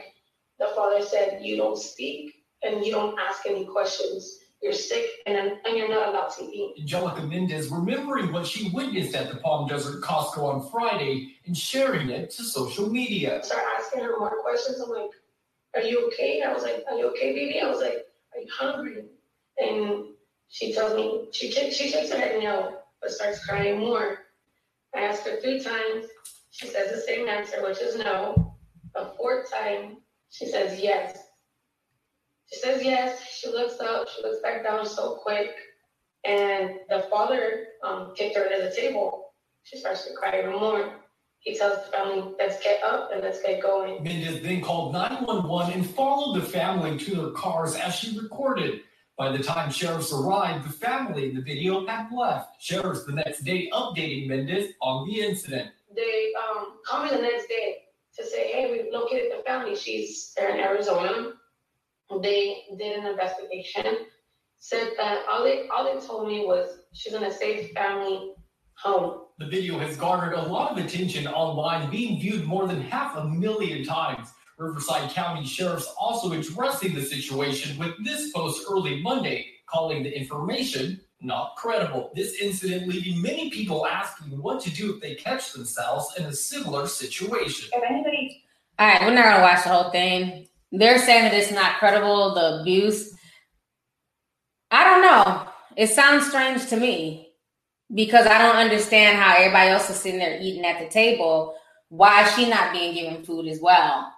[0.60, 4.40] The father said, "You don't speak and you don't ask any questions.
[4.62, 9.16] You're sick and and you're not allowed to eat." Angelica Mendez remembering what she witnessed
[9.16, 13.40] at the Palm Desert Costco on Friday and sharing it to social media.
[13.40, 14.82] I start asking her more questions.
[14.82, 15.12] I'm like,
[15.76, 18.50] "Are you okay?" I was like, "Are you okay, baby?" I was like, "Are you
[18.52, 19.06] hungry?"
[19.58, 20.14] And
[20.50, 24.26] she tells me she she shakes her head no, but starts crying more.
[24.96, 26.08] I ask her three times.
[26.50, 28.58] She says the same answer, which is no.
[28.96, 29.98] A fourth time,
[30.30, 31.18] she says yes.
[32.52, 33.24] She says yes.
[33.32, 34.08] She looks up.
[34.10, 35.52] She looks back down so quick.
[36.26, 39.34] And the father um, kicked her under the table.
[39.64, 40.94] She starts to cry even more.
[41.40, 44.04] He tells the family, let's get up and let's get going.
[44.04, 48.82] Mendez then called 911 and followed the family to their cars as she recorded.
[49.18, 52.62] By the time sheriffs arrived, the family in the video had left.
[52.62, 55.72] Sheriffs the next day updating Mendez on the incident.
[55.96, 57.78] They um, called me the next day
[58.20, 59.76] to say, hey, we've located the family.
[59.76, 61.34] She's there in Arizona.
[62.22, 63.86] They did an investigation,
[64.58, 68.34] said that all they all they told me was she's in a safe family
[68.74, 69.22] home.
[69.38, 73.26] The video has garnered a lot of attention online, being viewed more than half a
[73.26, 74.30] million times.
[74.58, 81.00] Riverside County Sheriff's also addressing the situation with this post early Monday, calling the information
[81.22, 82.12] not credible.
[82.16, 86.34] This incident leaving many people asking what to do if they catch themselves in a
[86.34, 87.70] similar situation.
[87.74, 88.44] If anybody
[88.78, 90.48] All right, we're not gonna watch the whole thing.
[90.72, 93.14] They're saying that it's not credible, the abuse.
[94.72, 95.48] I don't know.
[95.76, 97.34] It sounds strange to me
[97.94, 101.56] because I don't understand how everybody else is sitting there eating at the table.
[101.90, 104.14] Why is she not being given food as well?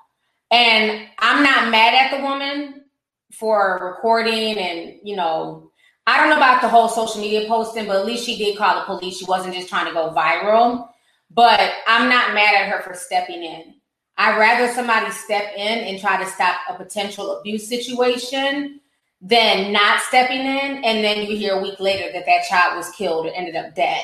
[0.52, 2.84] And I'm not mad at the woman
[3.32, 5.70] for recording and, you know,
[6.12, 8.76] I don't know about the whole social media posting, but at least she did call
[8.76, 9.18] the police.
[9.18, 10.90] She wasn't just trying to go viral.
[11.30, 13.76] But I'm not mad at her for stepping in.
[14.18, 18.82] I'd rather somebody step in and try to stop a potential abuse situation
[19.22, 20.84] than not stepping in.
[20.84, 23.74] And then you hear a week later that that child was killed or ended up
[23.74, 24.04] dead.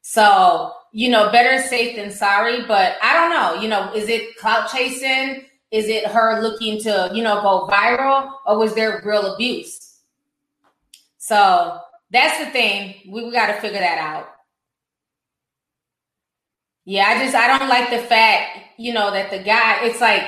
[0.00, 2.62] So, you know, better safe than sorry.
[2.66, 5.44] But I don't know, you know, is it clout chasing?
[5.70, 9.81] Is it her looking to, you know, go viral or was there real abuse?
[11.32, 11.78] So
[12.10, 13.10] that's the thing.
[13.10, 14.28] We, we got to figure that out.
[16.84, 20.22] Yeah, I just I don't like the fact, you know, that the guy it's like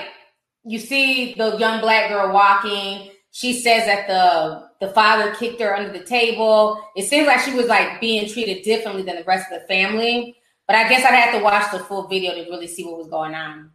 [0.64, 5.76] you see the young black girl walking, she says that the the father kicked her
[5.76, 6.82] under the table.
[6.96, 10.34] It seems like she was like being treated differently than the rest of the family.
[10.66, 13.08] But I guess I'd have to watch the full video to really see what was
[13.08, 13.72] going on.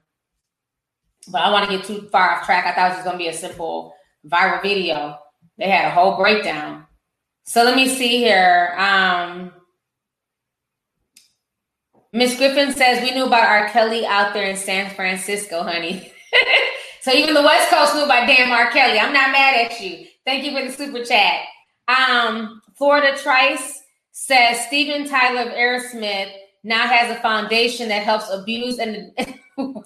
[1.27, 2.65] But I want to get too far off track.
[2.65, 3.93] I thought it was gonna be a simple
[4.26, 5.19] viral video.
[5.60, 6.88] They had a whole breakdown.
[7.50, 8.76] So let me see here.
[8.78, 9.52] Um
[12.14, 13.70] Miss Griffin says we knew about R.
[13.70, 16.14] Kelly out there in San Francisco, honey.
[17.02, 18.70] so even the West Coast knew about damn R.
[18.70, 19.00] Kelly.
[19.00, 20.06] I'm not mad at you.
[20.28, 21.46] Thank you for the super chat.
[21.88, 23.82] Um, Florida Trice
[24.12, 26.32] says Steven Tyler of Aerosmith
[26.64, 29.84] now has a foundation that helps abuse and the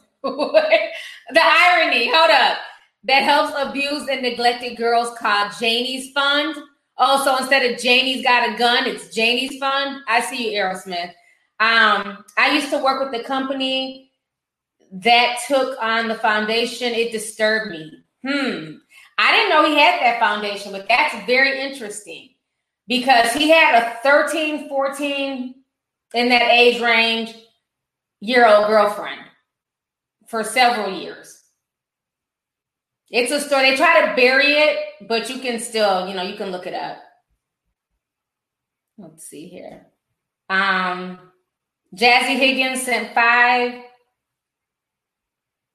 [1.33, 2.11] irony.
[2.13, 2.57] Hold up,
[3.05, 6.57] that helps abused and neglected girls called Janie's Fund.
[6.97, 10.03] Oh, so instead of Janie's got a gun, it's Janie's fun.
[10.07, 11.11] I see you, Aerosmith.
[11.59, 14.11] Um, I used to work with the company
[14.91, 16.93] that took on the foundation.
[16.93, 18.03] It disturbed me.
[18.25, 18.75] Hmm.
[19.17, 22.29] I didn't know he had that foundation, but that's very interesting
[22.87, 25.55] because he had a 13, 14
[26.13, 27.35] in that age range
[28.19, 29.21] year old girlfriend
[30.27, 31.41] for several years.
[33.09, 33.71] It's a story.
[33.71, 36.73] They try to bury it, but you can still, you know, you can look it
[36.73, 36.97] up.
[38.97, 39.87] Let's see here.
[40.49, 41.19] Um,
[41.95, 43.81] Jazzy Higgins sent five.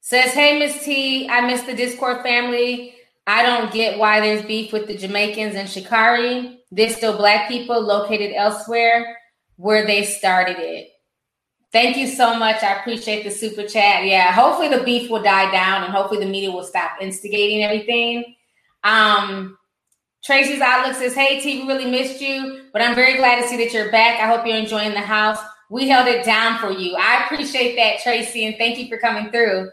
[0.00, 2.94] Says, hey, Miss T, I miss the Discord family.
[3.26, 6.60] I don't get why there's beef with the Jamaicans and Sha'Carri.
[6.70, 9.18] They're still black people located elsewhere
[9.56, 10.88] where they started it.
[11.72, 12.62] Thank you so much.
[12.62, 14.06] I appreciate the super chat.
[14.06, 18.34] Yeah, hopefully the beef will die down and hopefully the media will stop instigating everything.
[18.84, 19.58] Um,
[20.24, 23.56] Tracy's Outlook says, Hey, T, we really missed you, but I'm very glad to see
[23.58, 24.20] that you're back.
[24.20, 25.38] I hope you're enjoying the house.
[25.70, 26.96] We held it down for you.
[26.96, 29.70] I appreciate that, Tracy, and thank you for coming through.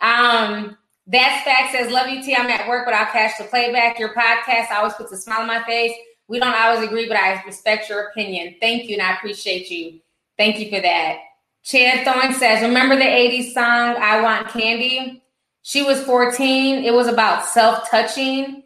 [0.00, 2.34] Um, that's fact says, Love you, T.
[2.34, 3.98] I'm at work, but I'll catch the playback.
[3.98, 5.92] Your podcast always puts a smile on my face.
[6.28, 8.54] We don't always agree, but I respect your opinion.
[8.60, 10.00] Thank you, and I appreciate you.
[10.38, 11.18] Thank you for that.
[11.62, 15.22] Chad Thorne says, Remember the 80s song, I Want Candy?
[15.62, 16.84] She was 14.
[16.84, 18.64] It was about self touching.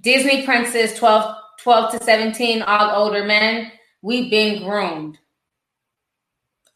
[0.00, 3.72] Disney princess 12, 12 to 17, all older men.
[4.02, 5.18] We've been groomed.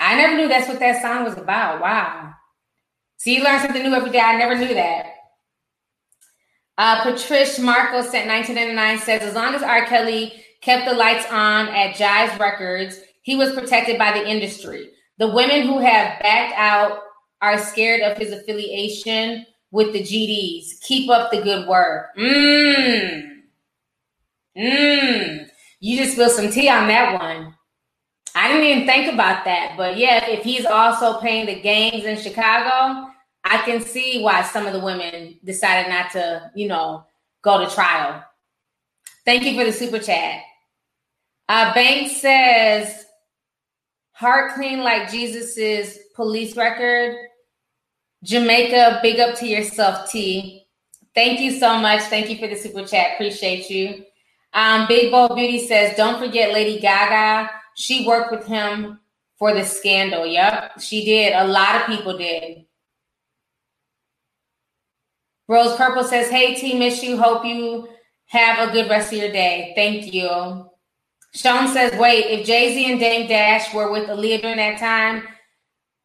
[0.00, 1.80] I never knew that's what that song was about.
[1.80, 2.32] Wow.
[3.18, 4.20] See, you learn something new every day.
[4.20, 5.06] I never knew that.
[6.78, 9.84] Uh, Patricia Marco sent 1999 says, as long as R.
[9.84, 14.90] Kelly kept the lights on at Jive Records, he was protected by the industry.
[15.18, 17.00] The women who have backed out
[17.42, 20.80] are scared of his affiliation with the GDs.
[20.82, 22.08] Keep up the good work.
[22.18, 23.42] Mmm.
[24.56, 25.46] Mmm.
[25.80, 27.54] You just spilled some tea on that one.
[28.34, 29.74] I didn't even think about that.
[29.76, 33.10] But yeah, if he's also paying the games in Chicago,
[33.44, 37.04] I can see why some of the women decided not to, you know,
[37.42, 38.22] go to trial.
[39.24, 40.42] Thank you for the super chat.
[41.48, 43.06] Uh, Banks says,
[44.12, 47.16] heart clean like Jesus's police record.
[48.22, 50.66] Jamaica, big up to yourself, T.
[51.14, 52.02] Thank you so much.
[52.02, 53.14] Thank you for the super chat.
[53.14, 54.04] Appreciate you.
[54.52, 57.50] Um, Big Bold Beauty says, don't forget Lady Gaga.
[57.76, 59.00] She worked with him
[59.38, 60.26] for the scandal.
[60.26, 61.32] Yep, she did.
[61.32, 62.66] A lot of people did.
[65.48, 67.20] Rose Purple says, hey, T, miss you.
[67.20, 67.88] Hope you
[68.26, 69.72] have a good rest of your day.
[69.74, 70.70] Thank you.
[71.32, 75.26] Sean says, wait, if Jay Z and Dame Dash were with Aaliyah during that time,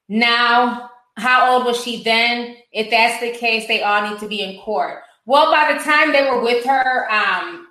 [0.07, 2.57] now how old was she then?
[2.71, 5.01] If that's the case, they all need to be in court.
[5.25, 7.67] Well, by the time they were with her, um,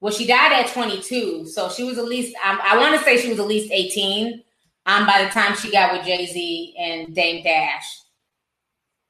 [0.00, 3.18] well, she died at 22, so she was at least um, I want to say
[3.18, 4.42] she was at least 18
[4.86, 8.02] um, by the time she got with Jay Z and Dame Dash.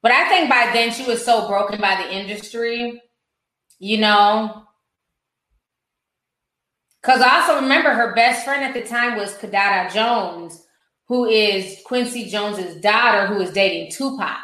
[0.02, 3.02] But I think by then she was so broken by the industry,
[3.78, 4.66] you know,
[7.02, 10.65] because I also remember her best friend at the time was Kidada Jones,
[11.06, 14.38] who is Quincy Jones's daughter, who is dating Tupac.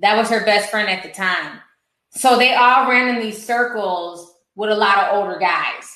[0.00, 1.60] That was her best friend at the time.
[2.10, 5.94] So they all ran in these circles with a lot of older guys.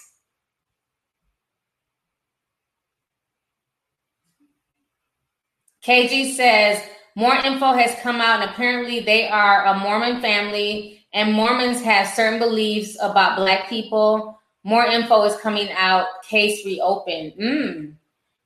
[5.84, 6.80] KG says
[7.16, 12.08] more info has come out, and apparently they are a Mormon family, and Mormons have
[12.08, 14.40] certain beliefs about Black people.
[14.64, 16.06] More info is coming out.
[16.28, 17.32] Case reopened.
[17.40, 17.94] Mm.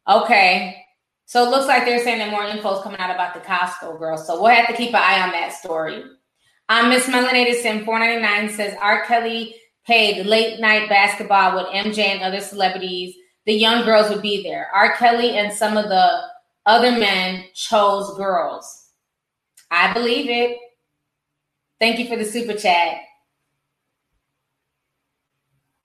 [0.08, 0.85] Okay.
[1.26, 3.98] So it looks like they're saying that more info is coming out about the Costco
[3.98, 4.16] girl.
[4.16, 6.04] So we'll have to keep an eye on that story.
[6.68, 9.04] Um, Miss Melanated Sim 499 says R.
[9.06, 13.14] Kelly paid late night basketball with MJ and other celebrities.
[13.44, 14.68] The young girls would be there.
[14.72, 14.96] R.
[14.96, 16.22] Kelly and some of the
[16.64, 18.90] other men chose girls.
[19.70, 20.58] I believe it.
[21.80, 22.98] Thank you for the super chat.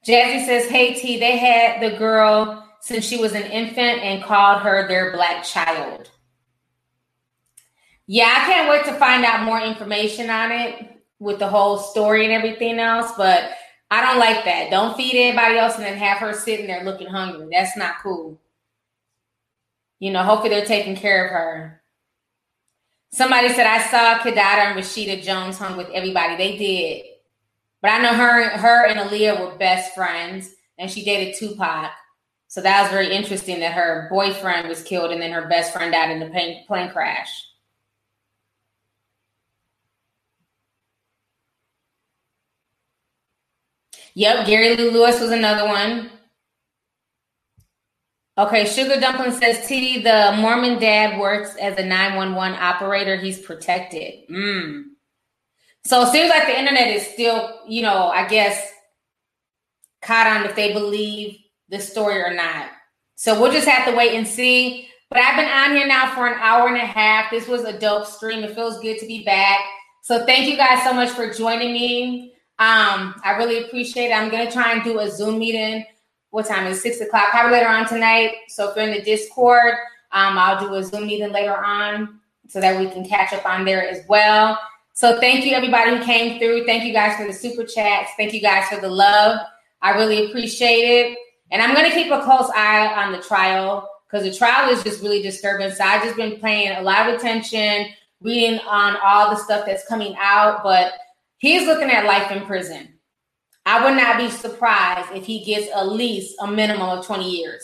[0.08, 4.62] Jazzy says, Hey T, they had the girl since she was an infant and called
[4.64, 6.10] her their black child.
[8.08, 12.26] Yeah, I can't wait to find out more information on it with the whole story
[12.26, 13.52] and everything else, but
[13.92, 14.72] I don't like that.
[14.72, 17.48] Don't feed anybody else and then have her sitting there looking hungry.
[17.52, 18.40] That's not cool.
[20.00, 21.84] You know, hopefully they're taking care of her.
[23.14, 26.38] Somebody said I saw Kidada and Rashida Jones hung with everybody.
[26.38, 27.06] They did.
[27.82, 30.50] But I know her, her and Aaliyah were best friends,
[30.80, 31.92] and she dated Tupac.
[32.52, 35.94] So that was very interesting that her boyfriend was killed and then her best friend
[35.94, 37.48] died in the plane, plane crash.
[44.16, 46.10] Yep, Jerry Lee Lewis was another one.
[48.38, 53.16] Okay, Sugar Dumpling says T, the Mormon dad works as a 911 operator.
[53.16, 54.28] He's protected.
[54.30, 54.88] Mm.
[55.86, 58.74] So it seems like the internet is still, you know, I guess
[60.02, 61.38] caught on if they believe
[61.72, 62.70] the story or not.
[63.16, 64.88] So we'll just have to wait and see.
[65.10, 67.32] But I've been on here now for an hour and a half.
[67.32, 68.44] This was a dope stream.
[68.44, 69.60] It feels good to be back.
[70.04, 72.34] So thank you guys so much for joining me.
[72.60, 74.14] Um, I really appreciate it.
[74.14, 75.86] I'm gonna try and do a Zoom meeting.
[76.30, 77.32] What time is six o'clock?
[77.32, 78.36] Probably later on tonight.
[78.48, 79.74] So if you're in the Discord,
[80.12, 83.66] um, I'll do a Zoom meeting later on so that we can catch up on
[83.66, 84.58] there as well.
[84.94, 86.66] So thank you everybody who came through.
[86.66, 88.12] Thank you guys for the super chats.
[88.18, 89.40] Thank you guys for the love.
[89.82, 91.18] I really appreciate it.
[91.52, 95.02] And I'm gonna keep a close eye on the trial because the trial is just
[95.02, 95.72] really disturbing.
[95.72, 97.88] So I've just been paying a lot of attention,
[98.22, 100.64] reading on all the stuff that's coming out.
[100.64, 100.94] But
[101.38, 102.94] he's looking at life in prison.
[103.66, 107.62] I would not be surprised if he gets at least a minimum of 20 years,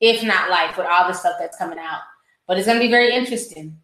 [0.00, 2.02] if not life, with all the stuff that's coming out.
[2.46, 3.78] But it's going to be very interesting.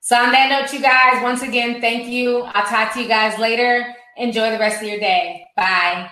[0.00, 2.40] So, on that note, you guys, once again, thank you.
[2.40, 3.94] I'll talk to you guys later.
[4.16, 5.46] Enjoy the rest of your day.
[5.56, 6.10] Bye.